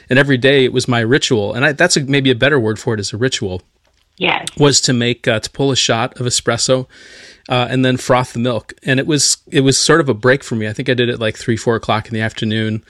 and 0.09 0.19
every 0.19 0.39
day 0.39 0.65
it 0.65 0.73
was 0.73 0.87
my 0.87 1.01
ritual. 1.01 1.55
And 1.55 1.65
I, 1.65 1.73
that's 1.73 1.97
a, 1.97 2.05
maybe 2.05 2.31
a 2.31 2.37
better 2.37 2.61
word 2.61 2.79
for 2.79 2.95
it 2.95 3.01
is 3.01 3.13
a 3.13 3.17
ritual. 3.17 3.63
Yes, 4.17 4.47
was 4.57 4.81
to 4.83 4.93
make 4.93 5.27
uh, 5.27 5.41
to 5.41 5.51
pull 5.51 5.73
a 5.73 5.77
shot 5.77 6.21
of 6.21 6.27
espresso. 6.27 6.87
Uh, 7.47 7.67
and 7.69 7.85
then 7.85 7.99
froth 7.99 8.33
the 8.33 8.39
milk, 8.39 8.73
and 8.85 8.99
it 8.99 9.07
was 9.07 9.37
it 9.51 9.61
was 9.61 9.77
sort 9.77 10.01
of 10.01 10.09
a 10.09 10.15
break 10.15 10.43
for 10.43 10.55
me. 10.55 10.67
I 10.67 10.73
think 10.73 10.89
I 10.89 10.95
did 10.95 11.11
it 11.11 11.21
like 11.21 11.37
three, 11.37 11.59
four 11.59 11.77
o'clock 11.77 12.09
in 12.09 12.15
the 12.15 12.23
afternoon, 12.23 12.83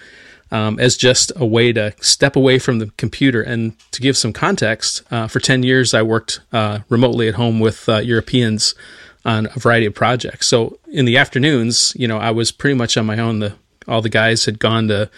um, 0.51 0.79
as 0.79 0.97
just 0.97 1.33
a 1.37 1.47
way 1.47 1.73
to 1.73 1.95
step 2.01 2.37
away 2.37 2.59
from 2.59 2.79
the 2.79 2.87
computer. 2.97 3.43
And 3.43 3.79
to 3.93 4.01
give 4.01 4.17
some 4.17 4.33
context, 4.33 5.03
uh, 5.11 5.27
for 5.27 5.41
10 5.41 5.63
years, 5.63 5.95
I 5.95 6.03
worked 6.03 6.41
uh, 6.53 6.81
remotely 6.89 7.29
at 7.29 7.35
home 7.35 7.61
with 7.61 7.89
uh, 7.89 7.97
Europeans 7.99 8.75
on 9.25 9.47
a 9.47 9.59
variety 9.59 9.87
of 9.87 9.95
projects. 9.95 10.47
So 10.47 10.79
in 10.89 11.05
the 11.07 11.17
afternoons, 11.17 11.95
you 11.97 12.07
know, 12.07 12.19
I 12.19 12.31
was 12.31 12.53
pretty 12.53 12.75
much 12.75 12.97
on 12.97 13.07
my 13.07 13.19
own. 13.19 13.39
The 13.41 13.55
all 13.87 14.01
the 14.01 14.09
guys 14.09 14.47
had 14.47 14.59
gone 14.59 14.89
to 14.89 15.11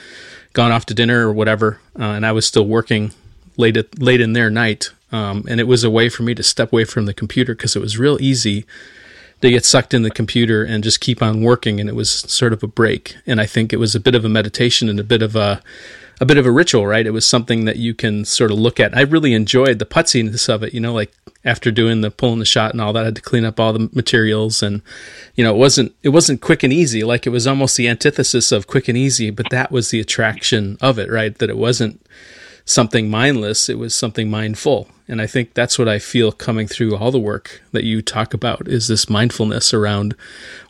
gone 0.53 0.73
off 0.73 0.87
to 0.87 0.95
dinner 0.95 1.29
or 1.29 1.33
whatever, 1.33 1.81
uh, 1.99 2.05
and 2.05 2.27
I 2.27 2.33
was 2.33 2.47
still 2.47 2.67
working 2.67 3.13
late 3.57 3.77
at, 3.77 4.01
late 4.01 4.21
in 4.21 4.33
their 4.33 4.51
night. 4.51 4.91
Um, 5.13 5.45
and 5.49 5.61
it 5.61 5.65
was 5.65 5.85
a 5.85 5.91
way 5.91 6.09
for 6.09 6.25
me 6.25 6.35
to 6.35 6.43
step 6.43 6.73
away 6.73 6.85
from 6.85 7.07
the 7.07 7.15
computer 7.15 7.55
because 7.55 7.77
it 7.77 7.81
was 7.81 7.99
real 7.99 8.21
easy 8.21 8.67
to 9.41 9.51
get 9.51 9.65
sucked 9.65 9.95
in 9.95 10.03
the 10.03 10.11
computer 10.11 10.65
and 10.65 10.83
just 10.83 11.01
keep 11.01 11.23
on 11.23 11.43
working. 11.43 11.81
And 11.81 11.89
it 11.89 11.95
was 11.95 12.11
sort 12.11 12.53
of 12.53 12.63
a 12.63 12.67
break. 12.67 13.17
And 13.27 13.41
I 13.41 13.47
think 13.47 13.73
it 13.73 13.79
was 13.79 13.95
a 13.95 14.01
bit 14.01 14.15
of 14.15 14.25
a 14.25 14.29
meditation 14.29 14.89
and 14.89 14.99
a 14.99 15.05
bit 15.05 15.23
of 15.23 15.37
a, 15.37 15.63
a 16.21 16.25
bit 16.25 16.39
of 16.39 16.47
a 16.47 16.51
ritual, 16.51 16.87
right? 16.87 17.07
It 17.07 17.11
was 17.11 17.27
something 17.27 17.67
that 17.67 17.77
you 17.77 17.95
can 17.95 18.25
sort 18.25 18.51
of 18.51 18.59
look 18.59 18.81
at. 18.81 18.97
I 18.97 19.03
really 19.03 19.35
enjoyed 19.35 19.79
the 19.79 19.85
putziness 19.85 20.49
of 20.49 20.63
it, 20.63 20.73
you 20.73 20.81
know, 20.81 20.95
like 20.95 21.13
after 21.45 21.71
doing 21.71 22.01
the 22.01 22.11
pulling 22.11 22.39
the 22.39 22.47
shot 22.47 22.73
and 22.73 22.81
all 22.81 22.93
that, 22.95 23.03
I 23.03 23.07
had 23.07 23.17
to 23.17 23.23
clean 23.23 23.45
up 23.45 23.61
all 23.61 23.73
the 23.75 23.91
materials 23.93 24.63
and, 24.63 24.81
you 25.35 25.45
know, 25.45 25.55
it 25.55 25.59
wasn't, 25.59 25.95
it 26.03 26.09
wasn't 26.09 26.41
quick 26.41 26.63
and 26.63 26.73
easy. 26.73 27.05
Like 27.05 27.27
it 27.27 27.31
was 27.31 27.47
almost 27.47 27.77
the 27.77 27.89
antithesis 27.89 28.51
of 28.51 28.67
quick 28.67 28.89
and 28.89 28.97
easy, 28.97 29.31
but 29.31 29.51
that 29.51 29.71
was 29.71 29.91
the 29.91 30.01
attraction 30.01 30.79
of 30.81 30.99
it, 30.99 31.11
right? 31.11 31.37
That 31.39 31.51
it 31.51 31.59
wasn't 31.59 32.01
something 32.67 33.09
mindless. 33.09 33.71
It 33.71 33.79
was 33.79 33.95
something 33.95 34.29
mindful. 34.29 34.89
And 35.09 35.23
I 35.23 35.27
think 35.27 35.55
that's 35.55 35.79
what 35.79 35.89
I 35.89 35.99
feel 35.99 36.33
coming 36.33 36.67
through 36.67 36.97
all 36.97 37.13
the 37.13 37.19
work 37.19 37.63
that 37.73 37.85
you 37.85 38.03
talk 38.03 38.35
about 38.35 38.69
is 38.69 38.89
this 38.89 39.09
mindfulness 39.09 39.73
around 39.73 40.15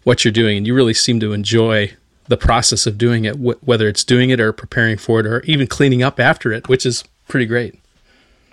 what 0.05 0.25
you're 0.25 0.33
doing. 0.33 0.59
And 0.59 0.67
you 0.67 0.75
really 0.75 0.95
seem 0.95 1.19
to 1.21 1.33
enjoy 1.33 1.95
the 2.29 2.37
process 2.37 2.87
of 2.87 2.99
doing 2.99 3.25
it, 3.25 3.37
wh- 3.37 3.67
whether 3.67 3.89
it's 3.89 4.05
doing 4.05 4.31
it 4.31 4.41
or 4.41 4.53
preparing 4.53 4.99
for 4.99 5.21
it 5.21 5.27
or 5.27 5.41
even 5.43 5.67
cleaning 5.67 6.03
up 6.03 6.21
after 6.21 6.53
it, 6.53 6.69
which 6.69 6.85
is 6.85 7.03
pretty 7.29 7.47
great. 7.47 7.81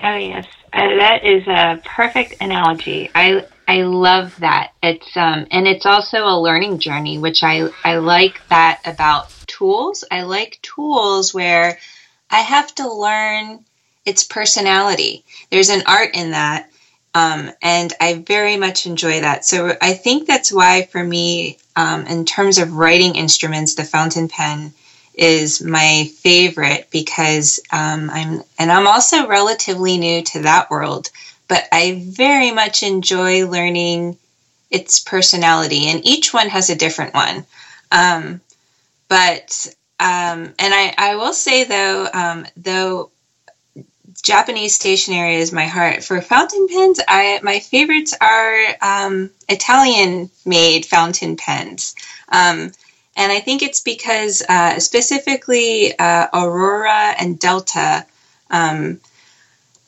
Oh 0.01 0.15
yes, 0.15 0.45
uh, 0.73 0.95
that 0.97 1.23
is 1.23 1.47
a 1.47 1.81
perfect 1.85 2.35
analogy. 2.41 3.09
I 3.15 3.45
I 3.67 3.83
love 3.83 4.37
that. 4.39 4.73
It's 4.81 5.15
um 5.15 5.47
and 5.49 5.67
it's 5.67 5.85
also 5.85 6.25
a 6.25 6.39
learning 6.39 6.79
journey, 6.79 7.17
which 7.17 7.41
I 7.41 7.69
I 7.83 7.97
like 7.97 8.45
that 8.49 8.81
about 8.85 9.29
tools. 9.47 10.03
I 10.11 10.23
like 10.23 10.59
tools 10.61 11.33
where 11.33 11.79
I 12.33 12.39
have 12.39 12.73
to 12.75 12.91
learn 12.91 13.63
its 14.05 14.23
personality. 14.23 15.23
There's 15.51 15.69
an 15.69 15.83
art 15.85 16.15
in 16.15 16.31
that. 16.31 16.69
Um, 17.13 17.51
and 17.61 17.93
I 18.01 18.15
very 18.15 18.57
much 18.57 18.87
enjoy 18.87 19.21
that. 19.21 19.45
So 19.45 19.77
I 19.79 19.93
think 19.93 20.25
that's 20.25 20.51
why, 20.51 20.87
for 20.87 21.03
me, 21.03 21.59
um, 21.75 22.07
in 22.07 22.25
terms 22.25 22.57
of 22.57 22.73
writing 22.73 23.15
instruments, 23.15 23.75
the 23.75 23.83
fountain 23.83 24.29
pen 24.29 24.73
is 25.13 25.61
my 25.61 26.09
favorite 26.21 26.87
because 26.89 27.59
um, 27.71 28.09
I'm, 28.09 28.41
and 28.57 28.71
I'm 28.71 28.87
also 28.87 29.27
relatively 29.27 29.99
new 29.99 30.23
to 30.23 30.41
that 30.41 30.71
world, 30.71 31.11
but 31.47 31.67
I 31.71 32.03
very 32.03 32.51
much 32.51 32.81
enjoy 32.81 33.47
learning 33.47 34.17
its 34.71 34.99
personality, 34.99 35.85
and 35.85 36.03
each 36.03 36.33
one 36.33 36.49
has 36.49 36.71
a 36.71 36.75
different 36.75 37.13
one. 37.13 37.45
Um, 37.91 38.41
but 39.07 39.67
um, 39.99 40.53
and 40.59 40.73
I, 40.73 40.93
I 40.97 41.15
will 41.15 41.33
say 41.33 41.63
though, 41.63 42.07
um, 42.13 42.45
though 42.57 43.11
Japanese 44.21 44.75
stationery 44.75 45.35
is 45.35 45.51
my 45.51 45.65
heart. 45.65 46.03
For 46.03 46.21
fountain 46.21 46.67
pens, 46.67 46.99
I 47.07 47.39
my 47.43 47.59
favorites 47.59 48.13
are 48.19 48.59
um, 48.81 49.31
Italian 49.49 50.29
made 50.45 50.85
fountain 50.85 51.35
pens. 51.35 51.95
Um, 52.29 52.71
and 53.15 53.31
I 53.31 53.39
think 53.39 53.61
it's 53.61 53.81
because 53.81 54.41
uh, 54.47 54.79
specifically 54.79 55.97
uh, 55.97 56.27
Aurora 56.33 57.13
and 57.19 57.39
Delta, 57.39 58.05
um, 58.49 58.99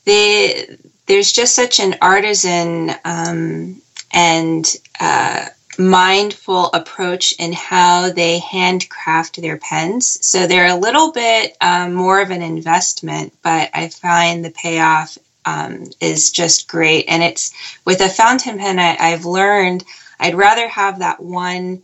they, 0.04 0.76
there's 1.06 1.32
just 1.32 1.54
such 1.54 1.80
an 1.80 1.96
artisan 2.00 2.92
um, 3.04 3.82
and 4.12 4.72
uh, 5.00 5.46
mindful 5.78 6.66
approach 6.72 7.32
in 7.38 7.52
how 7.52 8.10
they 8.10 8.38
handcraft 8.38 9.40
their 9.40 9.56
pens. 9.56 10.18
So 10.26 10.46
they're 10.46 10.74
a 10.74 10.78
little 10.78 11.12
bit 11.12 11.56
um, 11.60 11.94
more 11.94 12.20
of 12.20 12.30
an 12.30 12.42
investment, 12.42 13.32
but 13.42 13.70
I 13.74 13.88
find 13.88 14.44
the 14.44 14.50
payoff 14.50 15.18
um, 15.44 15.84
is 16.00 16.30
just 16.30 16.68
great. 16.68 17.04
And 17.08 17.22
it's 17.22 17.52
with 17.84 18.00
a 18.00 18.08
fountain 18.08 18.58
pen, 18.58 18.78
I, 18.78 18.96
I've 18.98 19.24
learned 19.24 19.84
I'd 20.18 20.34
rather 20.34 20.68
have 20.68 21.00
that 21.00 21.20
one 21.20 21.82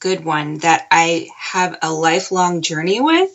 good 0.00 0.24
one 0.24 0.58
that 0.58 0.86
I 0.90 1.28
have 1.36 1.76
a 1.82 1.92
lifelong 1.92 2.62
journey 2.62 3.00
with 3.00 3.30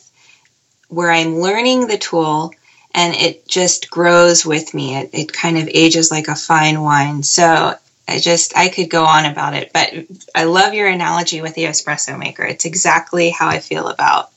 where 0.88 1.12
I'm 1.12 1.40
learning 1.40 1.88
the 1.88 1.98
tool 1.98 2.54
and 2.96 3.16
it 3.16 3.48
just 3.48 3.90
grows 3.90 4.46
with 4.46 4.74
me. 4.74 4.96
It, 4.96 5.10
it 5.14 5.34
kind 5.34 5.58
of 5.58 5.68
ages 5.74 6.12
like 6.12 6.28
a 6.28 6.36
fine 6.36 6.82
wine. 6.82 7.24
So 7.24 7.76
I 8.08 8.20
just 8.20 8.56
I 8.56 8.70
could 8.70 8.90
go 8.90 9.06
on 9.06 9.26
about 9.26 9.54
it, 9.54 9.72
but 9.74 9.94
I 10.36 10.44
love 10.44 10.74
your 10.74 10.88
analogy 10.88 11.42
with 11.42 11.56
the 11.56 11.64
espresso 11.64 12.18
maker. 12.18 12.44
It's 12.44 12.66
exactly 12.66 13.30
how 13.30 13.48
I 13.48 13.60
feel 13.60 13.88
about 13.88 14.32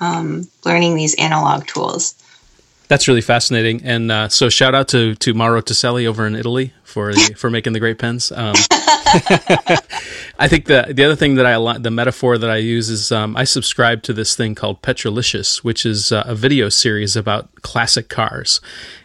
um, 0.00 0.48
learning 0.64 0.94
these 0.94 1.14
analog 1.14 1.66
tools. 1.66 2.14
That's 2.88 3.08
really 3.08 3.22
fascinating, 3.22 3.82
and 3.84 4.12
uh, 4.12 4.28
so 4.28 4.48
shout 4.48 4.74
out 4.74 4.88
to 4.88 5.14
to 5.16 5.34
Mauro 5.34 5.62
Toselli 5.62 6.06
over 6.06 6.26
in 6.26 6.36
Italy 6.36 6.72
for 6.96 7.12
the, 7.12 7.34
for 7.36 7.50
making 7.50 7.74
the 7.74 7.78
great 7.78 7.98
pens. 7.98 8.32
Um, 8.32 8.54
I 10.38 10.48
think 10.48 10.64
the 10.64 10.86
the 10.88 11.04
other 11.04 11.14
thing 11.14 11.34
that 11.34 11.44
I 11.44 11.76
the 11.76 11.90
metaphor 11.90 12.38
that 12.38 12.48
I 12.48 12.56
use 12.56 12.88
is 12.88 13.12
um, 13.12 13.36
I 13.36 13.44
subscribe 13.44 14.02
to 14.04 14.14
this 14.14 14.34
thing 14.34 14.54
called 14.54 14.80
Petrolicious, 14.80 15.62
which 15.62 15.84
is 15.84 16.10
uh, 16.10 16.24
a 16.26 16.34
video 16.34 16.70
series 16.70 17.14
about 17.14 17.54
classic 17.60 18.08
cars, 18.08 18.62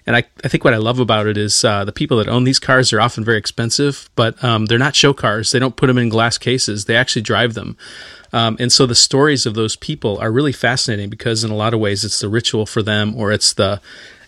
and 0.08 0.16
I, 0.16 0.24
I 0.42 0.48
think 0.48 0.64
what 0.64 0.74
I 0.74 0.78
love 0.78 1.00
about 1.00 1.28
it 1.28 1.38
is 1.38 1.66
uh, 1.66 1.84
the 1.84 1.92
people 1.92 2.18
that 2.20 2.30
own 2.30 2.46
these 2.46 2.60
cars 2.60 2.94
are 2.94 3.02
often 3.02 3.26
very 3.26 3.38
expensive, 3.38 4.10
but 4.16 4.42
um, 4.42 4.68
they're 4.68 4.80
not 4.80 4.96
show 4.96 5.12
cars. 5.12 5.52
They 5.52 5.60
don't 5.60 5.76
put 5.76 5.88
them 5.88 5.98
in 5.98 6.08
glass 6.08 6.38
cases. 6.38 6.86
They 6.86 6.96
actually 6.96 7.24
drive 7.24 7.56
them. 7.56 7.76
Um, 8.32 8.56
and 8.58 8.72
so 8.72 8.86
the 8.86 8.96
stories 8.96 9.46
of 9.46 9.56
those 9.56 9.76
people 9.76 10.18
are 10.20 10.32
really 10.32 10.54
fascinating 10.54 11.10
because 11.10 11.44
in 11.44 11.52
a 11.52 11.56
lot 11.56 11.74
of 11.74 11.82
ways 11.82 12.06
it's 12.06 12.22
the 12.22 12.30
ritual 12.30 12.66
for 12.66 12.82
them 12.82 13.14
or 13.18 13.34
it's 13.34 13.52
the 13.52 13.82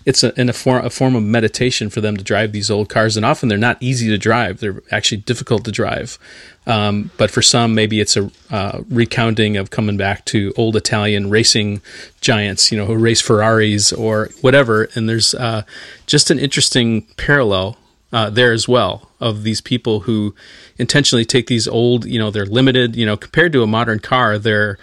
it's 0.06 0.24
a, 0.24 0.40
in 0.40 0.50
a 0.50 0.54
form 0.54 0.86
a 0.86 0.90
form 0.90 1.16
of 1.16 1.24
meditation 1.24 1.90
for 1.90 2.02
them 2.02 2.18
to 2.18 2.24
drive 2.24 2.52
these 2.52 2.70
old 2.70 2.90
cars, 2.90 3.16
and 3.18 3.26
often 3.26 3.50
they're 3.50 3.58
not 3.58 3.78
easy 3.80 4.10
to 4.10 4.18
drive. 4.18 4.60
They're 4.60 4.82
actually 4.92 5.18
difficult 5.22 5.66
to 5.66 5.72
drive. 5.72 6.18
Um, 6.66 7.12
but 7.18 7.30
for 7.30 7.42
some, 7.42 7.76
maybe 7.76 8.00
it's 8.00 8.16
a 8.16 8.32
uh, 8.50 8.84
recounting 8.90 9.58
of 9.58 9.70
coming 9.70 9.98
back 9.98 10.24
to 10.26 10.54
old 10.56 10.76
Italian 10.76 11.30
racing 11.30 11.82
giants, 12.22 12.72
you 12.72 12.78
know, 12.78 12.86
who 12.86 12.96
race 12.96 13.22
Ferraris 13.22 13.92
or 13.92 14.30
whatever. 14.42 14.90
And 14.96 15.10
there's 15.10 15.34
uh, 15.34 15.64
just 16.06 16.32
an 16.32 16.40
interesting 16.40 17.02
parallel 17.18 17.78
uh, 18.14 18.30
there 18.30 18.54
as 18.54 18.68
well 18.68 19.10
of 19.20 19.44
these 19.44 19.60
people 19.60 20.02
who 20.02 20.36
intentionally 20.78 21.26
take 21.26 21.48
these 21.48 21.68
old, 21.68 22.06
you 22.06 22.20
know, 22.20 22.30
they're 22.30 22.46
limited, 22.46 22.96
you 22.96 23.06
know, 23.06 23.18
compared 23.18 23.52
to 23.54 23.64
a 23.64 23.68
modern 23.68 24.00
car, 24.00 24.38
they're 24.38 24.78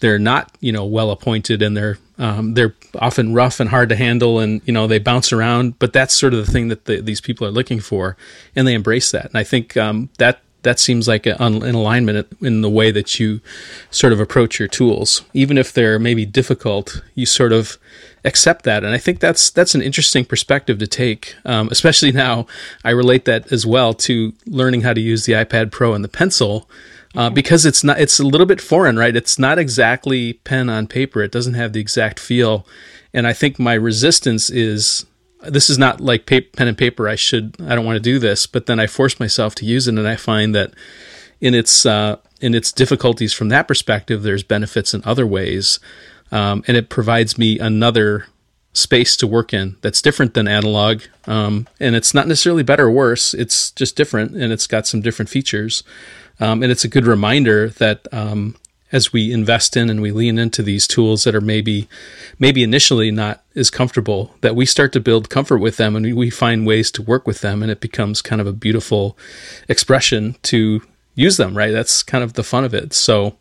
they're 0.00 0.18
not, 0.18 0.56
you 0.60 0.72
know, 0.72 0.84
well 0.84 1.10
appointed 1.10 1.62
and 1.62 1.76
they're 1.76 1.98
um, 2.18 2.52
they're 2.52 2.74
often 2.98 3.32
rough 3.32 3.60
and 3.60 3.70
hard 3.70 3.88
to 3.88 3.96
handle 3.96 4.38
and 4.40 4.60
you 4.66 4.74
know 4.74 4.86
they 4.86 4.98
bounce 4.98 5.32
around 5.32 5.78
but 5.78 5.94
that's 5.94 6.12
sort 6.12 6.34
of 6.34 6.44
the 6.44 6.52
thing 6.52 6.68
that 6.68 6.84
the, 6.84 7.00
these 7.00 7.20
people 7.20 7.46
are 7.46 7.50
looking 7.50 7.80
for 7.80 8.14
and 8.54 8.68
they 8.68 8.74
embrace 8.74 9.10
that 9.10 9.24
and 9.24 9.36
i 9.36 9.42
think 9.44 9.74
um, 9.78 10.10
that 10.18 10.42
that 10.62 10.78
seems 10.78 11.08
like 11.08 11.24
an 11.24 11.38
alignment 11.40 12.28
in 12.42 12.60
the 12.60 12.68
way 12.68 12.90
that 12.90 13.18
you 13.18 13.40
sort 13.90 14.12
of 14.12 14.20
approach 14.20 14.58
your 14.58 14.68
tools 14.68 15.22
even 15.32 15.56
if 15.56 15.72
they're 15.72 15.98
maybe 15.98 16.26
difficult 16.26 17.02
you 17.14 17.24
sort 17.24 17.52
of 17.52 17.78
accept 18.24 18.64
that. 18.64 18.84
And 18.84 18.94
I 18.94 18.98
think 18.98 19.20
that's 19.20 19.50
that's 19.50 19.74
an 19.74 19.82
interesting 19.82 20.24
perspective 20.24 20.78
to 20.78 20.86
take, 20.86 21.34
um, 21.44 21.68
especially 21.70 22.12
now. 22.26 22.46
I 22.84 22.90
relate 22.90 23.24
that 23.24 23.50
as 23.52 23.66
well 23.66 23.94
to 23.94 24.32
learning 24.46 24.82
how 24.82 24.92
to 24.92 25.00
use 25.00 25.24
the 25.24 25.34
iPad 25.34 25.70
Pro 25.70 25.94
and 25.94 26.04
the 26.04 26.08
pencil. 26.08 26.68
Uh, 27.16 27.28
because 27.28 27.66
it's 27.66 27.82
not 27.82 28.00
it's 28.00 28.20
a 28.20 28.24
little 28.24 28.46
bit 28.46 28.60
foreign 28.60 28.96
right? 28.96 29.16
It's 29.16 29.38
not 29.38 29.58
exactly 29.58 30.34
pen 30.34 30.68
on 30.70 30.86
paper. 30.86 31.22
It 31.22 31.32
doesn't 31.32 31.54
have 31.54 31.72
the 31.72 31.80
exact 31.80 32.20
feel. 32.20 32.66
And 33.12 33.26
i 33.26 33.32
think 33.32 33.58
my 33.58 33.74
resistance 33.74 34.48
is 34.48 35.06
this 35.42 35.70
is 35.70 35.78
not 35.78 36.00
like 36.00 36.26
paper, 36.26 36.48
pen 36.56 36.68
and 36.68 36.78
paper. 36.78 37.08
I 37.08 37.16
should 37.16 37.56
i 37.66 37.74
don't 37.74 37.84
want 37.84 37.96
to 37.96 38.00
do 38.00 38.18
this. 38.18 38.46
But 38.46 38.66
then 38.66 38.78
i 38.78 38.86
force 38.86 39.18
myself 39.18 39.54
to 39.56 39.64
use 39.64 39.88
it 39.88 39.98
and 39.98 40.06
i 40.06 40.16
find 40.16 40.54
that 40.54 40.72
in 41.40 41.54
its 41.54 41.84
uh, 41.84 42.16
in 42.40 42.54
its 42.54 42.70
difficulties 42.70 43.32
from 43.32 43.48
that 43.48 43.66
perspective 43.66 44.22
there's 44.22 44.42
benefits 44.42 44.94
in 44.94 45.02
other 45.04 45.26
ways. 45.26 45.80
Um, 46.32 46.62
and 46.68 46.76
it 46.76 46.88
provides 46.88 47.36
me 47.36 47.58
another 47.58 48.26
space 48.72 49.16
to 49.16 49.26
work 49.26 49.52
in 49.52 49.76
that's 49.80 50.00
different 50.00 50.34
than 50.34 50.46
analog. 50.46 51.02
Um, 51.26 51.66
and 51.80 51.96
it's 51.96 52.14
not 52.14 52.28
necessarily 52.28 52.62
better 52.62 52.86
or 52.86 52.90
worse. 52.90 53.34
It's 53.34 53.72
just 53.72 53.96
different, 53.96 54.32
and 54.36 54.52
it's 54.52 54.66
got 54.66 54.86
some 54.86 55.00
different 55.00 55.28
features. 55.28 55.82
Um, 56.40 56.62
and 56.62 56.72
it's 56.72 56.84
a 56.84 56.88
good 56.88 57.06
reminder 57.06 57.68
that 57.68 58.08
um, 58.12 58.56
as 58.92 59.12
we 59.12 59.32
invest 59.32 59.76
in 59.76 59.88
and 59.90 60.02
we 60.02 60.10
lean 60.10 60.38
into 60.38 60.62
these 60.62 60.86
tools 60.86 61.24
that 61.24 61.34
are 61.34 61.40
maybe 61.40 61.88
maybe 62.38 62.62
initially 62.62 63.10
not 63.10 63.42
as 63.54 63.70
comfortable, 63.70 64.34
that 64.40 64.56
we 64.56 64.66
start 64.66 64.92
to 64.94 65.00
build 65.00 65.30
comfort 65.30 65.58
with 65.58 65.76
them 65.76 65.94
and 65.94 66.16
we 66.16 66.30
find 66.30 66.66
ways 66.66 66.90
to 66.92 67.02
work 67.02 67.26
with 67.26 67.40
them, 67.40 67.62
and 67.62 67.70
it 67.70 67.80
becomes 67.80 68.22
kind 68.22 68.40
of 68.40 68.46
a 68.46 68.52
beautiful 68.52 69.16
expression 69.68 70.36
to 70.42 70.82
use 71.14 71.36
them. 71.36 71.56
Right? 71.56 71.72
That's 71.72 72.02
kind 72.02 72.24
of 72.24 72.32
the 72.32 72.42
fun 72.42 72.64
of 72.64 72.74
it. 72.74 72.92
So 72.92 73.36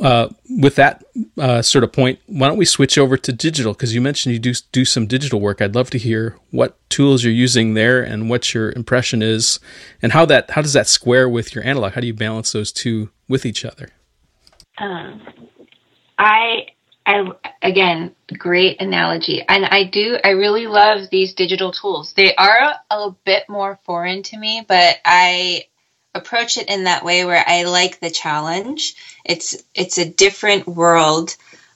uh, 0.00 0.28
with 0.58 0.76
that 0.76 1.04
uh, 1.38 1.62
sort 1.62 1.84
of 1.84 1.92
point, 1.92 2.18
why 2.26 2.48
don't 2.48 2.56
we 2.56 2.64
switch 2.64 2.98
over 2.98 3.16
to 3.16 3.32
digital? 3.32 3.72
Because 3.72 3.94
you 3.94 4.00
mentioned 4.00 4.32
you 4.32 4.38
do 4.38 4.52
do 4.72 4.84
some 4.84 5.06
digital 5.06 5.40
work. 5.40 5.60
I'd 5.60 5.74
love 5.74 5.90
to 5.90 5.98
hear 5.98 6.36
what 6.50 6.76
tools 6.90 7.24
you're 7.24 7.32
using 7.32 7.74
there 7.74 8.02
and 8.02 8.28
what 8.28 8.54
your 8.54 8.72
impression 8.72 9.22
is, 9.22 9.60
and 10.02 10.12
how 10.12 10.24
that 10.26 10.50
how 10.50 10.62
does 10.62 10.72
that 10.72 10.88
square 10.88 11.28
with 11.28 11.54
your 11.54 11.64
analog? 11.64 11.92
How 11.92 12.00
do 12.00 12.06
you 12.06 12.14
balance 12.14 12.52
those 12.52 12.72
two 12.72 13.10
with 13.28 13.46
each 13.46 13.64
other? 13.64 13.90
Um, 14.78 15.22
I 16.18 16.66
I 17.06 17.30
again 17.62 18.14
great 18.36 18.80
analogy, 18.80 19.42
and 19.48 19.64
I 19.64 19.84
do 19.84 20.18
I 20.24 20.30
really 20.30 20.66
love 20.66 21.10
these 21.10 21.34
digital 21.34 21.72
tools. 21.72 22.14
They 22.14 22.34
are 22.34 22.74
a, 22.90 22.94
a 22.94 23.16
bit 23.24 23.48
more 23.48 23.78
foreign 23.84 24.22
to 24.24 24.38
me, 24.38 24.64
but 24.66 24.96
I 25.04 25.64
approach 26.14 26.58
it 26.58 26.68
in 26.68 26.84
that 26.84 27.04
way 27.04 27.24
where 27.24 27.44
I 27.46 27.64
like 27.64 28.00
the 28.00 28.10
challenge. 28.10 28.94
It's 29.24 29.56
it's 29.74 29.98
a 29.98 30.06
different 30.06 30.66
world. 30.68 31.28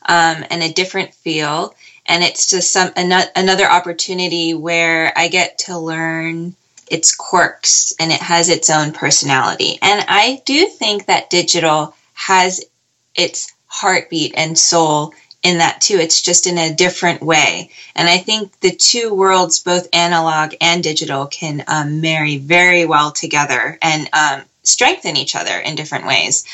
um, 0.06 0.44
and 0.50 0.62
a 0.62 0.72
different 0.72 1.14
feel. 1.14 1.74
And 2.06 2.22
it's 2.24 2.50
just 2.50 2.72
some 2.72 2.90
another 3.36 3.70
opportunity 3.70 4.54
where 4.54 5.12
I 5.16 5.28
get 5.28 5.58
to 5.60 5.78
learn 5.78 6.54
its 6.90 7.14
quirks 7.14 7.94
and 8.00 8.12
it 8.12 8.20
has 8.22 8.50
its 8.50 8.70
own 8.70 8.92
personality. 8.92 9.78
And 9.82 10.04
I 10.08 10.42
do 10.46 10.66
think 10.68 11.06
that 11.06 11.30
digital 11.30 11.94
has 12.14 12.60
its 13.16 13.52
heartbeat 13.66 14.34
and 14.36 14.58
soul 14.58 15.12
in 15.42 15.58
that 15.58 15.80
too. 15.80 15.98
It's 15.98 16.20
just 16.20 16.46
in 16.46 16.58
a 16.58 16.74
different 16.74 17.22
way. 17.22 17.70
And 17.94 18.08
I 18.08 18.18
think 18.18 18.58
the 18.60 18.72
two 18.72 19.14
worlds, 19.14 19.60
both 19.60 19.88
analog 19.92 20.54
and 20.60 20.82
digital, 20.82 21.26
can 21.26 21.64
um, 21.68 22.00
marry 22.00 22.36
very 22.36 22.84
well 22.84 23.12
together 23.12 23.78
and 23.80 24.08
um, 24.12 24.42
strengthen 24.62 25.16
each 25.16 25.36
other 25.36 25.56
in 25.58 25.74
different 25.74 26.06
ways. 26.06 26.44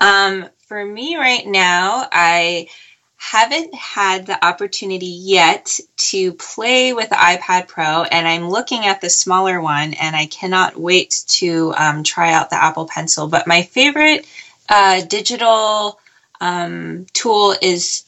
Um, 0.00 0.48
for 0.66 0.84
me 0.84 1.16
right 1.16 1.46
now, 1.46 2.06
I 2.12 2.68
haven't 3.16 3.74
had 3.74 4.26
the 4.26 4.44
opportunity 4.44 5.06
yet 5.06 5.80
to 5.96 6.32
play 6.34 6.92
with 6.92 7.08
the 7.08 7.16
iPad 7.16 7.66
Pro, 7.66 8.02
and 8.02 8.28
I'm 8.28 8.50
looking 8.50 8.84
at 8.84 9.00
the 9.00 9.08
smaller 9.08 9.60
one, 9.60 9.94
and 9.94 10.14
I 10.14 10.26
cannot 10.26 10.76
wait 10.76 11.24
to 11.28 11.72
um, 11.76 12.02
try 12.04 12.32
out 12.32 12.50
the 12.50 12.62
Apple 12.62 12.86
Pencil. 12.86 13.26
But 13.26 13.46
my 13.46 13.62
favorite 13.62 14.26
uh, 14.68 15.00
digital 15.02 15.98
um, 16.40 17.06
tool 17.14 17.54
is 17.62 18.04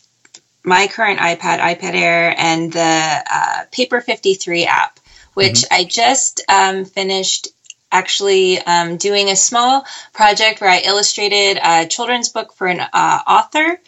my 0.65 0.89
current 0.89 1.21
iPad, 1.21 1.59
iPad 1.61 1.95
Air, 1.95 2.35
and 2.37 2.73
the 2.73 3.25
uh, 3.31 3.65
Paper 3.71 4.01
53 4.01 4.67
app, 4.67 5.01
which 5.35 5.63
mm-hmm. 5.63 5.75
I 5.75 5.85
just 5.85 6.43
um, 6.49 6.85
finished 6.85 7.49
actually 7.91 8.59
um, 8.61 8.97
doing 8.97 9.31
a 9.31 9.37
small 9.37 9.85
project 10.13 10.61
where 10.61 10.71
I 10.71 10.83
illustrated 10.85 11.59
a 11.63 11.87
children's 11.87 12.29
book 12.29 12.53
for 12.53 12.67
an 12.67 12.81
uh, 12.81 13.19
author 13.27 13.81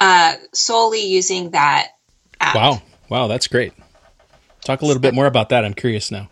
uh, 0.00 0.34
solely 0.52 1.06
using 1.06 1.50
that 1.50 1.92
app. 2.40 2.54
Wow. 2.54 2.82
Wow, 3.08 3.28
that's 3.28 3.46
great. 3.46 3.72
Talk 4.64 4.82
a 4.82 4.86
little 4.86 5.00
bit 5.00 5.14
more 5.14 5.26
about 5.26 5.50
that. 5.50 5.64
I'm 5.64 5.74
curious 5.74 6.10
now. 6.10 6.28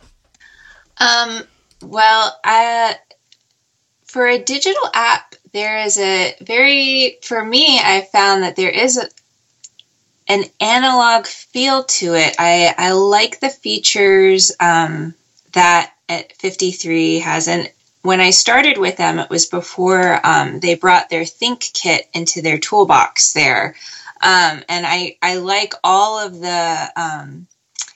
Um, 0.98 1.42
well, 1.82 2.38
I, 2.44 2.96
for 4.04 4.26
a 4.26 4.38
digital 4.38 4.82
app, 4.92 5.34
there 5.52 5.78
is 5.84 5.98
a 5.98 6.34
very, 6.40 7.18
for 7.22 7.44
me, 7.44 7.78
I 7.78 8.08
found 8.12 8.42
that 8.42 8.56
there 8.56 8.70
is 8.70 8.98
a, 8.98 9.08
an 10.28 10.44
analog 10.60 11.26
feel 11.26 11.84
to 11.84 12.14
it. 12.14 12.36
I, 12.38 12.74
I 12.76 12.92
like 12.92 13.40
the 13.40 13.50
features 13.50 14.52
um, 14.58 15.14
that 15.52 15.92
at 16.08 16.34
53 16.36 17.20
has. 17.20 17.48
And 17.48 17.70
when 18.02 18.20
I 18.20 18.30
started 18.30 18.78
with 18.78 18.96
them, 18.96 19.18
it 19.18 19.30
was 19.30 19.46
before 19.46 20.20
um, 20.26 20.60
they 20.60 20.74
brought 20.74 21.10
their 21.10 21.24
Think 21.24 21.60
kit 21.60 22.08
into 22.14 22.42
their 22.42 22.58
toolbox 22.58 23.32
there. 23.32 23.76
Um, 24.22 24.62
and 24.68 24.86
I, 24.86 25.16
I 25.20 25.36
like 25.36 25.74
all 25.82 26.18
of 26.18 26.40
the 26.40 26.92
um, 26.96 27.46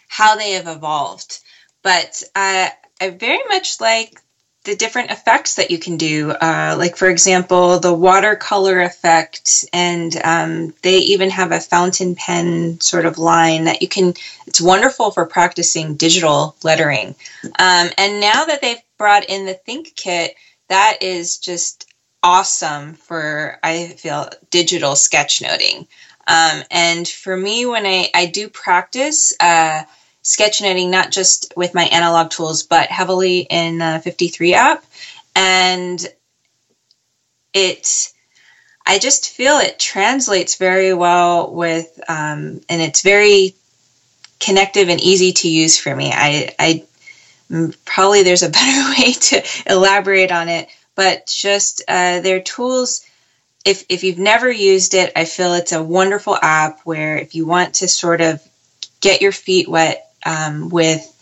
how 0.09 0.37
they 0.37 0.53
have 0.53 0.69
evolved. 0.69 1.41
But 1.83 2.23
I, 2.35 2.73
I 3.01 3.11
very 3.11 3.41
much 3.49 3.81
like 3.81 4.21
the 4.69 4.77
different 4.77 5.11
effects 5.11 5.55
that 5.55 5.71
you 5.71 5.79
can 5.79 5.97
do. 5.97 6.31
Uh, 6.31 6.77
like, 6.79 6.97
for 6.99 7.09
example, 7.09 7.79
the 7.79 7.95
watercolor 7.95 8.83
effect, 8.83 9.65
and 9.73 10.15
um, 10.23 10.75
they 10.83 10.99
even 10.99 11.31
have 11.31 11.53
a 11.53 11.61
fountain 11.61 12.15
pen 12.15 12.79
sort 12.79 13.07
of 13.07 13.17
line 13.17 13.65
that 13.65 13.81
you 13.81 13.89
can, 13.89 14.13
it's 14.47 14.61
wonderful 14.61 15.11
for 15.11 15.25
practicing 15.25 15.95
digital 15.95 16.55
lettering. 16.63 17.15
Um, 17.45 17.89
and 17.97 18.21
now 18.21 18.45
that 18.45 18.61
they've 18.61 18.77
brought 18.99 19.25
in 19.25 19.47
the 19.47 19.55
Think 19.55 19.97
Kit, 19.97 20.35
that 20.69 20.99
is 21.01 21.39
just 21.39 21.91
awesome 22.23 22.93
for, 22.93 23.59
I 23.63 23.89
feel, 23.97 24.29
digital 24.51 24.93
sketchnoting. 24.93 25.87
Um, 26.27 26.63
and 26.71 27.09
for 27.09 27.35
me, 27.35 27.65
when 27.65 27.87
I, 27.87 28.11
I 28.15 28.27
do 28.27 28.51
practice, 28.51 29.35
uh, 29.41 29.85
sketchnoting 30.29 30.91
not 30.91 31.11
just 31.11 31.55
with 31.57 31.73
my 31.73 31.85
analog 31.85 32.29
tools, 32.29 32.63
but 32.63 32.91
heavily 32.91 33.47
in 33.49 33.79
the 33.79 34.01
53 34.05 34.53
app. 34.53 34.85
And 35.35 36.07
it, 37.55 38.13
I 38.87 38.99
just 38.99 39.31
feel 39.31 39.57
it 39.57 39.79
translates 39.79 40.57
very 40.57 40.93
well 40.93 41.51
with, 41.51 41.99
um, 42.09 42.61
and 42.69 42.83
it's 42.83 43.01
very 43.01 43.55
connective 44.39 44.91
and 44.91 45.01
easy 45.01 45.33
to 45.33 45.49
use 45.49 45.79
for 45.79 45.97
me. 45.97 46.13
I, 46.13 46.55
I 46.59 46.85
probably 47.87 48.23
there's 48.23 48.43
a 48.43 48.49
better 48.51 49.01
way 49.01 49.13
to 49.13 49.43
elaborate 49.67 50.31
on 50.31 50.51
it, 50.51 50.69
but 50.95 51.27
just 51.27 51.83
uh, 51.89 52.21
their 52.21 52.41
tools. 52.41 53.03
If, 53.65 53.87
if 53.89 54.05
you've 54.05 54.19
never 54.19 54.51
used 54.53 54.93
it, 54.93 55.11
I 55.17 55.25
feel 55.25 55.55
it's 55.55 55.73
a 55.73 55.83
wonderful 55.83 56.37
app 56.41 56.81
where 56.85 57.17
if 57.17 57.35
you 57.35 57.47
want 57.47 57.77
to 57.77 57.89
sort 57.89 58.21
of 58.21 58.47
get 59.01 59.23
your 59.23 59.33
feet 59.33 59.69
wet 59.69 60.08
um, 60.25 60.69
with 60.69 61.15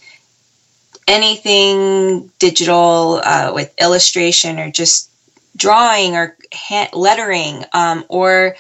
anything 1.09 2.31
digital, 2.39 3.21
uh, 3.23 3.53
with 3.55 3.73
illustration 3.81 4.59
or 4.59 4.71
just 4.71 5.11
drawing 5.57 6.17
or 6.17 6.37
hand, 6.53 6.91
lettering, 6.93 7.65
um, 7.73 8.05
or 8.09 8.57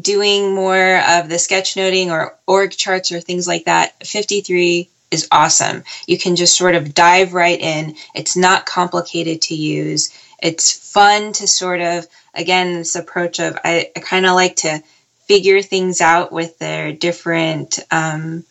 doing 0.00 0.54
more 0.54 0.98
of 0.98 1.28
the 1.28 1.36
sketchnoting 1.36 2.08
or 2.08 2.36
org 2.46 2.72
charts 2.72 3.12
or 3.12 3.20
things 3.20 3.46
like 3.46 3.64
that, 3.66 4.06
53 4.06 4.88
is 5.10 5.28
awesome. 5.30 5.84
You 6.06 6.18
can 6.18 6.36
just 6.36 6.56
sort 6.56 6.74
of 6.74 6.94
dive 6.94 7.34
right 7.34 7.60
in. 7.60 7.94
It's 8.14 8.36
not 8.36 8.66
complicated 8.66 9.42
to 9.42 9.54
use. 9.54 10.10
It's 10.42 10.92
fun 10.92 11.32
to 11.34 11.46
sort 11.46 11.80
of, 11.80 12.06
again, 12.34 12.74
this 12.74 12.96
approach 12.96 13.38
of 13.38 13.56
I, 13.62 13.90
I 13.94 14.00
kind 14.00 14.26
of 14.26 14.34
like 14.34 14.56
to 14.56 14.82
figure 15.26 15.62
things 15.62 16.00
out 16.00 16.32
with 16.32 16.58
their 16.58 16.92
different 16.92 17.78
um, 17.90 18.44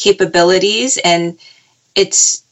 capabilities 0.00 0.98
and 1.04 1.38
it's 1.94 2.42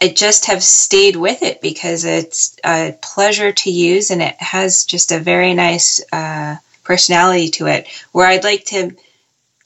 I 0.00 0.12
just 0.14 0.46
have 0.46 0.62
stayed 0.62 1.16
with 1.16 1.42
it 1.42 1.60
because 1.60 2.04
it's 2.04 2.56
a 2.64 2.96
pleasure 3.02 3.50
to 3.50 3.70
use 3.70 4.12
and 4.12 4.22
it 4.22 4.40
has 4.40 4.84
just 4.84 5.10
a 5.10 5.18
very 5.18 5.54
nice 5.54 6.00
uh, 6.12 6.56
personality 6.84 7.50
to 7.50 7.66
it. 7.66 7.88
Where 8.12 8.26
I'd 8.26 8.44
like 8.44 8.64
to 8.66 8.94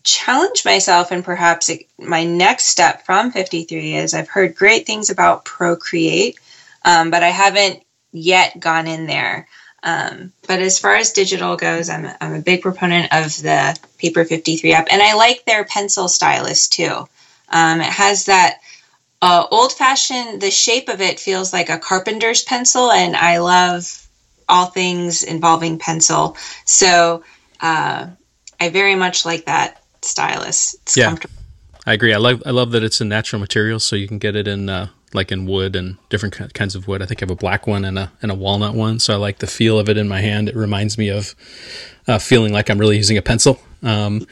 challenge 0.04 0.64
myself 0.64 1.10
and 1.10 1.22
perhaps 1.22 1.70
my 1.98 2.24
next 2.24 2.66
step 2.66 3.04
from 3.04 3.30
53 3.30 3.96
is 3.96 4.14
I've 4.14 4.28
heard 4.28 4.54
great 4.54 4.86
things 4.86 5.10
about 5.10 5.44
Procreate, 5.44 6.38
um, 6.82 7.10
but 7.10 7.22
I 7.22 7.30
haven't 7.30 7.82
yet 8.12 8.58
gone 8.58 8.86
in 8.86 9.06
there. 9.06 9.48
Um, 9.82 10.32
but 10.48 10.60
as 10.60 10.78
far 10.78 10.96
as 10.96 11.12
digital 11.12 11.56
goes, 11.56 11.90
I'm, 11.90 12.08
I'm 12.20 12.34
a 12.34 12.40
big 12.40 12.62
proponent 12.62 13.12
of 13.12 13.36
the 13.42 13.78
Paper 13.98 14.24
53 14.24 14.72
app, 14.72 14.88
and 14.90 15.02
I 15.02 15.14
like 15.14 15.44
their 15.44 15.64
pencil 15.64 16.08
stylus 16.08 16.68
too. 16.68 17.06
Um, 17.48 17.80
it 17.80 17.86
has 17.86 18.26
that 18.26 18.58
uh, 19.22 19.46
old 19.50 19.72
fashioned, 19.72 20.40
the 20.40 20.50
shape 20.50 20.88
of 20.88 21.00
it 21.00 21.18
feels 21.18 21.52
like 21.52 21.70
a 21.70 21.78
carpenter's 21.78 22.42
pencil, 22.42 22.90
and 22.90 23.16
I 23.16 23.38
love 23.38 24.06
all 24.48 24.66
things 24.66 25.22
involving 25.22 25.78
pencil. 25.78 26.36
So 26.64 27.24
uh, 27.60 28.08
I 28.60 28.68
very 28.70 28.94
much 28.94 29.24
like 29.24 29.46
that 29.46 29.82
stylus. 30.02 30.74
It's 30.82 30.96
yeah, 30.96 31.16
I 31.86 31.94
agree. 31.94 32.12
I 32.12 32.18
love 32.18 32.42
I 32.46 32.50
love 32.50 32.72
that 32.72 32.82
it's 32.82 33.00
a 33.00 33.04
natural 33.04 33.40
material, 33.40 33.80
so 33.80 33.96
you 33.96 34.08
can 34.08 34.18
get 34.18 34.36
it 34.36 34.46
in 34.46 34.68
uh, 34.68 34.88
like 35.12 35.32
in 35.32 35.46
wood 35.46 35.76
and 35.76 35.96
different 36.08 36.54
kinds 36.54 36.74
of 36.74 36.86
wood. 36.86 37.02
I 37.02 37.06
think 37.06 37.22
I 37.22 37.24
have 37.24 37.30
a 37.30 37.36
black 37.36 37.66
one 37.66 37.84
and 37.84 37.98
a 37.98 38.12
and 38.22 38.30
a 38.30 38.34
walnut 38.34 38.74
one, 38.74 38.98
so 38.98 39.14
I 39.14 39.16
like 39.16 39.38
the 39.38 39.46
feel 39.46 39.78
of 39.78 39.88
it 39.88 39.96
in 39.96 40.08
my 40.08 40.20
hand. 40.20 40.48
It 40.48 40.56
reminds 40.56 40.98
me 40.98 41.08
of 41.08 41.34
uh, 42.06 42.18
feeling 42.18 42.52
like 42.52 42.70
I'm 42.70 42.78
really 42.78 42.96
using 42.96 43.16
a 43.16 43.22
pencil. 43.22 43.60
Um, 43.82 44.26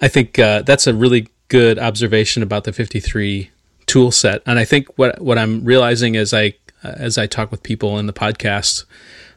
I 0.00 0.08
think 0.08 0.38
uh, 0.38 0.62
that's 0.62 0.86
a 0.86 0.94
really 0.94 1.28
good 1.52 1.78
observation 1.78 2.42
about 2.42 2.64
the 2.64 2.72
53 2.72 3.50
tool 3.84 4.10
set. 4.10 4.40
And 4.46 4.58
I 4.58 4.64
think 4.64 4.88
what 4.96 5.20
what 5.20 5.36
I'm 5.36 5.62
realizing 5.64 6.16
as 6.16 6.32
I 6.32 6.54
as 6.82 7.18
I 7.18 7.26
talk 7.26 7.50
with 7.50 7.62
people 7.62 7.98
in 7.98 8.06
the 8.06 8.12
podcast, 8.14 8.86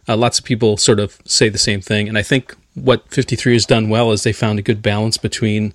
uh, 0.07 0.16
lots 0.16 0.39
of 0.39 0.45
people 0.45 0.78
sort 0.78 1.01
of 1.01 1.20
say 1.26 1.49
the 1.49 1.57
same 1.57 1.82
thing. 1.82 2.07
And 2.07 2.18
I 2.18 2.24
think 2.24 2.55
what 2.74 3.09
53 3.09 3.53
has 3.53 3.66
done 3.66 3.89
well 3.89 4.13
is 4.13 4.24
they 4.24 4.32
found 4.32 4.59
a 4.59 4.61
good 4.61 4.82
balance 4.82 5.18
between 5.18 5.74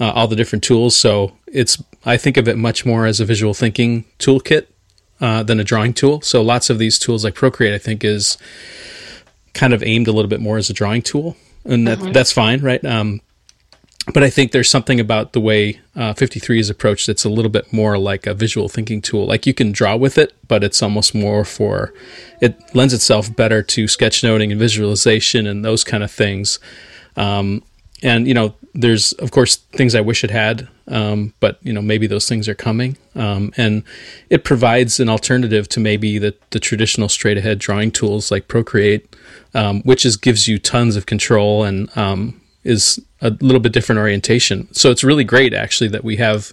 uh, 0.00 0.10
all 0.10 0.26
the 0.26 0.34
different 0.34 0.64
tools. 0.64 0.96
So 0.96 1.36
it's 1.46 1.80
I 2.04 2.16
think 2.16 2.36
of 2.36 2.48
it 2.48 2.58
much 2.58 2.84
more 2.84 3.06
as 3.06 3.20
a 3.20 3.24
visual 3.24 3.54
thinking 3.54 4.04
toolkit 4.18 4.66
uh, 5.20 5.44
than 5.44 5.60
a 5.60 5.64
drawing 5.64 5.94
tool. 5.94 6.22
So 6.22 6.42
lots 6.42 6.70
of 6.70 6.80
these 6.80 6.98
tools 6.98 7.22
like 7.22 7.36
Procreate, 7.36 7.74
I 7.74 7.78
think, 7.78 8.02
is 8.02 8.36
kind 9.54 9.72
of 9.72 9.84
aimed 9.84 10.08
a 10.08 10.12
little 10.12 10.28
bit 10.28 10.40
more 10.40 10.58
as 10.58 10.70
a 10.70 10.72
drawing 10.72 11.02
tool, 11.02 11.36
and 11.64 11.86
that, 11.86 11.98
mm-hmm. 11.98 12.12
that's 12.12 12.32
fine, 12.32 12.62
right? 12.62 12.84
Um, 12.84 13.20
but 14.14 14.22
I 14.22 14.30
think 14.30 14.52
there's 14.52 14.70
something 14.70 15.00
about 15.00 15.32
the 15.32 15.40
way 15.40 15.80
uh, 15.94 16.14
53 16.14 16.60
is 16.60 16.70
approached 16.70 17.06
that's 17.06 17.24
a 17.24 17.28
little 17.28 17.50
bit 17.50 17.72
more 17.72 17.98
like 17.98 18.26
a 18.26 18.34
visual 18.34 18.68
thinking 18.68 19.02
tool. 19.02 19.26
Like 19.26 19.46
you 19.46 19.52
can 19.52 19.70
draw 19.72 19.96
with 19.96 20.16
it, 20.16 20.34
but 20.46 20.64
it's 20.64 20.82
almost 20.82 21.14
more 21.14 21.44
for 21.44 21.92
it 22.40 22.58
lends 22.74 22.94
itself 22.94 23.34
better 23.34 23.62
to 23.62 23.84
sketchnoting 23.84 24.50
and 24.50 24.58
visualization 24.58 25.46
and 25.46 25.64
those 25.64 25.84
kind 25.84 26.02
of 26.02 26.10
things. 26.10 26.58
Um, 27.16 27.62
and 28.02 28.26
you 28.26 28.34
know, 28.34 28.54
there's 28.74 29.12
of 29.14 29.30
course 29.30 29.56
things 29.56 29.94
I 29.94 30.00
wish 30.00 30.22
it 30.24 30.30
had, 30.30 30.68
um, 30.86 31.34
but 31.40 31.58
you 31.62 31.72
know 31.72 31.82
maybe 31.82 32.06
those 32.06 32.28
things 32.28 32.48
are 32.48 32.54
coming. 32.54 32.96
Um, 33.14 33.52
and 33.56 33.82
it 34.30 34.44
provides 34.44 35.00
an 35.00 35.08
alternative 35.08 35.68
to 35.70 35.80
maybe 35.80 36.18
the, 36.18 36.34
the 36.50 36.60
traditional 36.60 37.08
straight 37.08 37.38
ahead 37.38 37.58
drawing 37.58 37.90
tools 37.90 38.30
like 38.30 38.48
Procreate, 38.48 39.14
um, 39.52 39.82
which 39.82 40.06
is 40.06 40.16
gives 40.16 40.48
you 40.48 40.58
tons 40.58 40.96
of 40.96 41.06
control 41.06 41.64
and 41.64 41.94
um, 41.96 42.40
is 42.68 43.00
a 43.20 43.30
little 43.30 43.60
bit 43.60 43.72
different 43.72 43.98
orientation. 43.98 44.68
So 44.72 44.90
it's 44.90 45.02
really 45.02 45.24
great 45.24 45.54
actually 45.54 45.88
that 45.88 46.04
we 46.04 46.16
have 46.16 46.52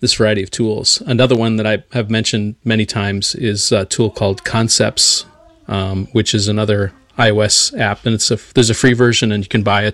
this 0.00 0.14
variety 0.14 0.42
of 0.42 0.50
tools. 0.50 1.02
Another 1.06 1.36
one 1.36 1.56
that 1.56 1.66
I 1.66 1.84
have 1.92 2.10
mentioned 2.10 2.56
many 2.64 2.86
times 2.86 3.34
is 3.34 3.70
a 3.70 3.84
tool 3.84 4.10
called 4.10 4.44
Concepts, 4.44 5.26
um, 5.68 6.06
which 6.12 6.34
is 6.34 6.48
another 6.48 6.92
iOS 7.18 7.78
app, 7.78 8.04
and 8.06 8.14
it's 8.14 8.30
a 8.30 8.38
there's 8.54 8.70
a 8.70 8.74
free 8.74 8.92
version, 8.92 9.30
and 9.30 9.44
you 9.44 9.48
can 9.48 9.62
buy 9.62 9.82
a, 9.82 9.92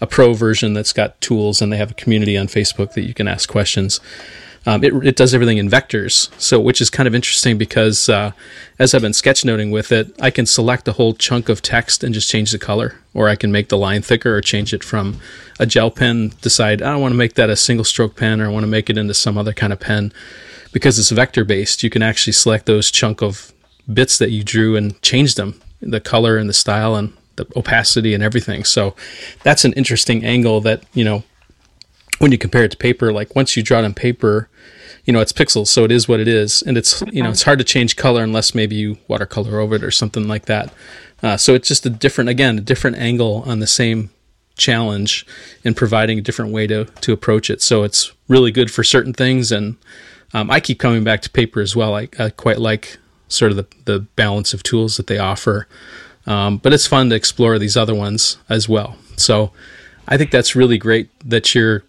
a 0.00 0.06
pro 0.06 0.34
version 0.34 0.72
that's 0.72 0.92
got 0.92 1.20
tools, 1.20 1.60
and 1.60 1.72
they 1.72 1.76
have 1.76 1.90
a 1.90 1.94
community 1.94 2.38
on 2.38 2.46
Facebook 2.46 2.92
that 2.92 3.02
you 3.02 3.14
can 3.14 3.26
ask 3.26 3.48
questions. 3.48 4.00
Um, 4.66 4.84
it, 4.84 4.92
it 5.06 5.16
does 5.16 5.32
everything 5.32 5.56
in 5.56 5.70
vectors, 5.70 6.28
so 6.38 6.60
which 6.60 6.82
is 6.82 6.90
kind 6.90 7.06
of 7.06 7.14
interesting 7.14 7.56
because 7.56 8.10
uh, 8.10 8.32
as 8.78 8.92
I've 8.92 9.00
been 9.00 9.12
sketchnoting 9.12 9.72
with 9.72 9.90
it, 9.90 10.14
I 10.20 10.30
can 10.30 10.44
select 10.44 10.86
a 10.86 10.92
whole 10.92 11.14
chunk 11.14 11.48
of 11.48 11.62
text 11.62 12.04
and 12.04 12.12
just 12.12 12.30
change 12.30 12.52
the 12.52 12.58
color, 12.58 12.96
or 13.14 13.28
I 13.28 13.36
can 13.36 13.50
make 13.50 13.70
the 13.70 13.78
line 13.78 14.02
thicker 14.02 14.36
or 14.36 14.42
change 14.42 14.74
it 14.74 14.84
from 14.84 15.18
a 15.58 15.64
gel 15.64 15.90
pen. 15.90 16.32
Decide 16.42 16.82
I 16.82 16.96
want 16.96 17.12
to 17.12 17.18
make 17.18 17.34
that 17.34 17.48
a 17.48 17.56
single 17.56 17.84
stroke 17.84 18.16
pen, 18.16 18.40
or 18.40 18.46
I 18.46 18.52
want 18.52 18.64
to 18.64 18.70
make 18.70 18.90
it 18.90 18.98
into 18.98 19.14
some 19.14 19.38
other 19.38 19.54
kind 19.54 19.72
of 19.72 19.80
pen. 19.80 20.12
Because 20.72 20.98
it's 20.98 21.10
vector 21.10 21.44
based, 21.44 21.82
you 21.82 21.90
can 21.90 22.02
actually 22.02 22.34
select 22.34 22.66
those 22.66 22.90
chunk 22.90 23.22
of 23.22 23.52
bits 23.92 24.18
that 24.18 24.30
you 24.30 24.44
drew 24.44 24.76
and 24.76 25.00
change 25.02 25.34
them, 25.34 25.60
the 25.80 26.00
color 26.00 26.36
and 26.36 26.48
the 26.48 26.54
style 26.54 26.94
and 26.94 27.12
the 27.36 27.46
opacity 27.56 28.14
and 28.14 28.22
everything. 28.22 28.64
So 28.64 28.94
that's 29.42 29.64
an 29.64 29.72
interesting 29.72 30.24
angle 30.24 30.60
that 30.60 30.84
you 30.92 31.04
know 31.04 31.24
when 32.20 32.30
you 32.30 32.38
compare 32.38 32.64
it 32.64 32.70
to 32.70 32.76
paper, 32.76 33.12
like 33.12 33.34
once 33.34 33.56
you 33.56 33.62
draw 33.62 33.78
it 33.78 33.84
on 33.84 33.94
paper, 33.94 34.48
you 35.04 35.12
know, 35.12 35.20
it's 35.20 35.32
pixels, 35.32 35.68
so 35.68 35.84
it 35.84 35.90
is 35.90 36.06
what 36.06 36.20
it 36.20 36.28
is. 36.28 36.62
And 36.62 36.76
it's, 36.76 37.02
you 37.10 37.22
know, 37.22 37.30
it's 37.30 37.44
hard 37.44 37.58
to 37.58 37.64
change 37.64 37.96
color 37.96 38.22
unless 38.22 38.54
maybe 38.54 38.76
you 38.76 38.98
watercolor 39.08 39.58
over 39.58 39.76
it 39.76 39.82
or 39.82 39.90
something 39.90 40.28
like 40.28 40.44
that. 40.44 40.72
Uh, 41.22 41.38
so 41.38 41.54
it's 41.54 41.66
just 41.66 41.86
a 41.86 41.90
different, 41.90 42.28
again, 42.28 42.58
a 42.58 42.60
different 42.60 42.98
angle 42.98 43.42
on 43.46 43.60
the 43.60 43.66
same 43.66 44.10
challenge 44.56 45.26
and 45.64 45.74
providing 45.74 46.18
a 46.18 46.22
different 46.22 46.52
way 46.52 46.66
to, 46.66 46.84
to 46.84 47.14
approach 47.14 47.48
it. 47.48 47.62
So 47.62 47.84
it's 47.84 48.12
really 48.28 48.52
good 48.52 48.70
for 48.70 48.84
certain 48.84 49.14
things. 49.14 49.50
And 49.50 49.78
um, 50.34 50.50
I 50.50 50.60
keep 50.60 50.78
coming 50.78 51.02
back 51.02 51.22
to 51.22 51.30
paper 51.30 51.62
as 51.62 51.74
well. 51.74 51.94
I, 51.94 52.08
I 52.18 52.28
quite 52.28 52.58
like 52.58 52.98
sort 53.28 53.50
of 53.50 53.56
the, 53.56 53.66
the 53.86 54.00
balance 54.00 54.52
of 54.52 54.62
tools 54.62 54.98
that 54.98 55.06
they 55.06 55.18
offer. 55.18 55.66
Um, 56.26 56.58
but 56.58 56.74
it's 56.74 56.86
fun 56.86 57.08
to 57.08 57.16
explore 57.16 57.58
these 57.58 57.78
other 57.78 57.94
ones 57.94 58.36
as 58.50 58.68
well. 58.68 58.96
So 59.16 59.52
I 60.06 60.18
think 60.18 60.30
that's 60.30 60.54
really 60.54 60.76
great 60.76 61.08
that 61.26 61.54
you're 61.54 61.82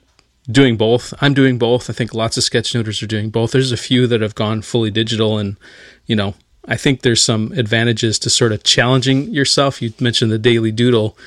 doing 0.49 0.77
both. 0.77 1.13
I'm 1.21 1.33
doing 1.33 1.57
both. 1.57 1.89
I 1.89 1.93
think 1.93 2.13
lots 2.13 2.37
of 2.37 2.43
sketchnoters 2.43 3.01
are 3.03 3.07
doing 3.07 3.29
both. 3.29 3.51
There's 3.51 3.71
a 3.71 3.77
few 3.77 4.07
that 4.07 4.21
have 4.21 4.35
gone 4.35 4.61
fully 4.61 4.91
digital, 4.91 5.37
and 5.37 5.57
you 6.05 6.15
know, 6.15 6.35
I 6.67 6.77
think 6.77 7.01
there's 7.01 7.21
some 7.21 7.51
advantages 7.53 8.19
to 8.19 8.29
sort 8.29 8.51
of 8.51 8.63
challenging 8.63 9.33
yourself. 9.33 9.81
You 9.81 9.93
mentioned 9.99 10.31
the 10.31 10.39
daily 10.39 10.71
doodle 10.71 11.17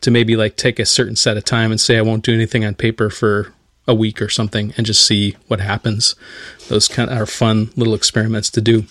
to 0.00 0.10
maybe 0.10 0.36
like 0.36 0.56
take 0.56 0.78
a 0.78 0.86
certain 0.86 1.16
set 1.16 1.36
of 1.36 1.44
time 1.44 1.70
and 1.70 1.80
say 1.80 1.98
I 1.98 2.02
won't 2.02 2.24
do 2.24 2.34
anything 2.34 2.64
on 2.64 2.74
paper 2.74 3.10
for 3.10 3.52
a 3.88 3.94
week 3.94 4.20
or 4.20 4.28
something 4.28 4.74
and 4.76 4.84
just 4.84 5.06
see 5.06 5.36
what 5.46 5.60
happens. 5.60 6.14
Those 6.68 6.88
kind 6.88 7.10
of 7.10 7.18
are 7.18 7.26
fun 7.26 7.70
little 7.76 7.94
experiments 7.94 8.50
to 8.50 8.60
do. 8.60 8.84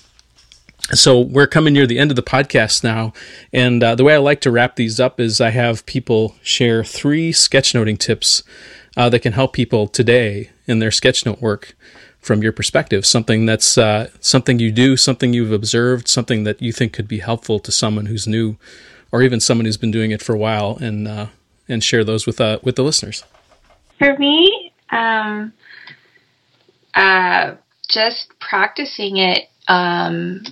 So 0.93 1.19
we're 1.19 1.47
coming 1.47 1.73
near 1.73 1.87
the 1.87 1.97
end 1.97 2.11
of 2.11 2.15
the 2.15 2.21
podcast 2.21 2.83
now, 2.83 3.11
and 3.51 3.83
uh, 3.83 3.95
the 3.95 4.03
way 4.03 4.13
I 4.13 4.17
like 4.17 4.39
to 4.41 4.51
wrap 4.51 4.75
these 4.75 4.99
up 4.99 5.19
is 5.19 5.41
I 5.41 5.49
have 5.49 5.85
people 5.87 6.35
share 6.43 6.83
three 6.83 7.31
sketchnoting 7.31 7.97
tips 7.97 8.43
uh, 8.97 9.09
that 9.09 9.19
can 9.19 9.33
help 9.33 9.53
people 9.53 9.87
today 9.87 10.49
in 10.67 10.79
their 10.79 10.89
sketchnote 10.89 11.41
work 11.41 11.75
from 12.19 12.41
your 12.41 12.51
perspective. 12.51 13.05
Something 13.05 13.45
that's 13.45 13.77
uh, 13.77 14.09
something 14.19 14.59
you 14.59 14.71
do, 14.71 14.97
something 14.97 15.33
you've 15.33 15.51
observed, 15.51 16.07
something 16.07 16.43
that 16.43 16.61
you 16.61 16.71
think 16.71 16.93
could 16.93 17.07
be 17.07 17.19
helpful 17.19 17.59
to 17.59 17.71
someone 17.71 18.07
who's 18.07 18.27
new, 18.27 18.57
or 19.11 19.21
even 19.21 19.39
someone 19.39 19.65
who's 19.65 19.77
been 19.77 19.91
doing 19.91 20.11
it 20.11 20.21
for 20.21 20.33
a 20.33 20.37
while, 20.37 20.77
and 20.81 21.07
uh, 21.07 21.27
and 21.69 21.83
share 21.83 22.03
those 22.03 22.25
with 22.25 22.41
uh, 22.41 22.59
with 22.63 22.75
the 22.75 22.83
listeners. 22.83 23.23
For 23.99 24.17
me, 24.17 24.73
um, 24.89 25.53
uh, 26.93 27.55
just 27.87 28.37
practicing 28.39 29.17
it, 29.17 29.49
um, 29.67 30.43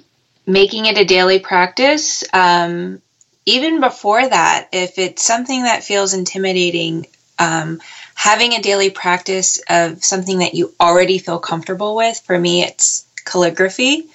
making 0.45 0.85
it 0.85 0.97
a 0.97 1.05
daily 1.05 1.39
practice. 1.39 2.23
Um, 2.33 3.01
even 3.45 3.81
before 3.81 4.25
that, 4.25 4.69
if 4.71 4.97
it's 4.97 5.23
something 5.23 5.63
that 5.63 5.83
feels 5.83 6.13
intimidating, 6.13 7.07
um, 7.39 7.81
having 8.15 8.53
a 8.53 8.61
daily 8.61 8.89
practice 8.89 9.59
of 9.69 10.03
something 10.03 10.39
that 10.39 10.53
you 10.53 10.73
already 10.79 11.17
feel 11.17 11.39
comfortable 11.39 11.95
with, 11.95 12.19
for 12.19 12.37
me, 12.37 12.63
it's 12.63 13.05
calligraphy, 13.25 14.07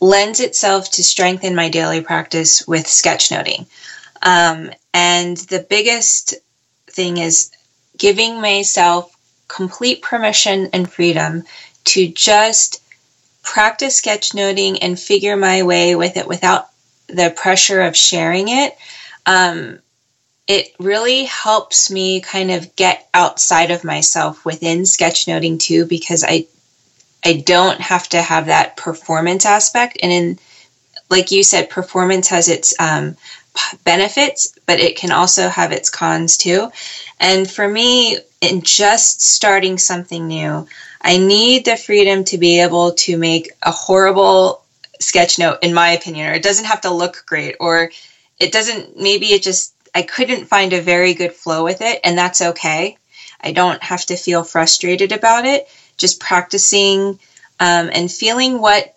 lends 0.00 0.40
itself 0.40 0.90
to 0.92 1.04
strengthen 1.04 1.54
my 1.54 1.68
daily 1.68 2.00
practice 2.00 2.66
with 2.66 2.86
sketchnoting. 2.86 3.66
Um, 4.22 4.70
and 4.94 5.36
the 5.36 5.60
biggest 5.60 6.34
thing 6.88 7.18
is 7.18 7.50
giving 7.96 8.40
myself 8.40 9.14
complete 9.48 10.02
permission 10.02 10.70
and 10.72 10.90
freedom 10.90 11.44
to 11.84 12.08
just 12.08 12.82
practice 13.42 14.00
sketchnoting 14.00 14.78
and 14.80 14.98
figure 14.98 15.36
my 15.36 15.62
way 15.62 15.94
with 15.94 16.16
it 16.16 16.26
without 16.26 16.68
the 17.08 17.32
pressure 17.34 17.82
of 17.82 17.96
sharing 17.96 18.48
it. 18.48 18.76
Um, 19.26 19.78
it 20.46 20.74
really 20.78 21.24
helps 21.24 21.90
me 21.90 22.20
kind 22.20 22.50
of 22.50 22.74
get 22.76 23.08
outside 23.14 23.70
of 23.70 23.84
myself 23.84 24.44
within 24.44 24.80
sketchnoting 24.80 25.58
too 25.58 25.86
because 25.86 26.24
I 26.26 26.46
I 27.24 27.44
don't 27.46 27.80
have 27.80 28.08
to 28.08 28.20
have 28.20 28.46
that 28.46 28.76
performance 28.76 29.46
aspect. 29.46 29.98
And 30.02 30.12
in 30.12 30.38
like 31.08 31.30
you 31.30 31.42
said 31.42 31.70
performance 31.70 32.28
has 32.28 32.48
its 32.48 32.74
um, 32.80 33.16
benefits 33.84 34.58
but 34.66 34.80
it 34.80 34.96
can 34.96 35.12
also 35.12 35.48
have 35.48 35.72
its 35.72 35.90
cons 35.90 36.36
too. 36.36 36.70
And 37.20 37.48
for 37.48 37.66
me 37.66 38.18
in 38.40 38.62
just 38.62 39.20
starting 39.20 39.78
something 39.78 40.26
new 40.26 40.66
I 41.00 41.18
need 41.18 41.64
the 41.64 41.76
freedom 41.76 42.24
to 42.24 42.38
be 42.38 42.60
able 42.60 42.92
to 42.94 43.16
make 43.16 43.52
a 43.62 43.70
horrible 43.70 44.62
sketch 44.98 45.38
note 45.38 45.58
in 45.62 45.74
my 45.74 45.90
opinion 45.90 46.28
or 46.28 46.32
it 46.32 46.42
doesn't 46.42 46.64
have 46.64 46.80
to 46.82 46.90
look 46.90 47.24
great 47.26 47.56
or 47.60 47.90
it 48.40 48.52
doesn't 48.52 48.96
maybe 49.00 49.26
it 49.26 49.42
just 49.42 49.74
I 49.94 50.02
couldn't 50.02 50.46
find 50.46 50.72
a 50.72 50.80
very 50.80 51.14
good 51.14 51.32
flow 51.32 51.64
with 51.64 51.82
it, 51.82 52.00
and 52.04 52.16
that's 52.16 52.40
okay. 52.40 52.96
I 53.40 53.52
don't 53.52 53.82
have 53.82 54.06
to 54.06 54.16
feel 54.16 54.44
frustrated 54.44 55.12
about 55.12 55.44
it. 55.44 55.68
Just 55.96 56.20
practicing 56.20 57.18
um, 57.60 57.90
and 57.92 58.10
feeling 58.10 58.60
what 58.60 58.96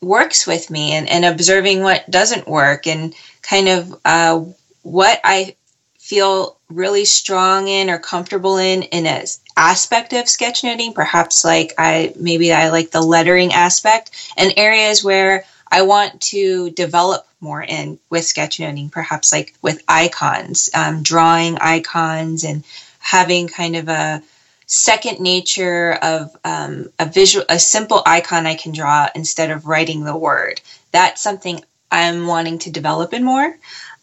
works 0.00 0.46
with 0.46 0.70
me 0.70 0.92
and, 0.92 1.08
and 1.08 1.24
observing 1.24 1.82
what 1.82 2.10
doesn't 2.10 2.48
work 2.48 2.86
and 2.86 3.14
kind 3.42 3.68
of 3.68 4.00
uh, 4.04 4.44
what 4.82 5.20
I 5.22 5.54
feel 5.98 6.56
really 6.68 7.04
strong 7.04 7.68
in 7.68 7.88
or 7.88 7.98
comfortable 7.98 8.56
in 8.56 8.82
in 8.82 9.06
a 9.06 9.24
aspect 9.56 10.12
of 10.12 10.28
sketch 10.28 10.62
sketchnoting 10.62 10.94
perhaps 10.94 11.44
like 11.44 11.74
i 11.78 12.12
maybe 12.18 12.52
i 12.52 12.70
like 12.70 12.90
the 12.90 13.00
lettering 13.00 13.52
aspect 13.52 14.10
and 14.36 14.52
areas 14.56 15.04
where 15.04 15.44
i 15.72 15.82
want 15.82 16.20
to 16.20 16.70
develop 16.70 17.26
more 17.42 17.62
in 17.62 17.98
with 18.08 18.22
sketchnoting, 18.22 18.90
perhaps 18.90 19.32
like 19.32 19.52
with 19.60 19.82
icons, 19.88 20.70
um, 20.74 21.02
drawing 21.02 21.58
icons 21.58 22.44
and 22.44 22.64
having 23.00 23.48
kind 23.48 23.76
of 23.76 23.88
a 23.88 24.22
second 24.66 25.20
nature 25.20 25.92
of 25.92 26.34
um, 26.44 26.86
a 26.98 27.04
visual, 27.04 27.44
a 27.48 27.58
simple 27.58 28.00
icon 28.06 28.46
I 28.46 28.54
can 28.54 28.72
draw 28.72 29.08
instead 29.14 29.50
of 29.50 29.66
writing 29.66 30.04
the 30.04 30.16
word. 30.16 30.60
That's 30.92 31.20
something 31.20 31.62
I'm 31.90 32.26
wanting 32.26 32.60
to 32.60 32.70
develop 32.70 33.12
in 33.12 33.24
more. 33.24 33.58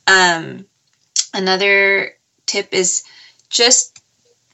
Um, 0.06 0.66
another 1.34 2.14
tip 2.46 2.74
is 2.74 3.04
just 3.50 4.00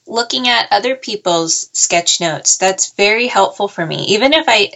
looking 0.08 0.48
at 0.48 0.72
other 0.72 0.96
people's 0.96 1.70
sketch 1.74 2.22
notes. 2.22 2.58
That's 2.58 2.94
very 2.94 3.28
helpful 3.28 3.68
for 3.68 3.84
me. 3.84 4.06
Even 4.10 4.32
if 4.32 4.46
I 4.48 4.74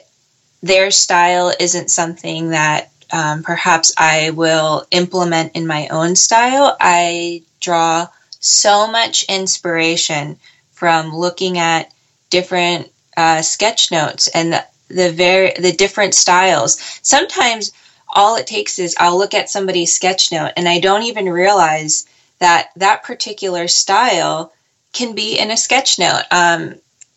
their 0.62 0.92
style 0.92 1.54
isn't 1.60 1.90
something 1.90 2.50
that 2.50 2.92
um, 3.12 3.44
perhaps 3.44 3.92
I 3.98 4.32
will 4.32 4.86
implement 4.92 5.56
in 5.56 5.66
my 5.66 5.88
own 5.88 6.16
style. 6.16 6.76
I 6.80 7.44
draw 7.60 8.08
so 8.40 8.88
much 8.88 9.24
inspiration 9.24 10.38
from 10.74 11.16
looking 11.16 11.58
at 11.58 11.92
different 12.30 12.92
uh, 13.18 13.42
sketch 13.42 13.92
notes 13.92 14.28
and 14.30 14.54
the, 14.54 14.66
the 14.90 15.12
very 15.12 15.54
the 15.60 15.74
different 15.74 16.14
styles. 16.14 16.80
Sometimes 17.02 17.72
all 18.14 18.36
it 18.36 18.48
takes 18.48 18.80
is 18.80 18.96
I'll 18.98 19.18
look 19.18 19.34
at 19.34 19.50
somebody's 19.50 19.94
sketch 19.94 20.32
note 20.32 20.52
and 20.56 20.68
I 20.68 20.80
don't 20.80 21.04
even 21.04 21.30
realize 21.30 22.08
that 22.40 22.70
that 22.78 23.04
particular 23.04 23.68
style 23.68 24.54
can 24.94 25.14
be 25.14 25.38
in 25.38 25.52
a 25.52 25.58
sketch 25.58 26.00
note. 26.00 26.24
Um, 26.32 26.76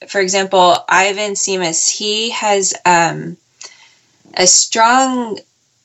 for 0.08 0.20
example, 0.20 0.76
Ivan 0.88 1.32
Simas, 1.32 1.88
he 1.88 2.30
has 2.30 2.74
um, 2.84 3.36
a 4.34 4.46
strong 4.46 5.38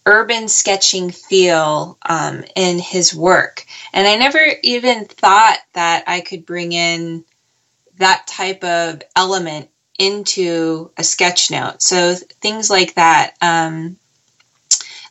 urban 0.06 0.48
sketching 0.48 1.12
feel 1.12 1.98
um, 2.08 2.44
in 2.56 2.80
his 2.80 3.14
work. 3.14 3.66
And 3.94 4.08
I 4.08 4.16
never 4.16 4.40
even 4.64 5.06
thought 5.06 5.60
that 5.74 6.06
I 6.08 6.22
could 6.22 6.46
bring 6.46 6.72
in 6.72 7.26
that 7.98 8.26
type 8.28 8.64
of 8.64 9.02
element 9.16 9.70
into 10.00 10.92
a 10.98 11.04
sketch 11.04 11.52
note. 11.52 11.82
So 11.82 12.16
things 12.16 12.70
like 12.70 12.96
that. 12.96 13.34
Um, 13.42 13.98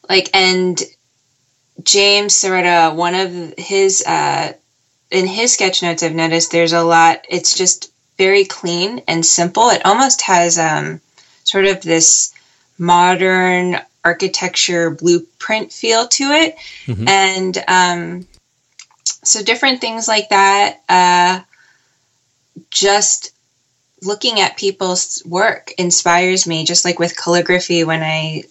like, 0.08 0.30
and 0.34 0.80
James 1.82 2.34
Serrata, 2.34 2.94
one 2.94 3.14
of 3.14 3.54
his 3.58 4.02
uh, 4.06 4.52
in 5.10 5.26
his 5.26 5.52
sketch 5.52 5.82
notes, 5.82 6.02
I've 6.02 6.14
noticed 6.14 6.50
there's 6.50 6.72
a 6.72 6.82
lot. 6.82 7.26
It's 7.28 7.56
just 7.56 7.92
very 8.18 8.44
clean 8.44 9.02
and 9.08 9.24
simple. 9.24 9.70
It 9.70 9.84
almost 9.84 10.22
has 10.22 10.58
um, 10.58 11.00
sort 11.44 11.66
of 11.66 11.82
this 11.82 12.34
modern 12.78 13.78
architecture 14.04 14.90
blueprint 14.90 15.72
feel 15.72 16.06
to 16.08 16.24
it, 16.24 16.56
mm-hmm. 16.86 17.08
and 17.08 17.64
um, 17.68 18.26
so 19.04 19.42
different 19.42 19.80
things 19.80 20.08
like 20.08 20.28
that. 20.30 20.80
Uh, 20.88 21.40
just 22.70 23.32
looking 24.02 24.40
at 24.40 24.56
people's 24.56 25.22
work 25.26 25.72
inspires 25.78 26.46
me, 26.46 26.64
just 26.64 26.84
like 26.84 26.98
with 26.98 27.16
calligraphy, 27.16 27.84
when 27.84 28.02
I 28.02 28.44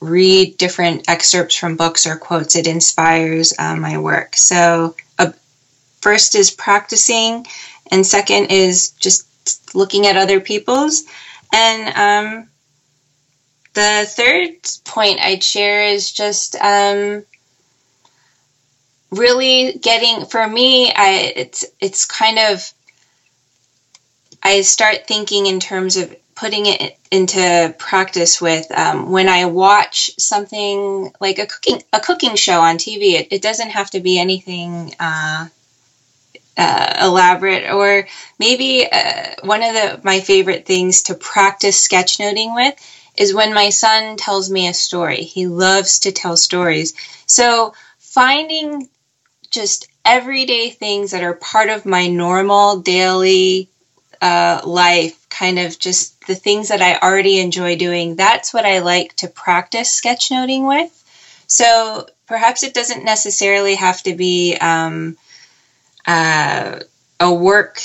read 0.00 0.56
different 0.58 1.08
excerpts 1.08 1.54
from 1.54 1.76
books 1.76 2.06
or 2.06 2.16
quotes, 2.16 2.56
it 2.56 2.66
inspires 2.66 3.54
uh, 3.58 3.76
my 3.76 3.98
work. 3.98 4.36
So, 4.36 4.96
uh, 5.18 5.32
first 6.00 6.34
is 6.34 6.50
practicing, 6.50 7.46
and 7.92 8.06
second 8.06 8.46
is 8.46 8.90
just 8.92 9.74
looking 9.74 10.06
at 10.06 10.16
other 10.16 10.40
people's. 10.40 11.04
And 11.52 11.96
um, 11.96 12.48
the 13.74 14.06
third 14.08 14.56
point 14.84 15.20
I'd 15.20 15.44
share 15.44 15.84
is 15.84 16.10
just 16.10 16.56
um, 16.56 17.24
really 19.10 19.78
getting 19.80 20.24
for 20.24 20.48
me. 20.48 20.90
I 20.90 21.32
it's 21.36 21.66
it's 21.80 22.06
kind 22.06 22.38
of 22.38 22.72
I 24.42 24.62
start 24.62 25.06
thinking 25.06 25.46
in 25.46 25.60
terms 25.60 25.96
of 25.96 26.16
putting 26.34 26.64
it 26.64 26.96
into 27.10 27.74
practice 27.78 28.40
with 28.40 28.66
um, 28.76 29.10
when 29.10 29.28
I 29.28 29.44
watch 29.44 30.10
something 30.18 31.12
like 31.20 31.38
a 31.38 31.46
cooking 31.46 31.82
a 31.92 32.00
cooking 32.00 32.36
show 32.36 32.60
on 32.62 32.78
TV. 32.78 33.12
It, 33.12 33.28
it 33.30 33.42
doesn't 33.42 33.70
have 33.70 33.90
to 33.90 34.00
be 34.00 34.18
anything 34.18 34.94
uh, 34.98 35.48
uh, 36.56 36.94
elaborate, 37.00 37.70
or 37.70 38.06
maybe 38.38 38.86
uh, 38.90 39.34
one 39.42 39.62
of 39.62 39.72
the 39.74 40.00
my 40.02 40.20
favorite 40.20 40.66
things 40.66 41.02
to 41.02 41.14
practice 41.14 41.86
sketchnoting 41.86 42.54
with 42.54 42.74
is 43.16 43.34
when 43.34 43.52
my 43.54 43.70
son 43.70 44.16
tells 44.16 44.50
me 44.50 44.66
a 44.68 44.74
story. 44.74 45.22
He 45.22 45.46
loves 45.46 46.00
to 46.00 46.12
tell 46.12 46.36
stories, 46.36 46.94
so 47.26 47.72
finding 47.98 48.88
just 49.50 49.86
everyday 50.04 50.70
things 50.70 51.10
that 51.12 51.22
are 51.22 51.34
part 51.34 51.68
of 51.68 51.86
my 51.86 52.08
normal 52.08 52.80
daily 52.80 53.68
uh, 54.20 54.60
life, 54.64 55.28
kind 55.28 55.58
of 55.58 55.78
just 55.78 56.26
the 56.26 56.34
things 56.34 56.68
that 56.68 56.80
I 56.82 56.96
already 56.96 57.38
enjoy 57.38 57.76
doing, 57.76 58.16
that's 58.16 58.54
what 58.54 58.64
I 58.64 58.78
like 58.80 59.16
to 59.16 59.28
practice 59.28 60.00
sketchnoting 60.00 60.66
with. 60.66 60.90
So 61.46 62.06
perhaps 62.26 62.62
it 62.62 62.74
doesn't 62.74 63.04
necessarily 63.04 63.74
have 63.74 64.02
to 64.04 64.14
be 64.14 64.56
um, 64.60 65.16
uh, 66.06 66.80
a 67.20 67.32
work 67.32 67.80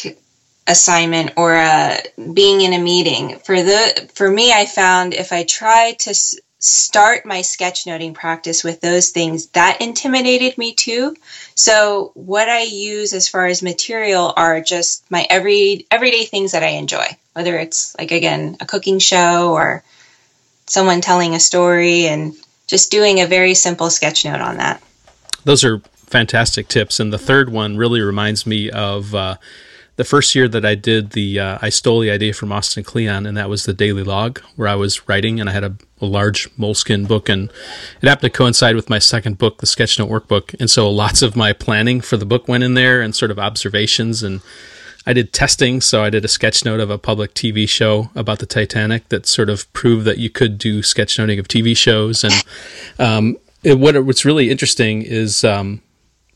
assignment 0.68 1.34
or 1.38 1.56
a, 1.56 1.98
being 2.34 2.62
in 2.62 2.74
a 2.74 2.80
meeting. 2.80 3.40
For 3.40 3.62
the 3.62 4.10
for 4.14 4.30
me, 4.30 4.52
I 4.52 4.66
found 4.66 5.14
if 5.14 5.32
I 5.32 5.44
try 5.44 5.94
to 6.00 6.14
start 6.60 7.26
my 7.26 7.42
sketchnoting 7.42 8.14
practice 8.14 8.64
with 8.64 8.82
those 8.82 9.12
things 9.12 9.48
that 9.50 9.80
intimidated 9.80 10.58
me 10.58 10.74
too 10.74 11.16
so 11.54 12.12
what 12.16 12.50
i 12.50 12.64
use 12.64 13.14
as 13.14 13.28
far 13.28 13.46
as 13.46 13.62
material 13.62 14.34
are 14.36 14.60
just 14.60 15.10
my 15.12 15.26
every 15.30 15.86
everyday 15.92 16.26
things 16.26 16.54
that 16.54 16.64
i 16.64 16.70
enjoy 16.70 17.06
whether 17.34 17.60
it's 17.60 17.96
like 18.00 18.12
again 18.12 18.58
a 18.60 18.66
cooking 18.66 18.98
show 18.98 19.54
or 19.54 19.84
someone 20.66 21.00
telling 21.00 21.36
a 21.36 21.40
story 21.40 22.08
and 22.08 22.34
just 22.66 22.90
doing 22.90 23.22
a 23.22 23.28
very 23.28 23.54
simple 23.54 23.92
sketch 23.92 24.26
note 24.26 24.42
on 24.42 24.58
that 24.58 24.82
those 25.44 25.64
are 25.64 25.80
fantastic 26.08 26.68
tips. 26.68 27.00
And 27.00 27.14
the 27.14 27.18
third 27.20 27.50
one 27.50 27.78
really 27.78 28.02
reminds 28.02 28.48
me 28.48 28.72
of 28.72 29.14
uh, 29.14 29.38
the 29.98 30.04
first 30.04 30.36
year 30.36 30.48
that 30.48 30.66
I 30.66 30.76
did 30.76 31.12
the, 31.12 31.40
uh, 31.40 31.58
I 31.62 31.70
stole 31.70 32.00
the 32.00 32.12
idea 32.12 32.34
from 32.34 32.52
Austin 32.52 32.84
Kleon, 32.84 33.26
and 33.26 33.36
that 33.36 33.50
was 33.50 33.66
the 33.66 33.74
daily 33.74 34.04
log 34.04 34.40
where 34.56 34.68
I 34.68 34.76
was 34.76 35.08
writing, 35.10 35.40
and 35.40 35.50
I 35.50 35.54
had 35.54 35.64
a, 35.64 35.76
a, 36.00 36.06
large 36.06 36.50
Moleskine 36.56 37.08
book, 37.08 37.30
and 37.30 37.52
it 38.02 38.08
happened 38.08 38.32
to 38.32 38.38
coincide 38.38 38.76
with 38.76 38.90
my 38.90 39.00
second 39.00 39.38
book, 39.38 39.58
the 39.58 39.66
Sketchnote 39.66 40.10
Workbook, 40.10 40.56
and 40.60 40.70
so 40.70 40.90
lots 40.90 41.22
of 41.22 41.36
my 41.36 41.52
planning 41.52 42.00
for 42.00 42.16
the 42.16 42.28
book 42.28 42.48
went 42.48 42.64
in 42.64 42.76
there, 42.76 43.02
and 43.02 43.16
sort 43.16 43.32
of 43.32 43.40
observations, 43.40 44.22
and 44.22 44.42
I 45.08 45.14
did 45.14 45.34
testing, 45.34 45.82
so 45.82 46.04
I 46.04 46.12
did 46.12 46.24
a 46.24 46.28
sketch 46.28 46.64
note 46.64 46.80
of 46.80 46.92
a 46.92 47.00
public 47.00 47.34
TV 47.34 47.68
show 47.68 48.12
about 48.14 48.38
the 48.38 48.46
Titanic 48.46 49.10
that 49.10 49.26
sort 49.26 49.50
of 49.50 49.72
proved 49.74 50.06
that 50.06 50.20
you 50.20 50.30
could 50.30 50.60
do 50.60 50.82
sketchnoting 50.84 51.40
of 51.40 51.48
TV 51.48 51.76
shows, 51.76 52.24
and 52.24 52.34
um, 53.00 53.38
it, 53.64 53.80
what 53.80 54.06
what's 54.06 54.26
really 54.26 54.52
interesting 54.52 55.02
is 55.02 55.44
um, 55.44 55.82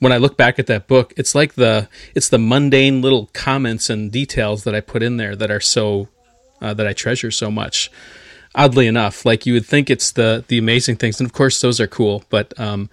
when 0.02 0.12
I 0.12 0.18
look 0.18 0.36
back 0.36 0.58
at 0.58 0.66
that 0.66 0.88
book, 0.88 1.14
it's 1.16 1.36
like 1.36 1.54
the 1.54 1.88
it's 2.16 2.28
the 2.28 2.40
mundane 2.40 3.04
little 3.04 3.30
comments 3.34 3.88
and 3.88 4.12
details 4.12 4.64
that 4.64 4.74
I 4.74 4.82
put 4.82 5.04
in 5.04 5.18
there 5.18 5.36
that 5.36 5.52
are 5.52 5.60
so 5.60 6.10
uh, 6.60 6.74
that 6.74 6.88
I 6.88 6.94
treasure 6.94 7.30
so 7.30 7.52
much. 7.52 7.92
Oddly 8.56 8.88
enough, 8.88 9.26
like 9.26 9.46
you 9.46 9.54
would 9.54 9.66
think 9.66 9.92
it's 9.92 10.12
the 10.12 10.44
the 10.48 10.58
amazing 10.58 10.96
things, 10.96 11.20
and 11.20 11.30
of 11.30 11.34
course 11.34 11.62
those 11.62 11.80
are 11.80 11.86
cool. 11.86 12.24
But 12.32 12.60
um, 12.60 12.90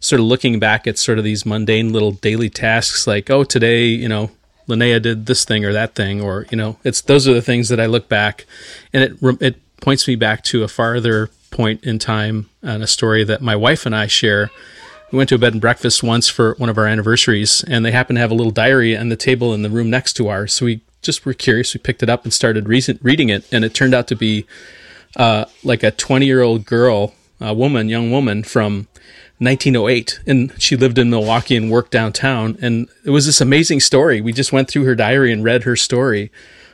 sort 0.00 0.18
of 0.18 0.26
looking 0.26 0.58
back 0.58 0.86
at 0.86 0.96
sort 0.96 1.18
of 1.18 1.24
these 1.24 1.44
mundane 1.44 1.92
little 1.92 2.12
daily 2.12 2.48
tasks, 2.48 3.06
like 3.06 3.28
oh 3.28 3.44
today 3.44 3.84
you 3.84 4.08
know 4.08 4.30
Linnea 4.66 5.00
did 5.00 5.26
this 5.26 5.44
thing 5.44 5.62
or 5.62 5.74
that 5.74 5.94
thing, 5.94 6.22
or 6.22 6.46
you 6.50 6.56
know 6.56 6.78
it's 6.84 7.02
those 7.02 7.28
are 7.28 7.34
the 7.34 7.42
things 7.42 7.68
that 7.68 7.78
I 7.78 7.84
look 7.84 8.08
back, 8.08 8.46
and 8.94 9.04
it 9.04 9.42
it 9.42 9.80
points 9.82 10.08
me 10.08 10.16
back 10.16 10.42
to 10.44 10.62
a 10.62 10.68
farther 10.68 11.28
point 11.50 11.84
in 11.84 11.98
time 11.98 12.48
and 12.62 12.82
a 12.82 12.86
story 12.86 13.24
that 13.24 13.42
my 13.42 13.54
wife 13.54 13.84
and 13.84 13.94
I 13.94 14.06
share 14.06 14.50
we 15.10 15.16
went 15.16 15.28
to 15.28 15.36
a 15.36 15.38
bed 15.38 15.52
and 15.52 15.60
breakfast 15.60 16.02
once 16.02 16.28
for 16.28 16.54
one 16.54 16.68
of 16.68 16.78
our 16.78 16.86
anniversaries, 16.86 17.64
and 17.68 17.84
they 17.84 17.92
happened 17.92 18.16
to 18.16 18.20
have 18.20 18.30
a 18.30 18.34
little 18.34 18.50
diary 18.50 18.96
on 18.96 19.08
the 19.08 19.16
table 19.16 19.54
in 19.54 19.62
the 19.62 19.70
room 19.70 19.88
next 19.88 20.14
to 20.14 20.28
ours. 20.28 20.52
So 20.52 20.66
we 20.66 20.80
just 21.02 21.24
were 21.24 21.34
curious. 21.34 21.74
We 21.74 21.78
picked 21.78 22.02
it 22.02 22.10
up 22.10 22.24
and 22.24 22.32
started 22.32 22.68
re- 22.68 22.82
reading 23.02 23.28
it, 23.28 23.46
and 23.52 23.64
it 23.64 23.74
turned 23.74 23.94
out 23.94 24.08
to 24.08 24.16
be 24.16 24.46
uh, 25.16 25.44
like 25.62 25.82
a 25.82 25.90
20 25.90 26.26
year 26.26 26.42
old 26.42 26.64
girl, 26.64 27.14
a 27.40 27.54
woman, 27.54 27.88
young 27.88 28.10
woman 28.10 28.42
from 28.42 28.88
1908, 29.38 30.20
and 30.26 30.52
she 30.60 30.76
lived 30.76 30.98
in 30.98 31.10
Milwaukee 31.10 31.56
and 31.56 31.70
worked 31.70 31.90
downtown. 31.90 32.56
And 32.60 32.88
it 33.04 33.10
was 33.10 33.26
this 33.26 33.40
amazing 33.40 33.80
story. 33.80 34.20
We 34.20 34.32
just 34.32 34.52
went 34.52 34.68
through 34.68 34.84
her 34.84 34.94
diary 34.94 35.32
and 35.32 35.44
read 35.44 35.64
her 35.64 35.76
story. 35.76 36.32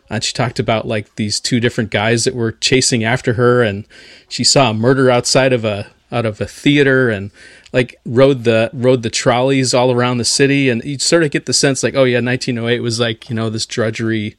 And 0.08 0.22
she 0.22 0.32
talked 0.32 0.58
about 0.58 0.86
like 0.86 1.14
these 1.16 1.40
two 1.40 1.58
different 1.58 1.90
guys 1.90 2.24
that 2.24 2.34
were 2.34 2.52
chasing 2.52 3.02
after 3.02 3.34
her, 3.34 3.62
and 3.62 3.84
she 4.28 4.44
saw 4.44 4.70
a 4.70 4.74
murder 4.74 5.10
outside 5.10 5.52
of 5.52 5.64
a 5.64 5.90
out 6.10 6.26
of 6.26 6.40
a 6.40 6.46
theater, 6.46 7.08
and 7.08 7.30
like 7.72 7.96
rode 8.04 8.44
the 8.44 8.70
rode 8.72 9.02
the 9.02 9.10
trolleys 9.10 9.74
all 9.74 9.92
around 9.92 10.18
the 10.18 10.24
city, 10.24 10.68
and 10.68 10.84
you 10.84 10.98
sort 10.98 11.22
of 11.22 11.30
get 11.30 11.46
the 11.46 11.52
sense 11.52 11.82
like, 11.82 11.94
oh 11.94 12.04
yeah, 12.04 12.20
1908 12.20 12.80
was 12.80 13.00
like 13.00 13.28
you 13.28 13.34
know 13.34 13.50
this 13.50 13.66
drudgery. 13.66 14.36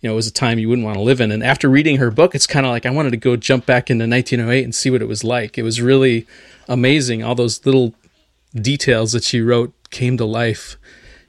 You 0.00 0.10
know, 0.10 0.12
it 0.12 0.16
was 0.16 0.26
a 0.26 0.32
time 0.32 0.58
you 0.58 0.68
wouldn't 0.68 0.84
want 0.84 0.98
to 0.98 1.02
live 1.02 1.22
in. 1.22 1.32
And 1.32 1.42
after 1.42 1.70
reading 1.70 1.96
her 1.96 2.10
book, 2.10 2.34
it's 2.34 2.46
kind 2.46 2.66
of 2.66 2.70
like 2.70 2.84
I 2.84 2.90
wanted 2.90 3.10
to 3.10 3.16
go 3.16 3.34
jump 3.34 3.64
back 3.64 3.90
into 3.90 4.06
1908 4.06 4.62
and 4.62 4.74
see 4.74 4.90
what 4.90 5.00
it 5.00 5.08
was 5.08 5.24
like. 5.24 5.56
It 5.56 5.62
was 5.62 5.80
really 5.80 6.26
amazing. 6.68 7.24
All 7.24 7.34
those 7.34 7.64
little 7.64 7.94
details 8.54 9.12
that 9.12 9.24
she 9.24 9.40
wrote 9.40 9.72
came 9.90 10.18
to 10.18 10.26
life, 10.26 10.76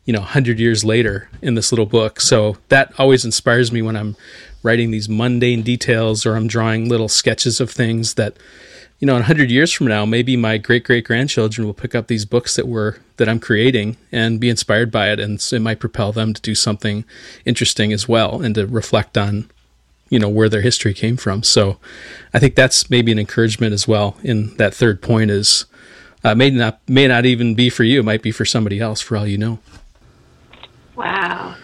you 0.03 0.11
know, 0.11 0.19
100 0.19 0.59
years 0.59 0.83
later 0.83 1.29
in 1.41 1.55
this 1.55 1.71
little 1.71 1.85
book. 1.85 2.19
So 2.19 2.57
that 2.67 2.93
always 2.99 3.23
inspires 3.23 3.71
me 3.71 3.81
when 3.81 3.95
I'm 3.95 4.17
writing 4.63 4.91
these 4.91 5.07
mundane 5.07 5.61
details 5.61 6.25
or 6.25 6.35
I'm 6.35 6.47
drawing 6.47 6.89
little 6.89 7.09
sketches 7.09 7.61
of 7.61 7.71
things 7.71 8.15
that 8.15 8.35
you 8.99 9.05
know, 9.05 9.13
in 9.13 9.21
100 9.21 9.51
years 9.51 9.71
from 9.71 9.87
now, 9.87 10.05
maybe 10.05 10.35
my 10.35 10.57
great 10.57 10.83
great 10.83 11.05
grandchildren 11.05 11.67
will 11.67 11.73
pick 11.73 11.93
up 11.93 12.07
these 12.07 12.25
books 12.25 12.55
that 12.55 12.67
were 12.67 12.99
that 13.17 13.29
I'm 13.29 13.39
creating 13.39 13.97
and 14.11 14.39
be 14.39 14.49
inspired 14.49 14.91
by 14.91 15.11
it, 15.11 15.19
and 15.19 15.45
it 15.51 15.59
might 15.59 15.79
propel 15.79 16.11
them 16.11 16.33
to 16.33 16.41
do 16.41 16.55
something 16.55 17.05
interesting 17.45 17.93
as 17.93 18.07
well, 18.07 18.41
and 18.41 18.55
to 18.55 18.65
reflect 18.65 19.17
on, 19.17 19.49
you 20.09 20.17
know, 20.19 20.29
where 20.29 20.49
their 20.49 20.61
history 20.61 20.93
came 20.93 21.17
from. 21.17 21.43
So, 21.43 21.77
I 22.33 22.39
think 22.39 22.55
that's 22.55 22.89
maybe 22.89 23.11
an 23.11 23.19
encouragement 23.19 23.73
as 23.73 23.87
well. 23.87 24.17
In 24.23 24.55
that 24.57 24.73
third 24.73 25.01
point 25.01 25.29
is, 25.29 25.65
uh, 26.23 26.33
may 26.33 26.49
not 26.49 26.79
may 26.87 27.07
not 27.07 27.25
even 27.25 27.53
be 27.53 27.69
for 27.69 27.83
you, 27.83 27.99
it 27.99 28.05
might 28.05 28.23
be 28.23 28.31
for 28.31 28.45
somebody 28.45 28.79
else, 28.79 28.99
for 28.99 29.15
all 29.15 29.27
you 29.27 29.37
know. 29.37 29.59
Wow. 30.95 31.55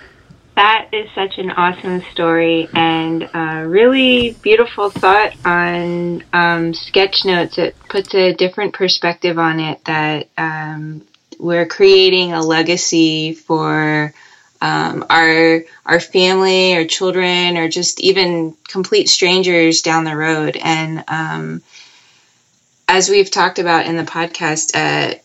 That 0.55 0.89
is 0.93 1.09
such 1.15 1.39
an 1.39 1.49
awesome 1.49 2.03
story 2.11 2.69
and 2.75 3.27
a 3.33 3.67
really 3.67 4.37
beautiful 4.43 4.91
thought 4.91 5.33
on 5.43 6.23
um, 6.31 6.75
sketch 6.75 7.25
notes. 7.25 7.57
It 7.57 7.75
puts 7.89 8.13
a 8.13 8.33
different 8.33 8.73
perspective 8.73 9.39
on 9.39 9.59
it 9.59 9.83
that 9.85 10.27
um, 10.37 11.01
we're 11.39 11.65
creating 11.65 12.33
a 12.33 12.41
legacy 12.41 13.33
for 13.33 14.13
um, 14.61 15.05
our 15.09 15.63
our 15.85 15.99
family, 15.99 16.75
our 16.75 16.85
children, 16.85 17.57
or 17.57 17.67
just 17.67 17.99
even 17.99 18.55
complete 18.67 19.09
strangers 19.09 19.81
down 19.81 20.03
the 20.03 20.15
road. 20.15 20.55
And 20.55 21.03
um, 21.07 21.63
as 22.87 23.09
we've 23.09 23.31
talked 23.31 23.59
about 23.59 23.87
in 23.87 23.97
the 23.97 24.03
podcast, 24.03 24.75
uh, 24.75 25.15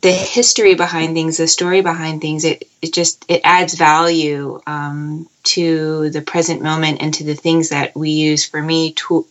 the 0.00 0.12
history 0.12 0.74
behind 0.74 1.14
things, 1.14 1.38
the 1.38 1.48
story 1.48 1.80
behind 1.80 2.20
things, 2.20 2.44
it, 2.44 2.68
it 2.80 2.92
just 2.92 3.24
it 3.28 3.40
adds 3.44 3.74
value 3.74 4.60
um, 4.66 5.28
to 5.44 6.10
the 6.10 6.22
present 6.22 6.62
moment 6.62 7.02
and 7.02 7.14
to 7.14 7.24
the 7.24 7.34
things 7.34 7.70
that 7.70 7.96
we 7.96 8.10
use. 8.10 8.46
For 8.46 8.62
me, 8.62 8.92
tool, 8.92 9.26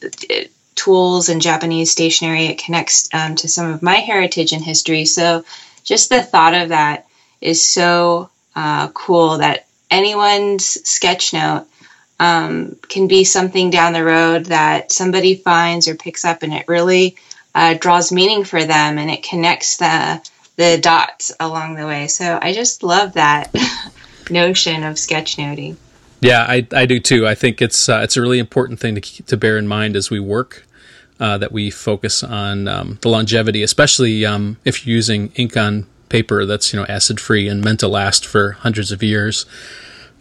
tools 0.75 1.29
and 1.29 1.41
Japanese 1.41 1.91
stationery, 1.91 2.45
it 2.45 2.57
connects 2.63 3.09
um, 3.13 3.35
to 3.35 3.47
some 3.47 3.71
of 3.71 3.81
my 3.81 3.95
heritage 3.95 4.51
and 4.51 4.63
history. 4.63 5.05
So, 5.05 5.45
just 5.83 6.09
the 6.09 6.21
thought 6.21 6.53
of 6.53 6.69
that 6.69 7.07
is 7.39 7.63
so 7.63 8.29
uh, 8.55 8.89
cool 8.89 9.37
that 9.37 9.67
anyone's 9.89 10.65
sketch 10.89 11.33
note 11.33 11.65
um, 12.19 12.75
can 12.89 13.07
be 13.07 13.23
something 13.23 13.69
down 13.69 13.93
the 13.93 14.03
road 14.03 14.45
that 14.45 14.91
somebody 14.91 15.35
finds 15.35 15.87
or 15.87 15.95
picks 15.95 16.25
up 16.25 16.43
and 16.43 16.53
it 16.53 16.67
really 16.67 17.15
uh, 17.53 17.75
draws 17.75 18.11
meaning 18.11 18.43
for 18.43 18.63
them 18.63 18.97
and 18.97 19.09
it 19.09 19.23
connects 19.23 19.77
the 19.77 20.21
the 20.57 20.79
dots 20.81 21.31
along 21.39 21.75
the 21.75 21.87
way. 21.87 22.07
So 22.07 22.37
I 22.41 22.53
just 22.53 22.83
love 22.83 23.13
that 23.13 23.53
notion 24.29 24.83
of 24.83 24.95
sketchnoting. 24.95 25.77
Yeah, 26.19 26.45
I, 26.47 26.67
I 26.71 26.85
do 26.85 26.99
too. 26.99 27.27
I 27.27 27.35
think 27.35 27.61
it's 27.61 27.87
uh, 27.87 28.01
it's 28.03 28.17
a 28.17 28.21
really 28.21 28.39
important 28.39 28.79
thing 28.79 28.95
to 28.95 29.23
to 29.23 29.37
bear 29.37 29.57
in 29.57 29.67
mind 29.67 29.95
as 29.95 30.09
we 30.09 30.19
work 30.19 30.65
uh, 31.19 31.37
that 31.37 31.51
we 31.51 31.69
focus 31.69 32.23
on 32.23 32.67
um, 32.67 32.97
the 33.01 33.09
longevity, 33.09 33.63
especially 33.63 34.25
um, 34.25 34.57
if 34.65 34.85
you're 34.85 34.95
using 34.95 35.31
ink 35.35 35.55
on 35.55 35.85
paper 36.09 36.45
that's 36.45 36.73
you 36.73 36.79
know 36.79 36.85
acid 36.87 37.19
free 37.19 37.47
and 37.47 37.63
meant 37.63 37.79
to 37.81 37.87
last 37.87 38.25
for 38.25 38.53
hundreds 38.53 38.91
of 38.91 39.03
years. 39.03 39.45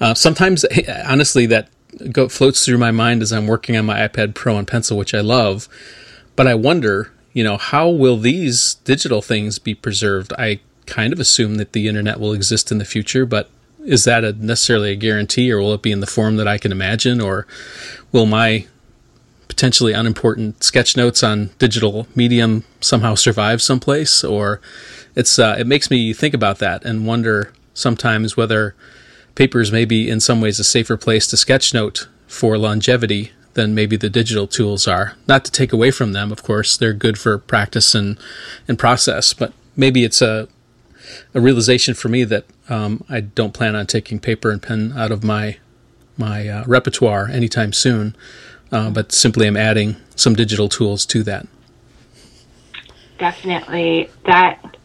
Uh, 0.00 0.12
sometimes, 0.12 0.64
honestly, 1.06 1.46
that 1.46 1.68
go, 2.12 2.28
floats 2.28 2.64
through 2.64 2.78
my 2.78 2.90
mind 2.90 3.22
as 3.22 3.32
I'm 3.32 3.46
working 3.46 3.76
on 3.76 3.86
my 3.86 4.06
iPad 4.06 4.34
Pro 4.34 4.58
and 4.58 4.68
pencil, 4.68 4.98
which 4.98 5.14
I 5.14 5.20
love. 5.20 5.68
But 6.34 6.46
I 6.46 6.54
wonder, 6.54 7.10
you 7.36 7.44
know, 7.44 7.58
how 7.58 7.86
will 7.86 8.16
these 8.16 8.76
digital 8.84 9.20
things 9.20 9.58
be 9.58 9.74
preserved? 9.74 10.32
I 10.38 10.58
kind 10.86 11.12
of 11.12 11.20
assume 11.20 11.56
that 11.56 11.72
the 11.72 11.86
internet 11.86 12.18
will 12.18 12.32
exist 12.32 12.72
in 12.72 12.78
the 12.78 12.84
future, 12.86 13.26
but 13.26 13.50
is 13.84 14.04
that 14.04 14.24
a 14.24 14.32
necessarily 14.32 14.92
a 14.92 14.96
guarantee, 14.96 15.52
or 15.52 15.60
will 15.60 15.74
it 15.74 15.82
be 15.82 15.92
in 15.92 16.00
the 16.00 16.06
form 16.06 16.36
that 16.36 16.48
I 16.48 16.56
can 16.56 16.72
imagine, 16.72 17.20
or 17.20 17.46
will 18.10 18.24
my 18.24 18.66
potentially 19.48 19.92
unimportant 19.92 20.64
sketch 20.64 20.96
notes 20.96 21.22
on 21.22 21.50
digital 21.58 22.08
medium 22.14 22.64
somehow 22.80 23.14
survive 23.14 23.60
someplace? 23.60 24.24
Or 24.24 24.62
it's 25.14 25.38
uh, 25.38 25.56
it 25.58 25.66
makes 25.66 25.90
me 25.90 26.14
think 26.14 26.32
about 26.32 26.58
that 26.60 26.86
and 26.86 27.06
wonder 27.06 27.52
sometimes 27.74 28.34
whether 28.38 28.74
papers 29.34 29.70
may 29.70 29.84
be 29.84 30.08
in 30.08 30.20
some 30.20 30.40
ways 30.40 30.58
a 30.58 30.64
safer 30.64 30.96
place 30.96 31.26
to 31.26 31.36
sketch 31.36 31.74
note 31.74 32.08
for 32.26 32.56
longevity 32.56 33.32
than 33.56 33.74
maybe 33.74 33.96
the 33.96 34.08
digital 34.08 34.46
tools 34.46 34.86
are. 34.86 35.14
Not 35.26 35.44
to 35.46 35.50
take 35.50 35.72
away 35.72 35.90
from 35.90 36.12
them, 36.12 36.30
of 36.30 36.42
course, 36.42 36.76
they're 36.76 36.92
good 36.92 37.18
for 37.18 37.38
practice 37.38 37.94
and 37.94 38.18
and 38.68 38.78
process, 38.78 39.32
but 39.34 39.52
maybe 39.74 40.04
it's 40.04 40.22
a 40.22 40.48
a 41.34 41.40
realization 41.40 41.94
for 41.94 42.08
me 42.08 42.24
that 42.24 42.44
um, 42.68 43.04
I 43.08 43.20
don't 43.20 43.54
plan 43.54 43.74
on 43.74 43.86
taking 43.86 44.18
paper 44.18 44.50
and 44.50 44.62
pen 44.62 44.92
out 44.96 45.10
of 45.10 45.24
my 45.24 45.56
my 46.16 46.48
uh, 46.48 46.64
repertoire 46.66 47.28
anytime 47.28 47.72
soon, 47.72 48.16
uh, 48.72 48.90
but 48.90 49.12
simply 49.12 49.46
I'm 49.46 49.56
adding 49.56 49.96
some 50.14 50.34
digital 50.34 50.68
tools 50.68 51.04
to 51.06 51.22
that. 51.24 51.46
Definitely, 53.18 54.10
that 54.26 54.76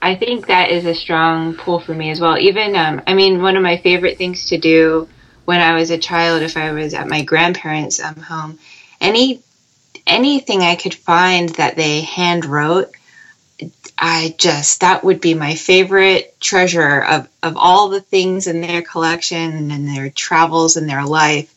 I 0.00 0.14
think 0.14 0.46
that 0.46 0.70
is 0.70 0.84
a 0.84 0.94
strong 0.94 1.54
pull 1.54 1.80
for 1.80 1.94
me 1.94 2.10
as 2.10 2.20
well. 2.20 2.38
Even, 2.38 2.76
um, 2.76 3.02
I 3.06 3.14
mean, 3.14 3.42
one 3.42 3.56
of 3.56 3.62
my 3.62 3.78
favorite 3.78 4.18
things 4.18 4.46
to 4.46 4.58
do 4.58 5.08
when 5.48 5.62
I 5.62 5.76
was 5.76 5.90
a 5.90 5.96
child, 5.96 6.42
if 6.42 6.58
I 6.58 6.72
was 6.72 6.92
at 6.92 7.08
my 7.08 7.22
grandparents' 7.22 8.00
um, 8.00 8.16
home, 8.16 8.58
any 9.00 9.40
anything 10.06 10.60
I 10.60 10.74
could 10.74 10.94
find 10.94 11.48
that 11.56 11.74
they 11.74 12.02
hand 12.02 12.44
wrote, 12.44 12.90
I 13.98 14.34
just 14.36 14.80
that 14.82 15.02
would 15.02 15.22
be 15.22 15.32
my 15.32 15.54
favorite 15.54 16.38
treasure 16.38 17.00
of 17.00 17.28
of 17.42 17.56
all 17.56 17.88
the 17.88 18.02
things 18.02 18.46
in 18.46 18.60
their 18.60 18.82
collection 18.82 19.70
and 19.70 19.88
their 19.88 20.10
travels 20.10 20.76
and 20.76 20.86
their 20.86 21.06
life. 21.06 21.50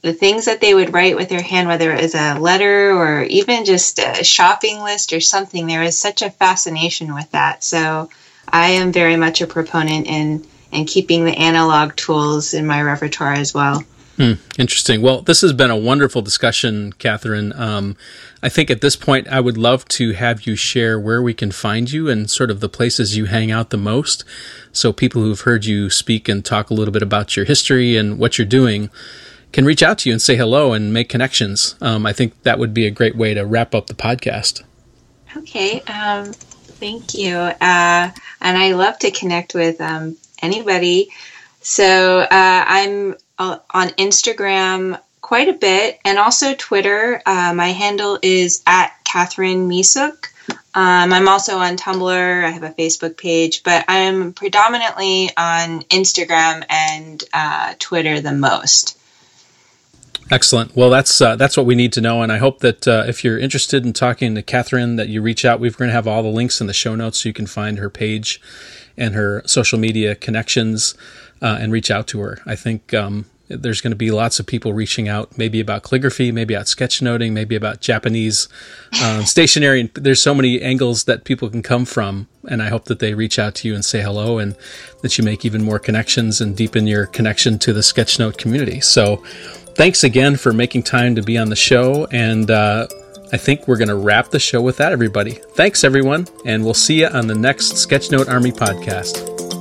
The 0.00 0.12
things 0.12 0.46
that 0.46 0.60
they 0.60 0.74
would 0.74 0.92
write 0.92 1.14
with 1.14 1.28
their 1.28 1.42
hand, 1.42 1.68
whether 1.68 1.92
it 1.92 2.02
was 2.02 2.16
a 2.16 2.40
letter 2.40 2.90
or 2.90 3.22
even 3.22 3.64
just 3.64 4.00
a 4.00 4.24
shopping 4.24 4.80
list 4.80 5.12
or 5.12 5.20
something, 5.20 5.68
there 5.68 5.84
is 5.84 5.96
such 5.96 6.22
a 6.22 6.30
fascination 6.30 7.14
with 7.14 7.30
that. 7.30 7.62
So 7.62 8.10
I 8.48 8.70
am 8.70 8.90
very 8.90 9.14
much 9.14 9.40
a 9.42 9.46
proponent 9.46 10.08
in 10.08 10.44
in 10.72 10.86
keeping 10.86 11.24
the 11.24 11.36
analog 11.36 11.94
tools 11.96 12.54
in 12.54 12.66
my 12.66 12.82
repertoire 12.82 13.34
as 13.34 13.54
well. 13.54 13.84
Hmm, 14.16 14.32
interesting. 14.58 15.00
Well, 15.00 15.22
this 15.22 15.40
has 15.40 15.52
been 15.52 15.70
a 15.70 15.76
wonderful 15.76 16.20
discussion, 16.20 16.92
Catherine. 16.94 17.52
Um, 17.54 17.96
I 18.42 18.50
think 18.50 18.70
at 18.70 18.82
this 18.82 18.94
point, 18.94 19.26
I 19.28 19.40
would 19.40 19.56
love 19.56 19.86
to 19.88 20.12
have 20.12 20.46
you 20.46 20.54
share 20.54 21.00
where 21.00 21.22
we 21.22 21.32
can 21.32 21.50
find 21.50 21.90
you 21.90 22.10
and 22.10 22.30
sort 22.30 22.50
of 22.50 22.60
the 22.60 22.68
places 22.68 23.16
you 23.16 23.24
hang 23.24 23.50
out 23.50 23.70
the 23.70 23.78
most. 23.78 24.24
So 24.70 24.92
people 24.92 25.22
who've 25.22 25.40
heard 25.40 25.64
you 25.64 25.88
speak 25.88 26.28
and 26.28 26.44
talk 26.44 26.68
a 26.68 26.74
little 26.74 26.92
bit 26.92 27.02
about 27.02 27.36
your 27.36 27.46
history 27.46 27.96
and 27.96 28.18
what 28.18 28.36
you're 28.36 28.46
doing 28.46 28.90
can 29.50 29.64
reach 29.64 29.82
out 29.82 29.98
to 29.98 30.08
you 30.08 30.14
and 30.14 30.20
say 30.20 30.36
hello 30.36 30.72
and 30.72 30.92
make 30.92 31.08
connections. 31.08 31.74
Um, 31.80 32.04
I 32.04 32.12
think 32.12 32.42
that 32.42 32.58
would 32.58 32.74
be 32.74 32.86
a 32.86 32.90
great 32.90 33.16
way 33.16 33.32
to 33.34 33.46
wrap 33.46 33.74
up 33.74 33.86
the 33.86 33.94
podcast. 33.94 34.62
Okay. 35.36 35.80
Um, 35.82 36.32
thank 36.32 37.14
you. 37.14 37.36
Uh, 37.36 38.10
and 38.40 38.58
I 38.58 38.72
love 38.72 38.98
to 39.00 39.10
connect 39.10 39.54
with 39.54 39.80
um, 39.80 40.16
anybody. 40.42 41.10
So 41.60 42.20
uh, 42.20 42.26
I'm 42.30 43.16
uh, 43.38 43.58
on 43.70 43.88
Instagram 43.90 45.00
quite 45.20 45.48
a 45.48 45.52
bit 45.52 46.00
and 46.04 46.18
also 46.18 46.54
Twitter. 46.54 47.22
Uh, 47.24 47.54
my 47.54 47.68
handle 47.68 48.18
is 48.20 48.62
at 48.66 48.92
Catherine 49.04 49.68
Misuk. 49.68 50.26
Um, 50.74 51.12
I'm 51.12 51.28
also 51.28 51.58
on 51.58 51.76
Tumblr. 51.76 52.44
I 52.44 52.50
have 52.50 52.62
a 52.62 52.70
Facebook 52.70 53.16
page, 53.16 53.62
but 53.62 53.84
I'm 53.88 54.32
predominantly 54.32 55.30
on 55.36 55.82
Instagram 55.82 56.64
and 56.68 57.22
uh, 57.32 57.74
Twitter 57.78 58.20
the 58.20 58.32
most. 58.32 58.98
Excellent. 60.32 60.74
Well, 60.74 60.88
that's 60.88 61.20
uh, 61.20 61.36
that's 61.36 61.58
what 61.58 61.66
we 61.66 61.74
need 61.74 61.92
to 61.92 62.00
know, 62.00 62.22
and 62.22 62.32
I 62.32 62.38
hope 62.38 62.60
that 62.60 62.88
uh, 62.88 63.04
if 63.06 63.22
you're 63.22 63.38
interested 63.38 63.84
in 63.84 63.92
talking 63.92 64.34
to 64.34 64.40
Catherine, 64.40 64.96
that 64.96 65.10
you 65.10 65.20
reach 65.20 65.44
out. 65.44 65.60
We're 65.60 65.72
going 65.72 65.90
to 65.90 65.94
have 65.94 66.08
all 66.08 66.22
the 66.22 66.30
links 66.30 66.58
in 66.58 66.66
the 66.66 66.72
show 66.72 66.94
notes, 66.94 67.22
so 67.22 67.28
you 67.28 67.34
can 67.34 67.46
find 67.46 67.78
her 67.78 67.90
page 67.90 68.40
and 68.96 69.14
her 69.14 69.42
social 69.44 69.78
media 69.78 70.14
connections 70.14 70.94
uh, 71.42 71.58
and 71.60 71.70
reach 71.70 71.90
out 71.90 72.06
to 72.08 72.20
her. 72.20 72.38
I 72.46 72.56
think 72.56 72.94
um, 72.94 73.26
there's 73.48 73.82
going 73.82 73.90
to 73.90 73.96
be 73.96 74.10
lots 74.10 74.40
of 74.40 74.46
people 74.46 74.72
reaching 74.72 75.06
out, 75.06 75.36
maybe 75.36 75.60
about 75.60 75.82
calligraphy, 75.82 76.32
maybe 76.32 76.54
about 76.54 76.66
sketchnoting, 76.66 77.32
maybe 77.32 77.54
about 77.54 77.82
Japanese 77.82 78.48
uh, 79.02 79.24
stationery. 79.24 79.90
There's 79.94 80.22
so 80.22 80.34
many 80.34 80.62
angles 80.62 81.04
that 81.04 81.24
people 81.24 81.50
can 81.50 81.62
come 81.62 81.84
from, 81.84 82.26
and 82.48 82.62
I 82.62 82.70
hope 82.70 82.86
that 82.86 83.00
they 83.00 83.12
reach 83.12 83.38
out 83.38 83.54
to 83.56 83.68
you 83.68 83.74
and 83.74 83.84
say 83.84 84.00
hello, 84.00 84.38
and 84.38 84.56
that 85.02 85.18
you 85.18 85.24
make 85.24 85.44
even 85.44 85.62
more 85.62 85.78
connections 85.78 86.40
and 86.40 86.56
deepen 86.56 86.86
your 86.86 87.04
connection 87.04 87.58
to 87.60 87.74
the 87.74 87.80
sketchnote 87.80 88.38
community. 88.38 88.80
So, 88.80 89.22
thanks 89.74 90.04
again 90.04 90.36
for 90.36 90.52
making 90.52 90.82
time 90.82 91.14
to 91.14 91.22
be 91.22 91.38
on 91.38 91.48
the 91.48 91.56
show, 91.56 92.06
and 92.10 92.50
uh, 92.50 92.86
I 93.32 93.36
think 93.36 93.66
we're 93.66 93.78
going 93.78 93.88
to 93.88 93.96
wrap 93.96 94.30
the 94.30 94.40
show 94.40 94.60
with 94.60 94.76
that, 94.78 94.92
everybody. 94.92 95.32
Thanks, 95.32 95.84
everyone, 95.84 96.28
and 96.44 96.64
we'll 96.64 96.74
see 96.74 97.00
you 97.00 97.06
on 97.06 97.26
the 97.26 97.34
next 97.34 97.72
Sketchnote 97.74 98.28
Army 98.28 98.52
podcast. 98.52 99.51